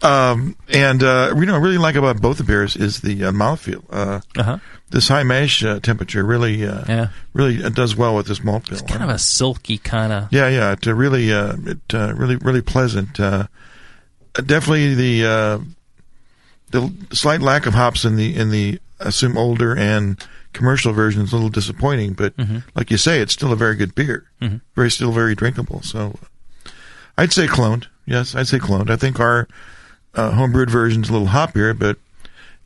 [0.00, 3.32] Um, and uh, you know, I really like about both the beers is the uh,
[3.32, 3.84] mouthfeel.
[3.90, 4.58] Uh, uh-huh.
[4.90, 7.08] This high mash uh, temperature really, uh, Yeah.
[7.34, 8.78] really uh, does well with this malt bill.
[8.78, 10.32] It's kind of a silky kind of.
[10.32, 10.72] Yeah, yeah.
[10.72, 13.18] It uh, really, uh, it uh, really, really pleasant.
[13.20, 13.48] Uh,
[14.36, 15.58] uh, definitely the uh,
[16.70, 21.32] the slight lack of hops in the in the assume older and commercial version is
[21.32, 22.14] a little disappointing.
[22.14, 22.62] But Mhm.
[22.74, 24.24] like you say, it's still a very good beer.
[24.42, 24.60] Mhm.
[24.74, 25.82] Very still very drinkable.
[25.82, 26.18] So
[27.16, 27.84] I'd say cloned.
[28.06, 28.90] Yes, I'd say cloned.
[28.90, 29.46] I think our
[30.14, 31.96] uh, homebrewed is a little hoppier, but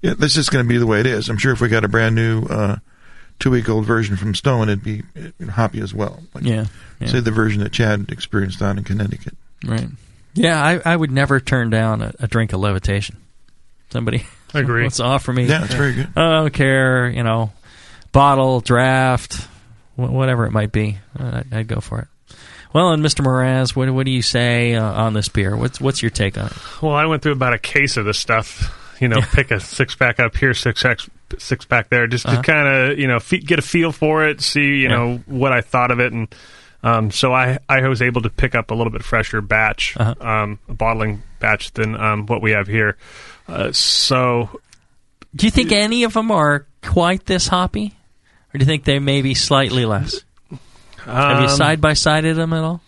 [0.00, 1.28] yeah, that's just going to be the way it is.
[1.28, 2.76] I'm sure if we got a brand new uh,
[3.40, 6.22] two week old version from Stone, it'd be uh, hoppy as well.
[6.34, 6.66] Like, Yeah,
[7.00, 7.08] yeah.
[7.08, 9.36] Say the version that Chad experienced down in Connecticut.
[9.64, 9.88] Right.
[10.34, 13.16] Yeah, I, I would never turn down a, a drink of levitation.
[13.90, 14.24] Somebody
[14.54, 14.82] I agree.
[14.84, 15.44] wants to offer me.
[15.46, 16.08] Yeah, it's very good.
[16.16, 17.52] I don't care, you know,
[18.12, 19.48] bottle, draft,
[19.96, 20.98] whatever it might be.
[21.18, 22.08] I'd, I'd go for it.
[22.72, 23.22] Well, and Mr.
[23.24, 25.54] Mraz, what, what do you say uh, on this beer?
[25.56, 26.82] What's what's your take on it?
[26.82, 28.78] Well, I went through about a case of this stuff.
[29.00, 31.00] You know, pick a six pack up here, six pack,
[31.38, 32.36] six pack there, just Uh-huh.
[32.36, 34.88] to kind of you know fe- get a feel for it, see you Yeah.
[34.88, 36.32] know what I thought of it, and
[36.84, 40.14] um, so I I was able to pick up a little bit fresher batch, Uh-huh.
[40.26, 42.96] um, a bottling batch than um, what we have here.
[43.48, 44.60] Uh, so
[45.34, 47.94] Do you think any of them are quite this hoppy,
[48.54, 50.24] or do you think they may be slightly less?
[51.04, 52.80] Have you um, side by sided them at all?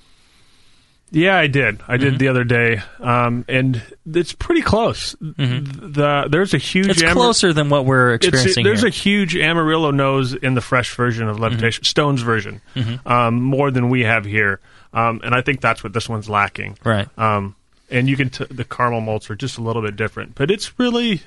[1.10, 1.80] Yeah, I did.
[1.86, 2.18] I did Mhm.
[2.18, 3.80] the other day, um, and
[4.12, 5.14] it's pretty close.
[5.20, 6.84] The there's a huge.
[6.86, 6.90] Mm-hmm.
[6.90, 8.88] It's Amar- closer than what we're experiencing there's here.
[8.88, 13.06] a huge Amarillo nose in the fresh version of Levitation, Stone's version, Mhm.
[13.08, 14.58] um, more than we have here,
[14.92, 16.78] um, and I think that's what this one's lacking.
[16.84, 17.06] Right.
[17.16, 17.54] Um,
[17.90, 20.76] and you can t- the caramel malts are just a little bit different, but it's
[20.80, 21.22] really.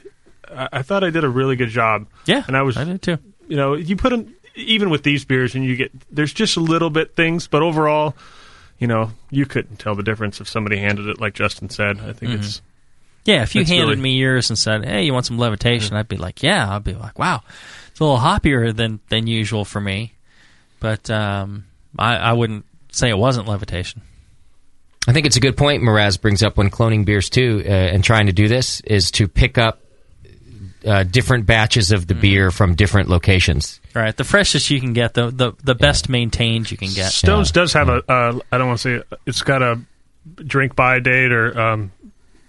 [0.53, 2.07] I, I thought I did a really good job.
[2.25, 2.75] Yeah, and I was.
[2.75, 3.19] I did too.
[3.47, 6.59] You know, you put in even with these beers, and you get there's just a
[6.61, 8.15] little bit things, but overall,
[8.79, 11.99] you know, you couldn't tell the difference if somebody handed it like Justin said.
[11.99, 12.35] I think Mhm.
[12.39, 12.61] it's
[13.25, 16.07] Yeah, if you handed really- me yours and said, "Hey, you want some levitation?" I'd
[16.07, 17.43] be like, "Yeah." I'd be like, "Wow,
[17.91, 20.13] it's a little hoppier than than usual for me,"
[20.79, 21.65] but um,
[21.99, 24.01] I, I wouldn't say it wasn't levitation.
[25.09, 28.03] I think it's a good point Mraz brings up when cloning beers too, uh, and
[28.03, 29.81] trying to do this is to pick up
[30.87, 32.21] uh, different batches of the Mm-hmm.
[32.21, 33.79] beer from different locations.
[33.95, 37.11] All right, the freshest you can get, the the, the best maintained you can get.
[37.11, 38.03] Stones does have a.
[38.09, 39.79] Uh, I don't want to say it's got a
[40.35, 41.91] drink by date or um,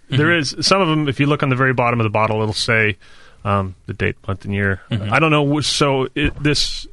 [0.08, 0.38] there Mhm.
[0.38, 1.08] is some of them.
[1.08, 2.96] If you look on the very bottom of the bottle, it'll say
[3.44, 4.80] um, the date, month, and year.
[4.90, 5.10] Mhm.
[5.12, 5.60] I don't know.
[5.60, 6.86] So it, this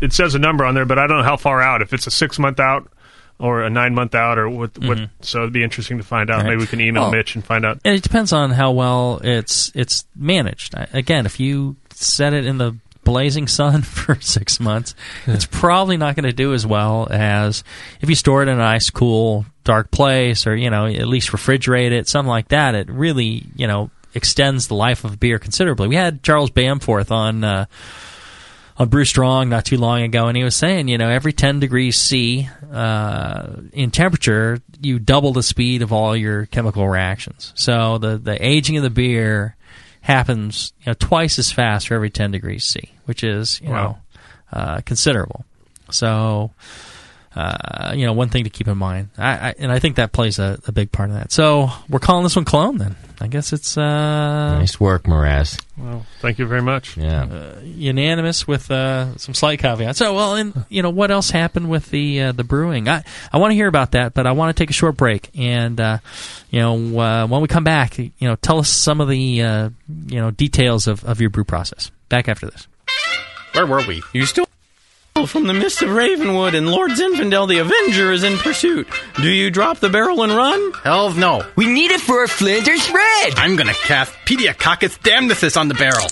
[0.00, 1.82] it says a number on there, but I don't know how far out.
[1.82, 2.88] If it's a six month out
[3.44, 4.76] or a nine month out or what.
[4.78, 5.10] what Mhm.
[5.20, 6.38] so it'd be interesting to find out.
[6.38, 6.46] Right.
[6.50, 7.78] Maybe we can email Well, Mitch and find out.
[7.84, 10.74] And it depends on how well it's it's managed.
[10.74, 14.94] I- Again, if you set it in the blazing sun for six months,
[15.26, 17.62] it's probably not going to do as well as
[18.00, 21.30] if you store it in an ice cool, dark place, or you know at least
[21.30, 22.74] refrigerate it, something like that.
[22.74, 25.88] It really you know extends the life of beer considerably.
[25.88, 27.44] We had Charles Bamforth on.
[27.44, 27.66] Uh,
[28.76, 31.60] on Brew Strong not too long ago, and he was saying, you know, every 10
[31.60, 37.52] degrees C uh, in temperature, you double the speed of all your chemical reactions.
[37.54, 39.56] So the, the aging of the beer
[40.00, 43.82] happens you know, twice as fast for every 10 degrees C, which is, you Wow.
[43.82, 43.98] know,
[44.52, 45.44] uh, considerable.
[45.90, 46.50] So,
[47.36, 49.08] uh, you know, one thing to keep in mind.
[49.18, 51.32] I, I and I think that plays a, a big part of that.
[51.32, 52.78] So we're calling this one clone.
[52.78, 55.60] Then I guess it's uh, Nice work, Mraz.
[55.76, 56.96] Well, thank you very much.
[56.96, 57.24] Yeah.
[57.24, 59.98] uh, unanimous with uh, some slight caveats.
[59.98, 62.88] So, well, and you know what else happened with the uh, the brewing?
[62.88, 65.30] I I want to hear about that, but I want to take a short break,
[65.36, 65.98] and uh,
[66.50, 69.70] you know uh, when we come back, you know, tell us some of the uh,
[70.06, 71.90] you know details of, of your brew process.
[72.08, 72.68] Back after this.
[73.52, 74.02] Where were we?
[74.12, 74.46] You still
[75.14, 78.88] from the mist of Ravenwood, and Lord Zinfandel the Avenger is in pursuit.
[79.22, 80.72] Do you drop the barrel and run?
[80.82, 81.46] Hell no.
[81.54, 83.34] We need it for a Flanders Red.
[83.36, 86.08] I'm gonna cast Pediococcus damnithus on the barrel.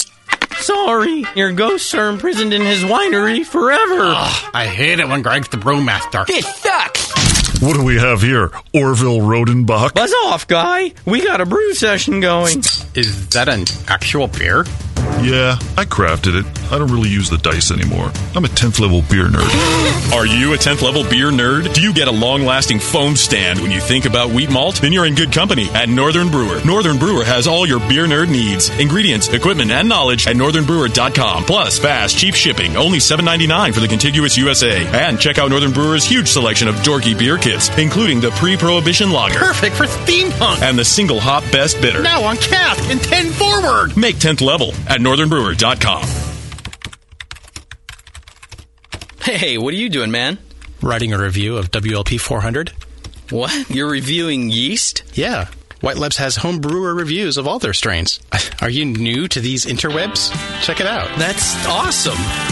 [0.59, 4.15] Sorry, your ghosts are imprisoned in his winery forever.
[4.15, 6.25] Ugh, I hate it when Greg's the brewmaster.
[6.27, 7.61] This sucks.
[7.61, 8.53] What do we have here?
[8.73, 9.95] Orville Rodenbach?
[9.95, 10.93] Buzz off, guy.
[11.05, 12.61] We got a brew session going.
[12.95, 14.65] Is that an actual beer?
[15.23, 16.73] Yeah, I crafted it.
[16.73, 18.11] I don't really use the dice anymore.
[18.35, 20.13] I'm a 10th level beer nerd.
[20.17, 21.73] Are you a 10th level beer nerd?
[21.75, 24.77] Do you get a long lasting foam stand when you think about wheat malt?
[24.77, 26.65] Then you're in good company at Northern Brewer.
[26.65, 31.45] Northern Brewer has all your beer nerd needs, ingredients, equipment, and knowledge at northernbrewer.com.
[31.45, 34.85] Plus, fast, cheap shipping, only $7.99 for the contiguous USA.
[34.87, 39.13] And check out Northern Brewer's huge selection of dorky beer kits, including the pre prohibition
[39.13, 39.39] lager.
[39.39, 40.63] Perfect for steampunk.
[40.63, 42.03] And the single hop best bitter.
[42.03, 43.97] Now on cask and 10 forward.
[43.97, 46.07] Make 10th level at northernbrewer.com.
[49.22, 50.36] Hey, what are you doing, man?
[50.82, 52.74] Writing a review of WLP 400.
[53.30, 53.70] What?
[53.70, 55.03] You're reviewing yeast?
[55.14, 55.49] Yeah.
[55.80, 58.20] White Labs has home brewer reviews of all their strains.
[58.61, 60.30] Are you new to these interwebs?
[60.62, 61.09] Check it out.
[61.18, 62.52] That's awesome.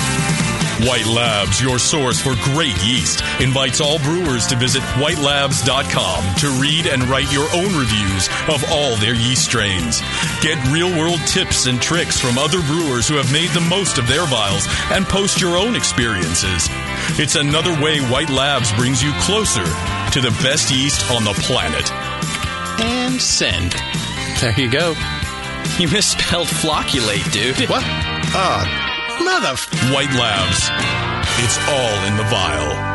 [0.87, 6.87] White Labs, your source for great yeast, invites all brewers to visit whitelabs.com to read
[6.87, 10.01] and write your own reviews of all their yeast strains.
[10.41, 14.09] Get real world tips and tricks from other brewers who have made the most of
[14.09, 16.69] their vials and post your own experiences.
[17.19, 21.91] It's another way White Labs brings you closer to the best yeast on the planet.
[22.81, 23.73] And send.
[24.41, 24.95] There you go.
[25.79, 27.69] You misspelled flocculate, dude.
[27.69, 27.83] What?
[27.85, 28.90] Ah,
[29.21, 29.57] mother.
[29.93, 30.71] White Labs.
[31.43, 32.91] It's all in the vial.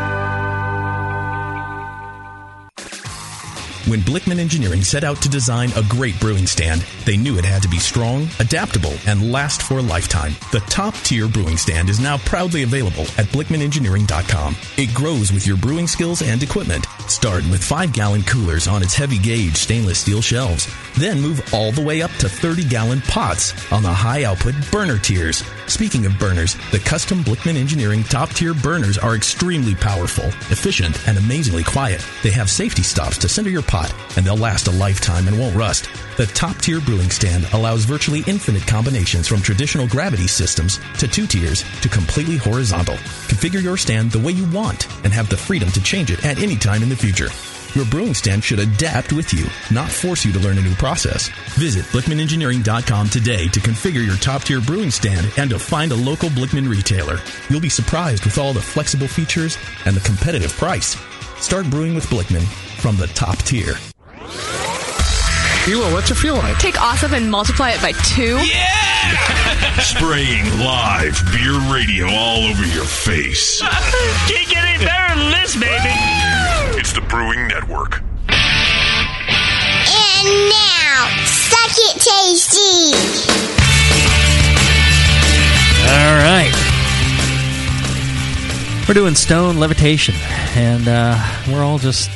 [3.87, 7.61] When Blickman Engineering set out to design a great brewing stand, they knew it had
[7.61, 10.33] to be strong, adaptable, and last for a lifetime.
[10.51, 14.55] The top tier brewing stand is now proudly available at BlickmanEngineering.com.
[14.77, 16.87] It grows with your brewing skills and equipment.
[17.07, 20.67] Start with 5 gallon coolers on its heavy gauge stainless steel shelves.
[20.97, 24.97] Then move all the way up to 30 gallon pots on the high output burner
[24.97, 25.43] tiers.
[25.67, 31.17] Speaking of burners, the custom Blickman Engineering top tier burners are extremely powerful, efficient, and
[31.17, 32.05] amazingly quiet.
[32.23, 35.55] They have safety stops to center your pot, and they'll last a lifetime and won't
[35.55, 35.89] rust.
[36.15, 41.27] The top tier brewing stand allows virtually infinite combinations from traditional gravity systems to two
[41.27, 42.95] tiers to completely horizontal.
[43.27, 46.41] Configure your stand the way you want and have the freedom to change it at
[46.41, 47.29] any time in the future.
[47.75, 51.27] Your brewing stand should adapt with you, not force you to learn a new process.
[51.55, 56.29] Visit BlickmanEngineering.com today to configure your top tier brewing stand and to find a local
[56.29, 57.19] Blickman retailer.
[57.49, 60.95] You'll be surprised with all the flexible features and the competitive price.
[61.37, 62.45] Start brewing with Blickman
[62.79, 63.75] from the top tier.
[65.65, 66.57] Hilo, what's it feel like?
[66.59, 68.37] Take awesome and multiply it by two.
[68.37, 69.79] Yeah!
[69.81, 73.59] Spraying live beer radio all over your face.
[74.29, 76.44] Can't get any better than this, baby.
[76.95, 77.99] It's the Brewing Network.
[78.29, 78.49] And
[80.49, 82.95] now, suck it tasty.
[85.83, 86.53] All right.
[88.87, 90.15] We're doing stone levitation,
[90.55, 91.17] and uh,
[91.49, 92.09] we're all just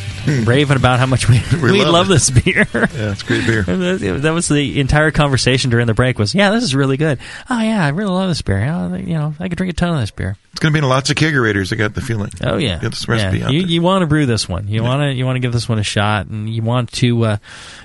[0.46, 2.66] raving about how much we, we, We love, love this beer.
[2.74, 3.64] Yeah, it's great beer.
[3.68, 6.18] that that was the entire conversation during the break.
[6.18, 7.20] Was yeah, this is really good.
[7.50, 8.60] Oh yeah, I really love this beer.
[8.60, 10.38] You know, I could drink a ton of this beer.
[10.52, 11.72] It's going to be in lots of kegerators.
[11.72, 12.32] I got the feeling.
[12.44, 13.50] Oh yeah, Get this recipe yeah.
[13.50, 14.68] You, you want to brew this one.
[14.68, 17.24] You want to you want to give this one a shot, and you want to
[17.24, 17.38] uh,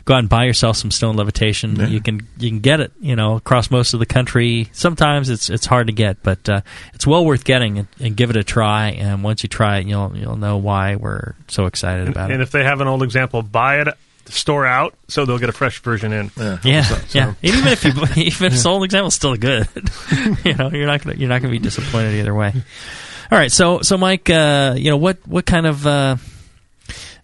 [0.04, 1.76] go out and buy yourself some stone levitation.
[1.90, 4.68] You can you can get it, you know, across most of the country.
[4.72, 6.62] Sometimes it's it's hard to get, but uh,
[6.94, 8.88] it's well worth getting and, and give it a try.
[8.88, 12.34] And once you try it, you'll you'll know why we're so excited about And it.
[12.34, 13.88] And if they have an old example, buy it,
[14.26, 16.30] store out, so they'll get a fresh version in.
[16.36, 17.26] Yeah, Yeah, So- yeah.
[17.28, 17.90] And even if you
[18.22, 19.68] even if it's old example, it's still good.
[20.44, 22.52] you know, you're not gonna you're not gonna be disappointed either way.
[23.30, 26.16] All right, so so Mike, uh, you know what what kind of uh,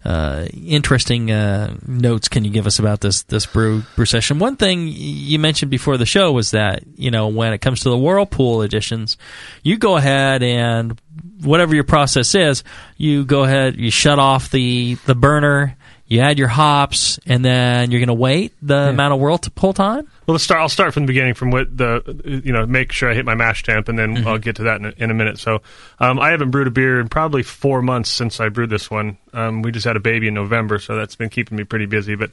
[0.03, 4.39] uh, interesting uh, notes can you give us about this this brew brew session?
[4.39, 7.89] One thing you mentioned before the show was that you know when it comes to
[7.89, 9.17] the Whirlpool editions,
[9.61, 10.99] you go ahead and
[11.43, 12.63] whatever your process is,
[12.97, 15.77] you go ahead you shut off the the burner.
[16.11, 19.49] You add your hops, and then you're going to wait the amount of whirl to
[19.49, 20.05] pull time.
[20.27, 20.59] Well, let's start.
[20.59, 23.33] I'll start from the beginning, from what the you know, make sure I hit my
[23.35, 25.39] mash temp, and then I'll get to that in a, in a minute.
[25.39, 25.61] So,
[25.99, 29.17] um, I haven't brewed a beer in probably four months since I brewed this one.
[29.33, 32.15] Um, we just had a baby in November, so that's been keeping me pretty busy.
[32.15, 32.31] But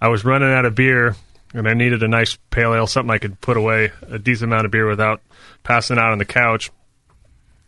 [0.00, 1.14] I was running out of beer,
[1.54, 4.64] and I needed a nice pale ale, something I could put away a decent amount
[4.64, 5.20] of beer without
[5.62, 6.72] passing out on the couch.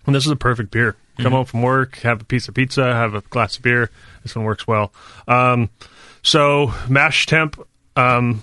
[0.05, 0.97] And this is a perfect beer.
[1.19, 1.37] Come Mhm.
[1.37, 3.89] home from work, have a piece of pizza, have a glass of beer.
[4.25, 4.93] This one works well.
[5.29, 5.71] Um,
[6.23, 7.65] so mash temp,
[7.95, 8.43] um,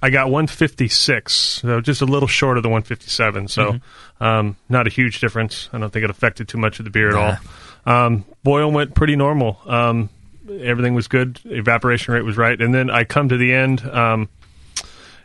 [0.00, 3.48] I got 156, so just a little short of the 157.
[3.48, 3.78] So
[4.20, 5.68] um, not a huge difference.
[5.72, 7.36] I don't think it affected too much of the beer at all.
[8.06, 9.60] Um, boil went pretty normal.
[9.66, 10.08] Um,
[10.60, 11.38] everything was good.
[11.44, 12.60] Evaporation rate was right.
[12.60, 14.28] And then I come to the end, um,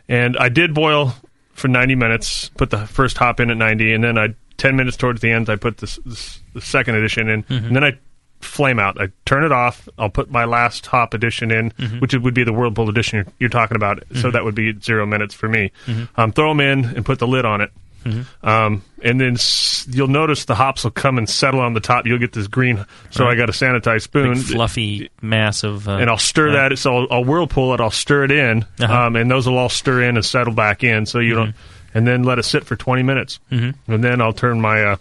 [0.08, 1.12] and I did boil
[1.54, 2.48] for 90 minutes.
[2.50, 5.48] Put the first hop in at 90, and then I 10 minutes towards the end,
[5.48, 7.66] I put this, this the second edition in, Mhm.
[7.68, 7.98] and then I
[8.40, 9.00] flame out.
[9.00, 9.88] I turn it off.
[9.98, 12.00] I'll put my last hop edition in, Mhm.
[12.00, 14.02] which would be the Whirlpool edition you're, you're talking about.
[14.14, 14.32] So Mhm.
[14.32, 15.70] that would be zero minutes for me.
[15.86, 16.08] Mhm.
[16.16, 17.70] Um, throw them in and put the lid on it.
[18.04, 18.24] Mhm.
[18.44, 22.06] Um, and then s- you'll notice the hops will come and settle on the top.
[22.06, 22.84] You'll get this green.
[23.10, 23.32] So Right.
[23.32, 26.78] I got a sanitized spoon, Big fluffy mass of, uh, and I'll stir that.
[26.78, 27.80] So I'll, I'll whirlpool it.
[27.80, 29.06] I'll stir it in, Uh-huh.
[29.06, 31.06] um, and those will all stir in and settle back in.
[31.06, 31.54] So you don't,
[31.92, 33.74] and then let it sit for twenty minutes, Mhm.
[33.88, 34.96] and then I'll turn my uh,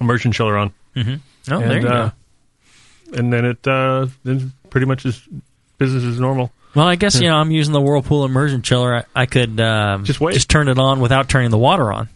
[0.00, 0.72] immersion chiller on.
[0.96, 1.20] Oh, and,
[1.70, 2.12] there you uh, go.
[3.12, 5.20] And then it uh, then pretty much is
[5.78, 6.50] business as normal.
[6.74, 8.94] Well, I guess you know I'm using the Whirlpool immersion chiller.
[8.94, 10.32] I, I could um, Just wait.
[10.34, 12.08] just turn it on without turning the water on.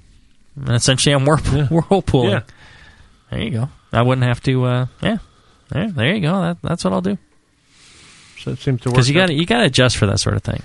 [0.56, 2.30] And essentially, I'm whirl- whirlpooling.
[2.30, 2.40] Yeah.
[3.30, 3.68] There you go.
[3.92, 4.64] I wouldn't have to.
[4.64, 5.18] Uh, yeah.
[5.68, 6.40] There, there you go.
[6.40, 7.18] That, that's what I'll do.
[8.38, 8.94] So it seems to work.
[8.94, 10.62] Because you got you got to adjust for that sort of thing.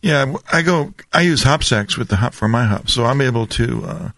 [0.00, 0.94] Yeah, I go.
[1.12, 4.08] I use hop sacks with the hop for my hop, so I'm able to, uh,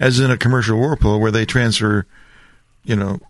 [0.00, 2.06] as in a commercial whirlpool where they transfer,
[2.82, 3.20] you know,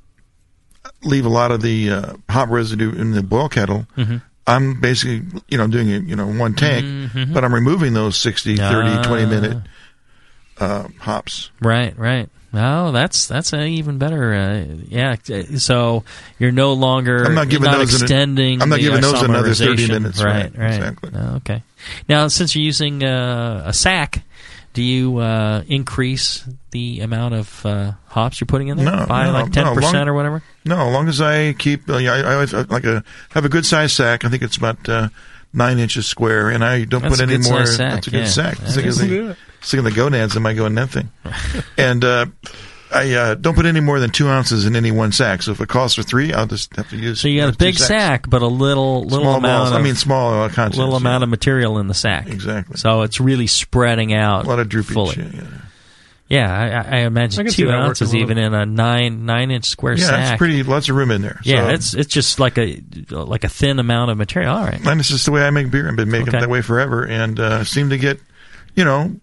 [1.04, 3.86] leave a lot of the uh, hop residue in the boil kettle.
[3.96, 4.22] Mhm.
[4.46, 7.32] I'm basically, you know, doing it, you know, one tank, Mhm.
[7.32, 9.26] but I'm removing those 60, 30, 20 Ah.
[9.28, 9.56] minute
[10.58, 11.50] uh, hops.
[11.60, 12.28] Right, right.
[12.56, 14.32] Oh, that's that's an even better.
[14.32, 15.16] Uh, yeah,
[15.56, 16.04] so
[16.38, 17.24] you're no longer.
[17.24, 18.62] I'm not giving not those an- extending.
[18.62, 20.74] I'm not giving those another 30 minutes, Right, right, right.
[20.74, 21.10] exactly.
[21.16, 21.62] Oh, okay.
[22.08, 24.22] Now, since you're using uh, a sack,
[24.74, 29.24] do you uh, increase the amount of uh, hops you're putting in there No, by
[29.26, 30.42] no, like ten no, percent or whatever?
[30.64, 33.44] No, as long as I keep, uh, yeah, I, I always uh, like a have
[33.44, 34.24] a good size sack.
[34.24, 35.08] I think it's about uh,
[35.52, 37.64] nine inches square, and I don't That's put any more.
[37.66, 38.26] sack, that's a good yeah.
[38.26, 38.58] sack.
[38.58, 41.10] That Sick of is- the, sick of the gonads, I might go in that thing.
[41.78, 42.26] and uh,
[42.94, 45.42] I uh, don't put any more than two ounces in any one sack.
[45.42, 47.20] So if it calls for three, I'll just have to use.
[47.20, 49.42] So you got a big sack, but a little little Small amount.
[49.42, 49.70] balls.
[49.70, 50.78] Of, I mean, small uh, contents.
[50.78, 50.98] little yeah.
[51.00, 52.28] amount of material in the sack.
[52.28, 52.76] Exactly.
[52.76, 54.44] So it's really spreading out.
[54.44, 54.92] A lot of droopage.
[54.92, 55.16] fully.
[55.16, 55.60] Yeah, yeah.
[56.26, 56.66] Yeah, I,
[56.96, 60.32] I- I imagine I two ounces even in a nine nine inch square Yeah, sack.
[60.32, 60.62] it's pretty.
[60.62, 61.38] Lots of room in there.
[61.44, 62.80] Yeah, So- it's it's just like a
[63.10, 64.56] like a thin amount of material.
[64.56, 64.80] All right.
[64.86, 65.88] And it's just the way I make beer.
[65.88, 66.38] I've been making Okay.
[66.38, 68.20] it that way forever, and uh, seem to get,
[68.74, 69.14] you know,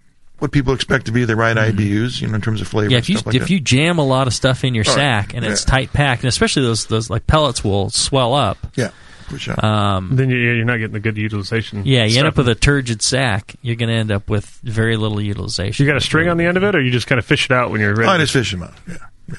[0.41, 2.87] what people expect to be the right IBUs, you know, in terms of flavor.
[2.87, 2.91] Mm-hmm.
[2.91, 3.49] Yeah, and if you like if that.
[3.51, 6.63] you jam a lot of stuff in your sack and it's tight packed, and especially
[6.63, 8.57] those those like pellets will swell up.
[8.75, 8.89] Yeah,
[9.29, 9.63] push out.
[9.63, 11.83] Um, then you, yeah, you're not getting the good utilization.
[11.85, 13.53] yeah, you end up with a turgid sack.
[13.61, 15.85] You're going to end up with very little utilization.
[15.85, 17.45] You got a string on the end of it, or you just kind of fish
[17.45, 18.09] it out when you're ready.
[18.09, 18.73] I just fish them out.
[18.87, 18.95] Yeah,
[19.29, 19.35] yeah.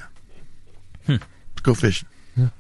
[1.07, 1.17] Hmm.
[1.65, 2.09] Go fishing.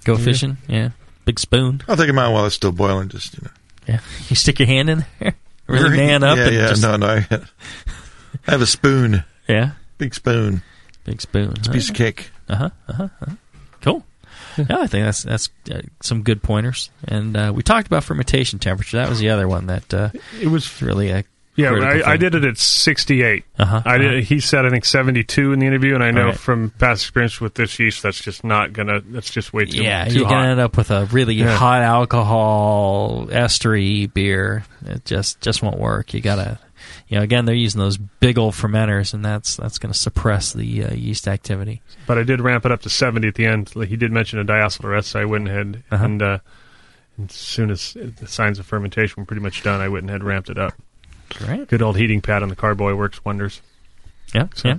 [0.04, 0.56] Go fishing.
[0.68, 0.90] Yeah,
[1.24, 1.80] big spoon.
[1.86, 3.08] I'll take them out while it's still boiling.
[3.08, 3.50] Just you know,
[3.88, 5.34] Yeah, you stick your hand in there.
[5.68, 5.96] Really Really?
[5.98, 6.36] man up.
[6.36, 6.68] Yeah, and yeah.
[6.70, 7.20] just- No, no.
[8.32, 9.24] I, I have a spoon.
[9.48, 10.62] Yeah, big spoon.
[11.04, 11.52] Big spoon.
[11.58, 12.30] It's a piece of cake.
[12.48, 12.70] Uh huh.
[12.88, 13.08] Uh huh.
[13.22, 13.34] Uh-huh.
[13.80, 14.04] Cool.
[14.58, 16.90] Yeah, I think that's that's uh, some good pointers.
[17.08, 18.98] And uh, we talked about fermentation temperature.
[18.98, 20.10] That was the other one that uh,
[20.40, 21.24] it was really a
[21.56, 23.44] Yeah, I, I did it at 68.
[23.58, 24.06] Uh-huh, I did.
[24.10, 24.16] uh-huh.
[24.22, 26.36] He said I think 72 in the interview, and I know Right.
[26.38, 29.00] from past experience with this yeast, that's just not gonna.
[29.00, 29.82] That's just way too.
[29.82, 30.32] Yeah, too you're hot.
[30.34, 31.56] gonna end up with a really Yeah.
[31.56, 34.64] hot alcohol estery beer.
[34.86, 36.12] It just just won't work.
[36.14, 36.58] You gotta,
[37.08, 40.84] you know, again they're using those big old fermenters, and that's that's gonna suppress the
[40.84, 41.82] uh, yeast activity.
[42.06, 43.74] But I did ramp it up to 70 at the end.
[43.76, 46.04] Like, He did mention a diacetyl rest, so I went ahead Uh-huh.
[46.04, 46.38] and uh,
[47.22, 50.28] as soon as the signs of fermentation were pretty much done, I went ahead and
[50.28, 50.74] ramped it up.
[51.30, 51.68] Great.
[51.68, 53.60] Good old heating pad on the carboy works wonders.
[54.34, 54.78] Yeah, So- yeah.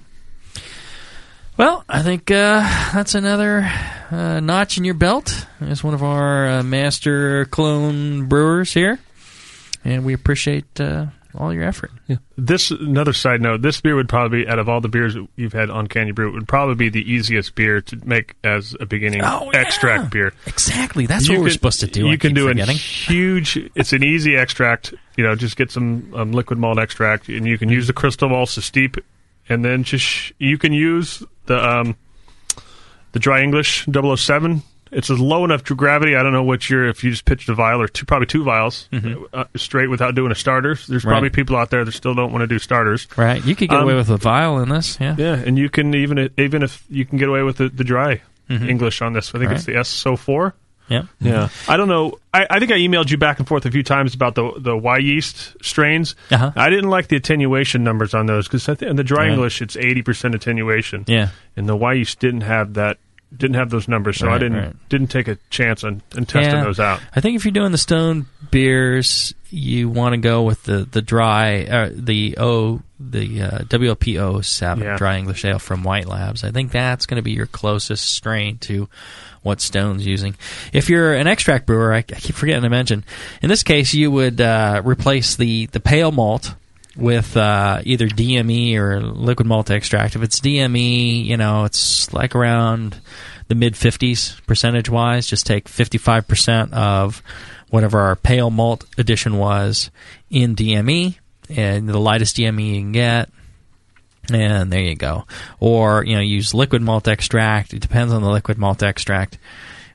[1.56, 2.62] Well, I think uh,
[2.93, 3.70] that's another
[4.10, 8.97] uh, notch in your belt as one of our uh, master clone brewers here,
[9.86, 11.91] and we appreciate uh, all your effort.
[12.38, 13.61] This another side note.
[13.61, 16.29] This beer would probably, out of all the beers you've had on Can You Brew,
[16.29, 19.59] it would probably be the easiest beer to make as a beginning Oh, yeah.
[19.61, 20.34] extract beer.
[20.47, 21.05] Exactly.
[21.05, 22.05] That's You what we're supposed to do.
[22.07, 22.75] You I can do forgetting.
[22.75, 23.57] a huge.
[23.75, 24.93] It's an easy extract.
[25.17, 28.29] You know, just get some um, liquid malt extract, and you can use the crystal
[28.29, 28.97] malts to steep,
[29.49, 31.95] and then just sh- you can use the um,
[33.11, 34.64] the dry English 007
[34.95, 36.15] It's a low enough to gravity.
[36.15, 38.44] I don't know what you're if you just pitched a vial or two, probably two
[38.44, 38.88] vials
[39.34, 40.76] uh, straight without doing a starter.
[40.88, 41.24] There's probably Mm-hmm.
[41.24, 41.34] Right.
[41.34, 43.07] people out there that still don't want to do starters.
[43.18, 43.44] Right.
[43.44, 44.98] You could get Um, away with a vial in this.
[45.02, 45.15] Yeah.
[45.18, 48.22] Yeah, and you can even even if you can get away with the, the dry
[48.49, 48.70] Mhm.
[48.70, 49.34] English on this.
[49.34, 50.53] I think it's the SO4.
[50.90, 51.03] Yeah.
[51.22, 52.20] Yeah, I don't know.
[52.34, 54.72] I, I think I emailed you back and forth a few times about the the
[54.76, 56.14] Wyeast strains.
[56.30, 56.52] Uh-huh.
[56.56, 59.32] I didn't like the attenuation numbers on those because in the dry Right.
[59.32, 61.06] English it's eighty percent attenuation.
[61.07, 61.30] Yeah.
[61.56, 62.98] and the Wyeast didn't have that.
[63.35, 64.89] Didn't have those numbers, so I didn't right.
[64.89, 66.64] didn't take a chance on, on testing Yeah.
[66.64, 66.99] those out.
[67.15, 71.01] I think if you're doing the stone beers, you want to go with the the
[71.01, 74.97] dry, uh, the O, the uh, WLPO seven Yeah.
[74.97, 76.43] dry English ale from White Labs.
[76.43, 78.88] I think that's going to be your closest strain to
[79.41, 80.35] what Stone's using.
[80.72, 83.03] If you're an extract brewer, I, I keep forgetting to mention.
[83.41, 86.53] In this case, you would uh, replace the the pale malt
[86.95, 90.15] with uh, either DME or liquid malt extract.
[90.15, 92.99] If it's DME, you know, it's like around
[93.48, 95.28] the mid 50s percentage wise.
[95.28, 97.24] Just take 55% of
[97.70, 99.90] whatever our pale malt addition was
[100.30, 101.18] in DME,
[101.49, 103.30] and the lightest DME you can get.
[104.32, 105.26] And there you go.
[105.60, 107.74] Or, you know, use liquid malt extract.
[107.74, 109.38] It depends on the liquid malt extract.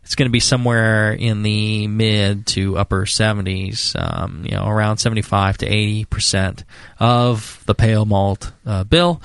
[0.09, 4.97] It's going to be somewhere in the mid to upper 70s, um, you know, around
[4.97, 6.65] 75 to 80 percent
[6.99, 9.21] of the pale malt uh, bill.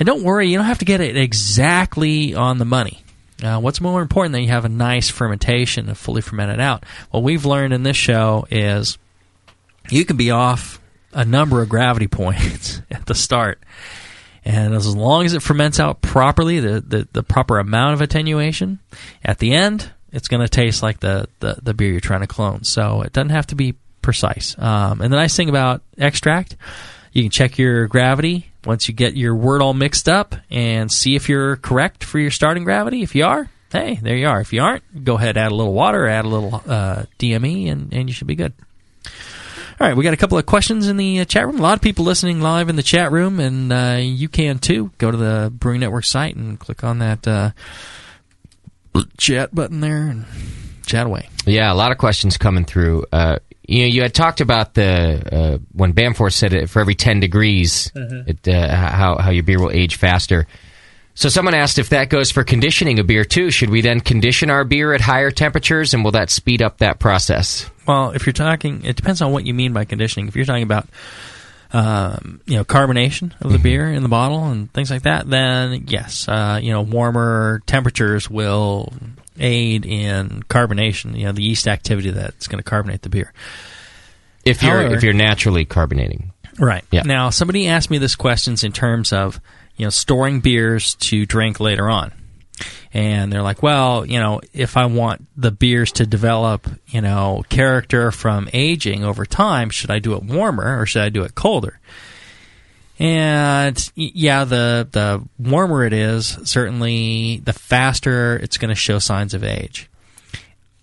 [0.00, 3.04] And don't worry, you don't have to get it exactly on the money.
[3.40, 6.82] Uh, what's more important that you have a nice fermentation and fully fermented out?
[7.12, 8.98] What we've learned in this show is
[9.90, 10.80] you can be off
[11.12, 13.60] a number of gravity points at the start.
[14.44, 18.80] And as long as it ferments out properly, the, the, the proper amount of attenuation,
[19.22, 22.26] at the end, it's going to taste like the, the, the beer you're trying to
[22.26, 22.64] clone.
[22.64, 24.56] So it doesn't have to be precise.
[24.58, 26.56] Um, and the nice thing about extract,
[27.12, 31.16] you can check your gravity once you get your wort all mixed up and see
[31.16, 33.02] if you're correct for your starting gravity.
[33.02, 34.40] If you are, hey, there you are.
[34.40, 37.92] If you aren't, go ahead, add a little water, add a little uh, DME, and,
[37.92, 38.54] and you should be good.
[39.78, 41.58] All right, we got a couple of questions in the uh, chat room.
[41.58, 44.90] A lot of people listening live in the chat room, and uh, you can too.
[44.96, 47.50] Go to the Brewing Network site and click on that uh,
[49.18, 50.24] chat button there and
[50.86, 51.28] chat away.
[51.46, 53.06] Yeah, a lot of questions coming through.
[53.12, 56.94] Uh, you know, you had talked about the uh, when Bamforth said it for every
[56.94, 58.28] ten degrees, Mhm.
[58.28, 60.46] it, uh, how how your beer will age faster.
[61.14, 63.50] So someone asked if that goes for conditioning a beer too.
[63.50, 66.98] Should we then condition our beer at higher temperatures, and will that speed up that
[66.98, 67.68] process?
[67.88, 70.28] Well, if you're talking, it depends on what you mean by conditioning.
[70.28, 70.86] If you're talking about,
[71.76, 75.84] um, you know, carbonation of the beer in the bottle and things like that, then
[75.88, 78.92] yes, uh, you know, warmer temperatures will
[79.38, 81.16] aid in carbonation.
[81.18, 83.32] You know, the yeast activity that's going to carbonate the beer.
[84.44, 86.84] If you're However- if you're naturally carbonating, Right.
[86.90, 87.02] Yeah.
[87.02, 89.40] Now, somebody asked me this questions in terms of,
[89.76, 92.12] you know, storing beers to drink later on.
[92.92, 97.44] And they're like, well, you know, if I want the beers to develop, you know,
[97.48, 101.34] character from aging over time, should I do it warmer or should I do it
[101.34, 101.78] colder?
[102.98, 109.34] And yeah, the the warmer it is, certainly the faster it's going to show signs
[109.34, 109.90] of age.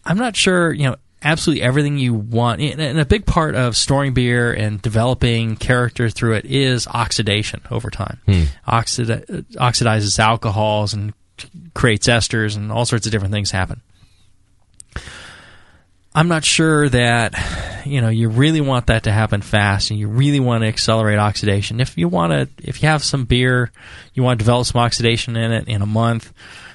[0.05, 2.61] I'm not sure, you know, absolutely everything you want.
[2.61, 7.89] And a big part of storing beer and developing character through it is oxidation over
[7.89, 8.19] time.
[8.25, 8.43] Hmm.
[8.67, 11.13] Oxida- oxidizes alcohols and
[11.73, 13.81] creates esters and all sorts of different things happen.
[16.15, 17.33] I'm not sure that
[17.85, 21.17] you know you really want that to happen fast, and you really want to accelerate
[21.17, 21.79] oxidation.
[21.79, 23.71] If you want to, if you have some beer,
[24.13, 26.31] you want to develop some oxidation in it in a month,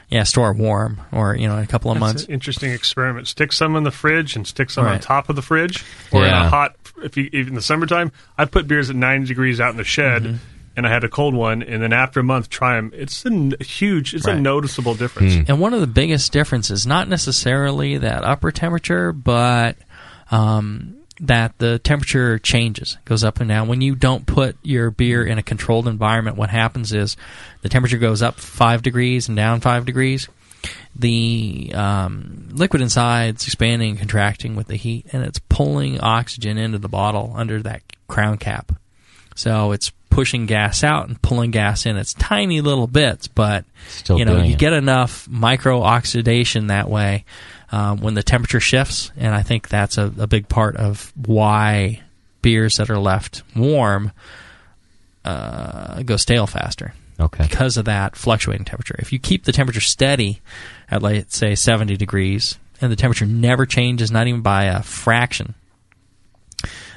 [0.08, 2.24] yeah, store it warm, or you know, in a couple of That's months.
[2.24, 3.28] an interesting experiment.
[3.28, 6.32] Stick some in the fridge and stick some on top of the fridge, or in
[6.32, 6.74] a hot.
[7.00, 9.84] If you even in the summertime, I put beers at ninety degrees out in the
[9.84, 10.36] shed, Mm-hmm.
[10.78, 12.92] And I had a cold one, and then after a month, try them.
[12.94, 14.14] It's a huge.
[14.14, 15.34] It's a noticeable difference.
[15.48, 19.76] And one of the biggest differences, not necessarily that upper temperature, but
[20.30, 23.66] um, that the temperature changes, goes up and down.
[23.66, 27.16] When you don't put your beer in a controlled environment, what happens is
[27.62, 30.28] the temperature goes up five degrees and down five degrees.
[30.94, 36.78] The um, liquid inside's expanding and contracting with the heat, and it's pulling oxygen into
[36.78, 38.70] the bottle under that crown cap.
[39.34, 41.96] So it's pushing gas out and pulling gas in.
[41.96, 44.58] It's tiny little bits, but Still you know you it.
[44.58, 47.24] get enough micro oxidation that way
[47.70, 52.02] um, when the temperature shifts, and I think that's a, a big part of why
[52.42, 54.12] beers that are left warm
[55.24, 56.94] uh, go stale faster.
[57.20, 57.46] Okay.
[57.48, 58.94] Because of that fluctuating temperature.
[58.98, 60.40] If you keep the temperature steady
[60.88, 65.54] at, like, say, 70 degrees, and the temperature never changes, not even by a fraction,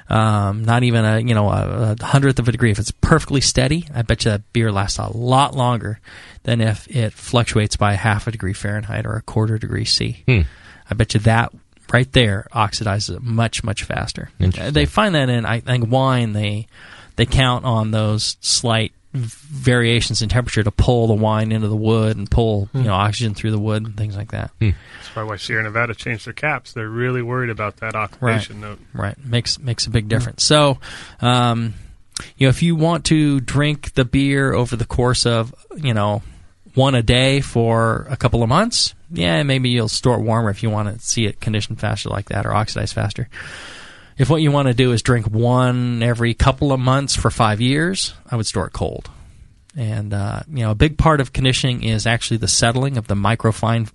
[0.09, 2.71] um, not even a you know a, a hundredth of a degree.
[2.71, 5.99] If it's perfectly steady, I bet you that beer lasts a lot longer
[6.43, 10.23] than if it fluctuates by half a degree Fahrenheit or a quarter degree C.
[10.27, 10.97] I Hmm.
[10.97, 11.51] bet you that
[11.93, 14.29] right there oxidizes it much much faster.
[14.39, 16.67] They find that in I think wine they
[17.15, 22.15] they count on those slight variations in temperature to pull the wine into the wood
[22.15, 24.51] and pull you know oxygen through the wood and things like that.
[24.59, 26.73] That's probably why Sierra Nevada changed their caps.
[26.73, 28.79] They're really worried about that oxidation note.
[28.93, 29.17] Right.
[29.23, 30.43] Makes makes a big difference.
[30.43, 30.79] So,
[31.19, 31.73] um,
[32.37, 36.21] you know, if you want to drink the beer over the course of, you know,
[36.73, 40.63] one a day for a couple of months, yeah, maybe you'll store it warmer if
[40.63, 43.27] you want to see it condition faster like that or oxidize faster.
[44.17, 47.61] If what you want to do is drink one every couple of months for five
[47.61, 49.09] years, I would store it cold.
[49.75, 53.15] And uh, you know, a big part of conditioning is actually the settling of the
[53.15, 53.89] microfine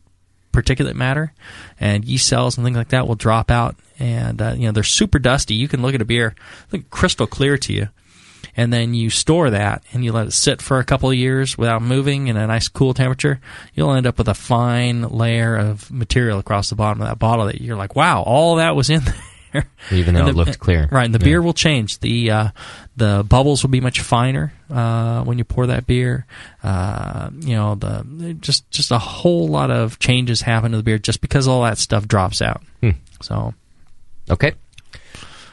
[0.52, 1.34] particulate matter,
[1.78, 3.76] and yeast cells and things like that will drop out.
[3.98, 5.54] And uh, you know, they're super dusty.
[5.54, 6.34] You can look at a beer,
[6.72, 7.88] look crystal clear to you,
[8.56, 11.58] and then you store that and you let it sit for a couple of years
[11.58, 13.38] without moving in a nice cool temperature.
[13.74, 17.46] You'll end up with a fine layer of material across the bottom of that bottle
[17.46, 19.14] that you're like, wow, all that was in there.
[19.90, 20.88] Even though And it the- looked clear.
[20.90, 21.24] Right, and the Yeah.
[21.24, 21.98] beer will change.
[22.00, 22.48] The uh,
[22.96, 26.26] the bubbles will be much finer uh, when you pour that beer.
[26.62, 30.98] Uh, you know, the just just a whole lot of changes happen to the beer
[30.98, 32.62] just because all that stuff drops out.
[32.80, 32.90] Hmm.
[33.20, 33.54] So,
[34.30, 34.52] Okay.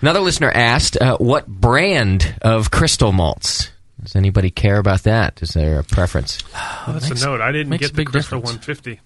[0.02, 3.70] Another listener asked, uh, "What brand of crystal malts?
[4.02, 5.42] Does anybody care about that?
[5.42, 7.40] Is there a preference?" Oh, that's a note.
[7.40, 8.68] I didn't get the big Crystal difference.
[8.68, 9.00] 150.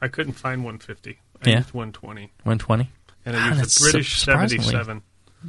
[0.00, 1.18] I couldn't find 150.
[1.44, 1.56] I Yeah.
[1.58, 2.30] used 120.
[2.44, 2.90] 120.
[3.26, 5.02] And I used that's the British su- surprisingly- 77.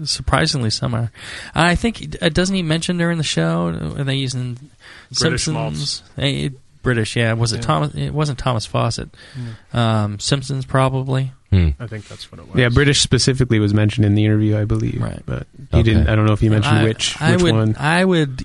[0.04, 1.10] Surprisingly similar.
[1.54, 3.68] I think uh, doesn't he mention during the show?
[3.98, 4.58] Are they using
[5.20, 6.04] British Simpsons?
[6.18, 6.50] Eh,
[6.84, 7.32] British, yeah.
[7.34, 7.62] Was it Yeah.
[7.62, 7.96] Thomas?
[7.96, 9.10] It wasn't Thomas Fawcett.
[9.74, 11.32] Um, Simpsons probably.
[11.54, 12.58] I think that's what it was.
[12.58, 15.02] Yeah, British specifically was mentioned in the interview, I believe.
[15.02, 15.24] Right.
[15.26, 15.84] But he Okay.
[15.84, 16.10] didn't.
[16.10, 17.76] I don't know if he mentioned I- which I which would, one.
[17.80, 18.44] I would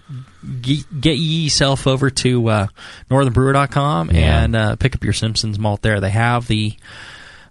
[0.61, 2.67] ge- get yourself over to uh,
[3.11, 4.45] northernbrewer.com Yeah.
[4.45, 5.99] and uh, pick up your Simpsons malt there.
[6.01, 6.75] They have the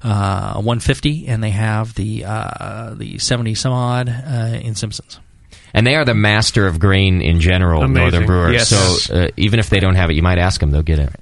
[0.03, 5.19] uh, 150 and they have the uh, the 70 some odd uh, in Simpsons.
[5.73, 7.93] And they are the master of grain in general, Amazing.
[7.93, 8.51] Northern Brewer.
[8.51, 8.69] Yes.
[8.69, 11.13] So uh, even if they don't have it, you might ask them; they'll get it.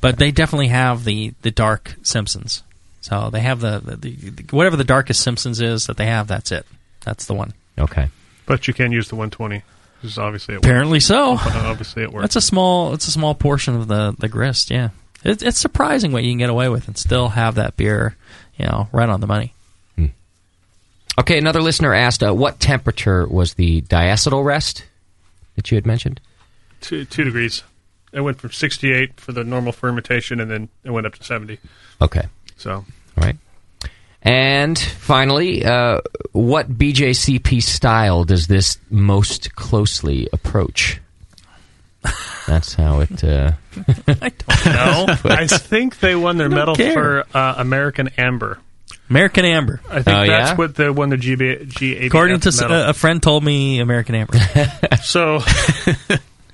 [0.00, 2.62] But they definitely have the, the dark Simpsons.
[3.00, 6.26] So they have the, the, the whatever the darkest Simpsons is that they have.
[6.26, 6.66] That's it.
[7.04, 7.54] That's the one.
[7.78, 8.08] Okay.
[8.46, 9.62] But you can use the 120.
[10.02, 10.66] This is obviously it works.
[10.66, 11.30] Apparently so.
[11.40, 12.22] obviously it works.
[12.22, 12.92] That's a small.
[12.94, 14.70] It's a small portion of the the grist.
[14.70, 14.90] Yeah,
[15.24, 18.16] it, it's surprising what you can get away with and still have that beer,
[18.56, 19.52] you know, right on the money.
[21.18, 24.84] Okay, another listener asked, uh, "What temperature was the diacetyl rest
[25.54, 26.20] that you had mentioned?"
[26.80, 27.62] two, two degrees.
[28.12, 31.58] It went from 68 for the normal fermentation, and then it went up to 70.
[32.00, 32.26] Okay.
[32.56, 32.84] So All
[33.16, 33.36] right.
[34.22, 36.00] And finally, uh,
[36.32, 41.00] what BJCP style does this most closely approach?
[42.46, 43.22] That's how it.
[43.24, 43.52] Uh,
[44.08, 45.06] I don't know.
[45.30, 46.92] I think they won their medal care.
[46.92, 48.58] for uh, American Amber.
[49.10, 49.80] American Amber.
[49.88, 52.72] I think that's what they won the GB, GABF According to medal.
[52.76, 54.38] a, a friend, told me American Amber.
[55.02, 55.40] so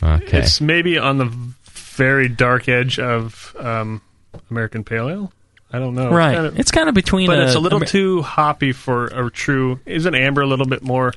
[0.03, 0.39] Okay.
[0.39, 1.33] it's maybe on the
[1.70, 4.03] very dark edge of um,
[4.51, 5.33] American Pale Ale.
[5.73, 6.11] I don't know.
[6.11, 6.35] Right.
[6.35, 7.29] Kinda- It's kind of between.
[7.29, 9.81] but a, it's a little Amer- too hoppy for a true.
[9.87, 11.15] Isn't amber a little bit more?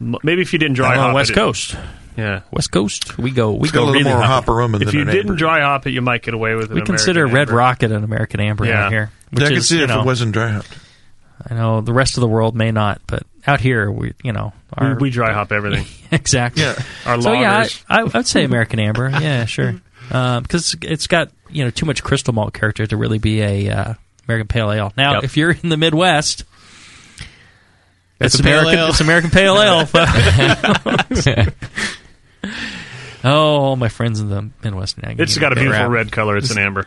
[0.00, 1.76] Maybe if you didn't dry I'm on hop West it, Coast.
[2.16, 3.16] Yeah, West Coast.
[3.18, 3.52] We go.
[3.52, 4.44] We It's got go a little really more hot.
[4.44, 5.36] hop aroma If than you an didn't amber.
[5.36, 6.74] dry hop it, you might get away with it.
[6.74, 8.84] We consider Red Rocket an American Amber Yeah.
[8.86, 9.10] out here.
[9.10, 10.78] Yeah, Which I could is, see you if know, it wasn't dry hopped.
[11.50, 14.52] I know the rest of the world may not, but out here we, you know,
[14.80, 15.86] We, our, we dry hop everything.
[16.12, 16.62] exactly.
[16.62, 16.74] Yeah.
[17.06, 17.84] Our so yeah, I, lagers.
[17.88, 19.08] I, I'd say American Amber.
[19.10, 19.74] Yeah, sure.
[20.08, 23.94] Because it's got you know too much crystal malt character to really be a uh,
[24.28, 24.92] American Pale Ale.
[24.96, 25.24] Now, Yep.
[25.24, 26.44] if you're in the Midwest,
[28.20, 28.78] It's it's, a pale American.
[28.78, 28.88] ale.
[28.88, 29.86] It's American Pale Ale.
[29.86, 31.28] folks.
[33.24, 35.00] oh, all my friends in the Midwest.
[35.02, 36.36] now give It's me got a beautiful red color.
[36.36, 36.86] It's an amber.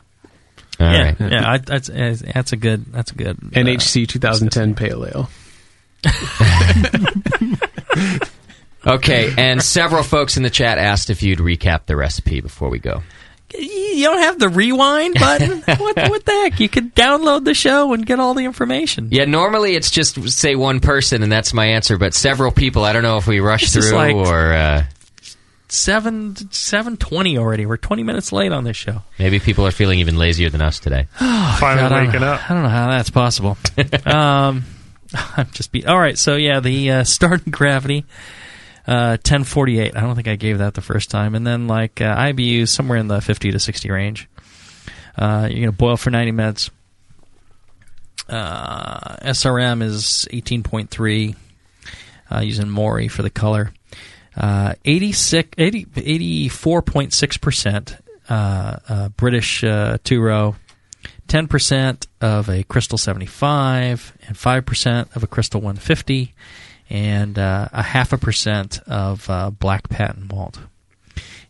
[0.79, 1.15] All yeah, right.
[1.31, 1.51] yeah.
[1.51, 2.85] I, that's that's a good.
[2.91, 3.37] That's a good.
[3.37, 5.29] uh, NHC 2010 Pale Ale.
[8.85, 12.79] okay, and several folks in the chat asked if you'd recap the recipe before we
[12.79, 13.01] go.
[13.57, 15.61] You don't have the rewind button.
[15.77, 16.59] what, what the heck?
[16.59, 19.09] You could download the show and get all the information.
[19.11, 22.83] Yeah, normally it's just say one person and that's my answer, but several people.
[22.83, 24.83] I don't know if we rush This is through like- or uh,
[25.75, 27.65] Seven seven twenty already.
[27.65, 29.01] We're twenty minutes late on this show.
[29.19, 31.07] maybe people are feeling even lazier than us today.
[31.19, 32.49] Oh, Finally God, I don't waking know- up.
[32.49, 33.57] I don't know how that's possible.
[34.05, 34.63] um,
[35.37, 36.17] I'm just be all right.
[36.17, 38.05] So yeah, the uh, starting gravity,
[38.87, 39.97] uh, ten forty eight.
[39.97, 42.97] I don't think I gave that the first time, and then like uh, IBU somewhere
[42.97, 44.29] in the fifty to sixty range.
[45.17, 46.69] Uh, you're gonna boil for ninety minutes.
[48.29, 51.35] Uh, SRM is eighteen point three.
[52.31, 53.71] uh, using Morey for the color.
[54.35, 60.55] Uh, 86, 80, 84.6% uh, uh, British uh, two row,
[61.27, 66.33] 10% of a Crystal 75, and 5% of a Crystal 150,
[66.89, 69.29] and uh, a half a percent of
[69.59, 70.59] black patent malt.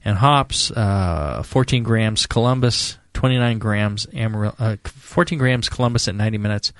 [0.06, 6.38] And hops, uh, 14 grams Columbus, 29 grams Amarillo, uh, 14 grams Columbus at 90
[6.38, 6.72] minutes,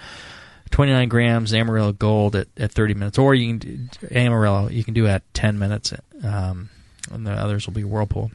[0.72, 4.94] 29 grams Amarillo Gold at, at 30 minutes, or you can do Amarillo you can
[4.94, 5.94] do at 10 minutes,
[6.24, 6.70] um,
[7.12, 8.32] and the others will be Whirlpool.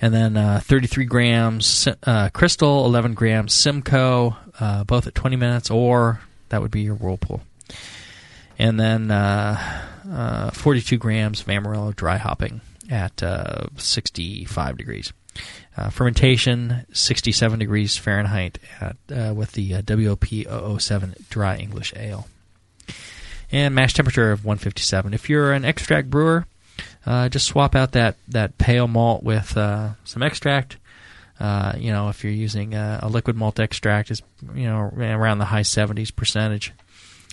[0.00, 5.70] And then uh, 33 grams uh, Crystal, 11 grams Simcoe, uh, both at 20 minutes,
[5.70, 6.20] or
[6.50, 7.42] that would be your Whirlpool.
[8.58, 12.60] And then uh, uh, 42 grams of Amarillo dry hopping
[12.90, 15.12] at uh, 65 degrees.
[15.76, 22.28] Uh, fermentation 67 degrees Fahrenheit at, uh, with the uh, WLP 007 dry English ale.
[23.52, 25.12] And mash temperature of 157.
[25.12, 26.46] If you're an extract brewer,
[27.04, 30.78] uh, just swap out that, that pale malt with uh, some extract.
[31.38, 34.22] Uh, you know, if you're using a, liquid malt extract, is
[34.54, 36.72] you know around the high 70s percentage.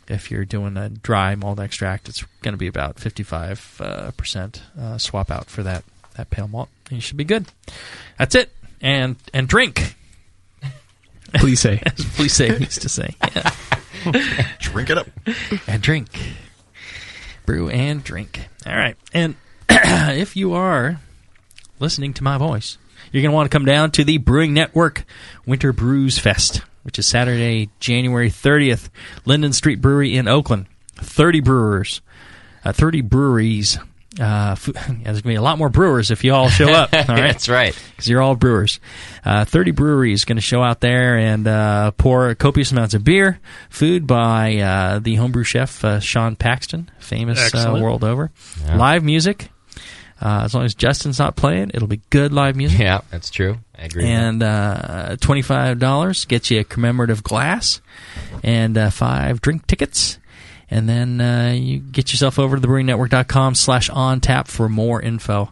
[0.09, 4.61] If you're doing a dry malt extract, it's going to be about 55 uh, percent
[4.97, 5.85] swap out for that
[6.15, 6.69] that pale malt.
[6.89, 7.45] And you should be good.
[8.17, 8.51] That's it.
[8.81, 9.95] And and drink.
[11.35, 11.81] Please say.
[11.85, 13.15] As please say used to say.
[14.05, 14.47] Yeah.
[14.59, 15.07] drink it up.
[15.65, 16.09] And drink.
[17.45, 18.49] Brew and drink.
[18.65, 18.97] All right.
[19.13, 19.35] And
[19.69, 20.99] if you are
[21.79, 22.77] listening to my voice,
[23.13, 25.05] you're going to want to come down to the Brewing Network
[25.45, 28.89] Winter Brews Fest, which is Saturday, January 30th,
[29.23, 30.65] Linden Street Brewery in Oakland.
[30.95, 32.01] 30 brewers,
[32.65, 33.77] uh, 30 breweries.
[34.19, 36.69] Uh, f- yeah, there's going to be a lot more brewers if you all show
[36.71, 36.93] up.
[36.93, 37.31] All right?
[37.31, 37.77] That's right.
[37.91, 38.79] Because you're all brewers.
[39.25, 43.39] Uh, 30 breweries going to show out there and uh, pour copious amounts of beer.
[43.69, 48.31] Food by uh, the homebrew chef uh, Sean Paxton, famous uh, world over.
[48.65, 48.77] Yeah.
[48.77, 49.49] Live music.
[50.21, 52.79] Uh, as long as Justin's not playing, it'll be good live music.
[52.79, 53.57] Yeah, that's true.
[53.77, 54.07] I agree.
[54.07, 57.81] And uh, twenty-five dollars gets you a commemorative glass
[58.41, 60.19] and uh, five drink tickets.
[60.69, 65.51] And then uh, you get yourself over to thebrewingnetwork.com slash on tap for more info.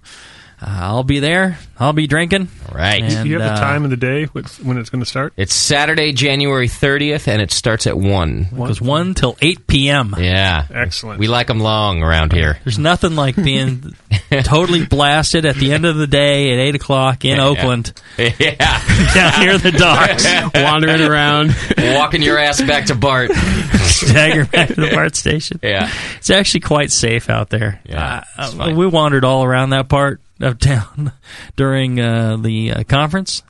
[0.61, 1.57] Uh, I'll be there.
[1.79, 2.47] I'll be drinking.
[2.69, 2.99] All right.
[2.99, 5.33] Do you have the uh, time of the day when it's going to start?
[5.35, 8.47] It's Saturday, January 30th, and it starts at 1.
[8.51, 10.13] It goes 1 till 8 p.m.
[10.19, 10.67] Yeah.
[10.71, 11.19] Excellent.
[11.19, 12.59] We like them long around here.
[12.63, 13.95] There's nothing like being
[14.43, 17.45] totally blasted at the end of the day at 8 o'clock in Yeah.
[17.47, 18.83] Oakland Yeah.
[19.15, 20.25] down near the docks.
[20.53, 21.55] Wandering around.
[21.77, 23.31] Walking your ass back to Bart.
[23.31, 25.59] Stagger back to the BART station.
[25.63, 25.91] Yeah.
[26.17, 27.81] It's actually quite safe out there.
[27.85, 28.75] Yeah, Uh, it's uh, fine.
[28.75, 31.11] we wandered all around that part of town
[31.55, 33.43] during uh, the uh, conference,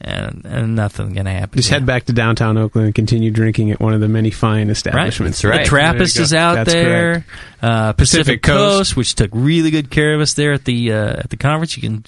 [0.00, 1.56] and, and nothing going to happen.
[1.56, 4.68] Just head back to downtown Oakland and continue drinking at one of the many fine
[4.70, 5.40] establishments.
[5.42, 7.24] The Trappist is out That's there.
[7.60, 8.96] Uh, Pacific, Pacific Coast, Coast.
[8.96, 11.76] which took really good care of us there at the uh, at the conference.
[11.76, 12.04] You can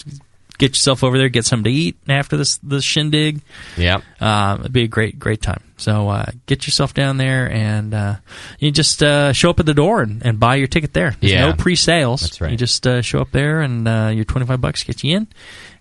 [0.59, 3.41] get yourself over there, get something to eat after this the shindig.
[3.77, 4.03] Yep.
[4.21, 5.63] Um, it'd be a great great time.
[5.77, 8.17] So uh, get yourself down there and uh,
[8.61, 11.17] you just uh, show up at the door and, and buy your ticket there.
[11.21, 11.47] There's Yeah.
[11.49, 12.21] no pre sales.
[12.21, 12.51] That's right.
[12.53, 15.27] You just uh, show up there and uh, your twenty five bucks gets you in,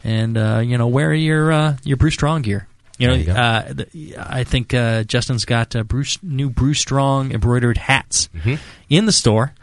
[0.03, 2.67] and uh, you know wear your uh, your Brew Strong gear.
[2.99, 7.31] You know, you uh, the, I think uh, Justin's got uh, Bruce new Brew Strong
[7.31, 8.55] embroidered hats Mm-hmm.
[8.89, 9.53] in the store.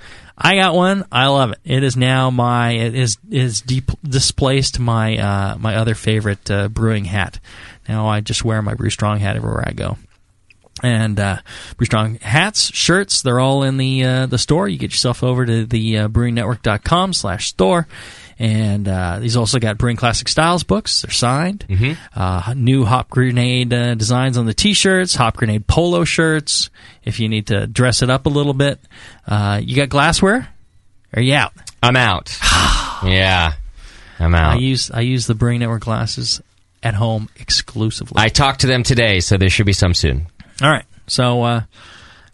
[0.43, 1.05] I got one.
[1.13, 1.59] I love it.
[1.65, 7.05] It is now my it is is displaced my uh, my other favorite uh, brewing
[7.05, 7.39] hat.
[7.87, 9.99] Now I just wear my Brew Strong hat everywhere I go.
[10.83, 11.41] And uh,
[11.77, 14.67] Brew Strong hats, shirts, they're all in the uh, the store.
[14.67, 17.87] You get yourself over to the uh, brewingnetwork.com slash store.
[18.41, 21.03] And uh, these also got Brewing Classic Styles books.
[21.03, 21.67] They're signed.
[22.15, 26.71] Uh, new Hop Grenade uh, designs on the t-shirts, Hop Grenade polo shirts.
[27.05, 28.81] If you need to dress it up a little bit,
[29.27, 30.49] uh, you got glassware.
[31.13, 31.53] Are you out?
[31.83, 32.35] I'm out.
[33.05, 33.53] yeah.
[34.19, 34.55] I'm out.
[34.55, 36.41] I use I use the Brewing Network glasses
[36.83, 38.15] at home exclusively.
[38.17, 40.29] I talked to them today, so there should be some soon.
[40.63, 40.87] All right.
[41.09, 41.63] So uh,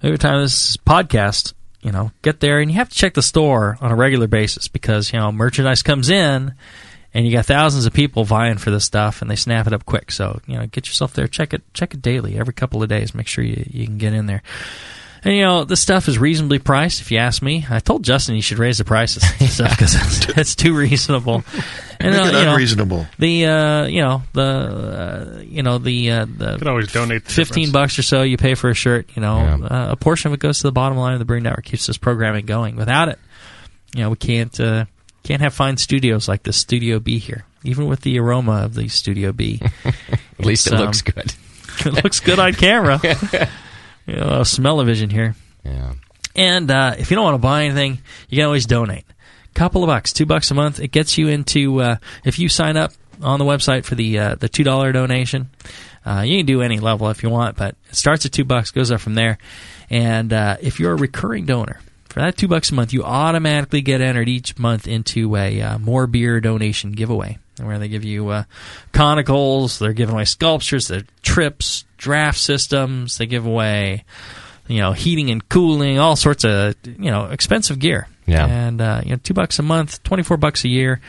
[0.04, 1.52] every time this podcast,
[1.82, 4.68] you know, get there and you have to check the store on a regular basis
[4.68, 6.54] because you know merchandise comes in
[7.14, 9.86] and you got thousands of people vying for this stuff and they snap it up
[9.86, 10.10] quick.
[10.10, 11.26] So you know, get yourself there.
[11.26, 11.62] Check it.
[11.72, 13.14] Check it daily, every couple of days.
[13.14, 14.42] Make sure you you can get in there.
[15.26, 17.00] And you know, this stuff is reasonably priced.
[17.00, 20.38] If you ask me, I told Justin he should raise the prices stuff because it's,
[20.38, 21.42] it's too reasonable.
[21.98, 23.06] And, Make uh, it you know, unreasonable.
[23.18, 27.32] the uh, you know the uh, you know the uh, the could always donate the
[27.32, 27.72] fifteen difference.
[27.72, 29.08] bucks or so you pay for a shirt.
[29.16, 29.36] You know,
[29.68, 31.88] uh, a portion of it goes to the bottom line of the Brewing Network, keeps
[31.88, 32.76] this programming going.
[32.76, 33.18] Without it,
[33.96, 34.84] you know, we can't uh,
[35.24, 37.44] can't have fine studios like this Studio B here.
[37.64, 41.34] Even with the aroma of the Studio B, At least it It's, looks um, good.
[41.96, 43.00] it looks good on camera.
[44.14, 45.34] Know, smell-o-vision here.
[45.64, 45.94] Yeah.
[46.36, 49.04] And uh, if you don't want to buy anything, you can always donate.
[49.54, 50.80] Couple of bucks, two bucks a month.
[50.80, 52.92] It gets you into uh, if you sign up
[53.22, 55.48] on the website for the uh, the two dollar donation.
[56.04, 58.70] Uh, you can do any level if you want, but it starts at two bucks,
[58.70, 59.38] goes up from there.
[59.90, 63.80] And uh, if you're a recurring donor, for that two bucks a month, you automatically
[63.80, 68.28] get entered each month into a uh, more beer donation giveaway, where they give you
[68.28, 68.44] uh,
[68.92, 74.04] conicals, they're giving away sculptures, they're trips, draft systems, they give away,
[74.66, 78.08] you know, heating and cooling, all sorts of you know expensive gear.
[78.26, 78.46] Yeah.
[78.46, 81.00] and uh, you know, two bucks a month, twenty four bucks a year.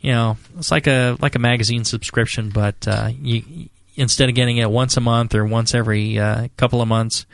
[0.00, 4.56] You know, it's like a like a magazine subscription, but uh, you instead of getting
[4.56, 7.26] it once a month or once every uh, couple of months,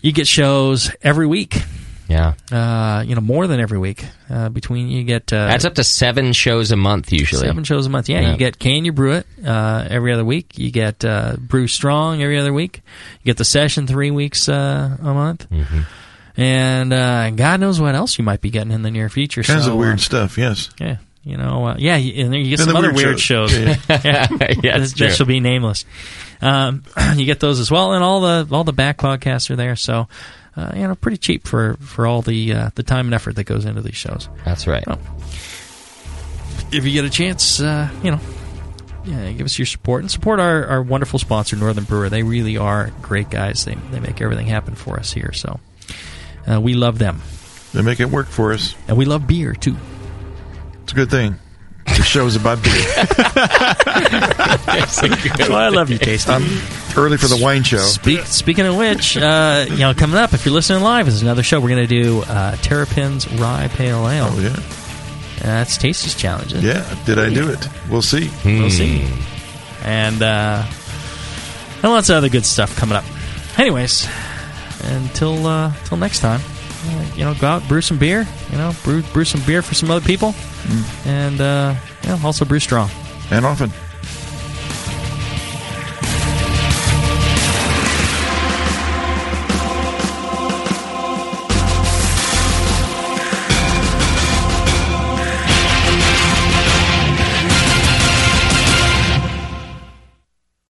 [0.00, 1.62] you get shows every week.
[2.08, 2.34] Yeah.
[2.50, 4.04] Uh, you know, more than every week.
[4.28, 7.46] Uh, between you get uh, That's up to seven shows a month usually.
[7.46, 8.08] Seven shows a month.
[8.08, 8.32] Yeah, Yeah.
[8.32, 10.58] you get Can You Brew It uh, every other week.
[10.58, 12.82] You get uh, Brew Strong every other week.
[13.22, 15.48] You get the session three weeks uh, a month.
[15.50, 15.80] Mm-hmm.
[16.36, 19.42] And uh, God knows what else you might be getting in the near future.
[19.42, 20.38] Kinds so, of weird uh, stuff.
[20.38, 20.70] Yes.
[20.80, 20.96] Yeah.
[21.24, 23.52] You know, uh, yeah, and then you get And some other weird weird shows.
[23.52, 23.60] shows.
[23.60, 23.76] Yeah.
[23.88, 24.60] Yeah, it's
[24.92, 25.10] that true.
[25.10, 25.84] shall be nameless.
[26.40, 26.82] Um,
[27.14, 29.76] you get those as well, and all the all the back podcasts are there.
[29.76, 30.08] So,
[30.56, 33.44] uh, you know, pretty cheap for for all the uh, the time and effort that
[33.44, 34.28] goes into these shows.
[34.44, 34.84] That's right.
[36.70, 38.20] If you get a chance, uh, you know,
[39.04, 42.08] yeah, give us your support and support our, our wonderful sponsor, Northern Brewer.
[42.08, 43.64] They really are great guys.
[43.64, 45.32] They they make everything happen for us here.
[45.32, 45.60] So,
[46.50, 47.20] uh, we love them.
[47.72, 48.74] They make it work for us.
[48.88, 49.76] And we love beer too.
[50.82, 51.38] It's a good thing.
[51.86, 52.72] The show's about beer.
[55.48, 56.30] Well, I love you, Tasty.
[56.32, 56.42] I'm
[56.96, 57.78] early for the wine show.
[57.78, 61.42] Speak, speaking of which, uh, you know, coming up, if you're listening live, is another
[61.42, 61.60] show.
[61.60, 64.28] We're going to do uh, Terrapin's Rye Pale Ale.
[64.30, 64.56] Oh, yeah.
[65.42, 66.54] that's Tasty's challenge.
[66.54, 66.64] isn't?
[66.64, 67.04] Yeah.
[67.04, 67.68] Did I do it?
[67.90, 68.30] We'll see.
[68.44, 69.06] We'll see.
[69.84, 70.64] And, uh,
[71.82, 73.04] and lots of other good stuff coming up.
[73.58, 74.08] Anyways,
[74.84, 76.40] until uh, until next time,
[76.86, 78.26] uh, you know, go out, brew some beer.
[78.50, 80.32] You know, brew brew some beer for some other people,
[81.04, 81.74] and uh,
[82.08, 82.90] know, also brew strong.
[83.30, 83.72] And often.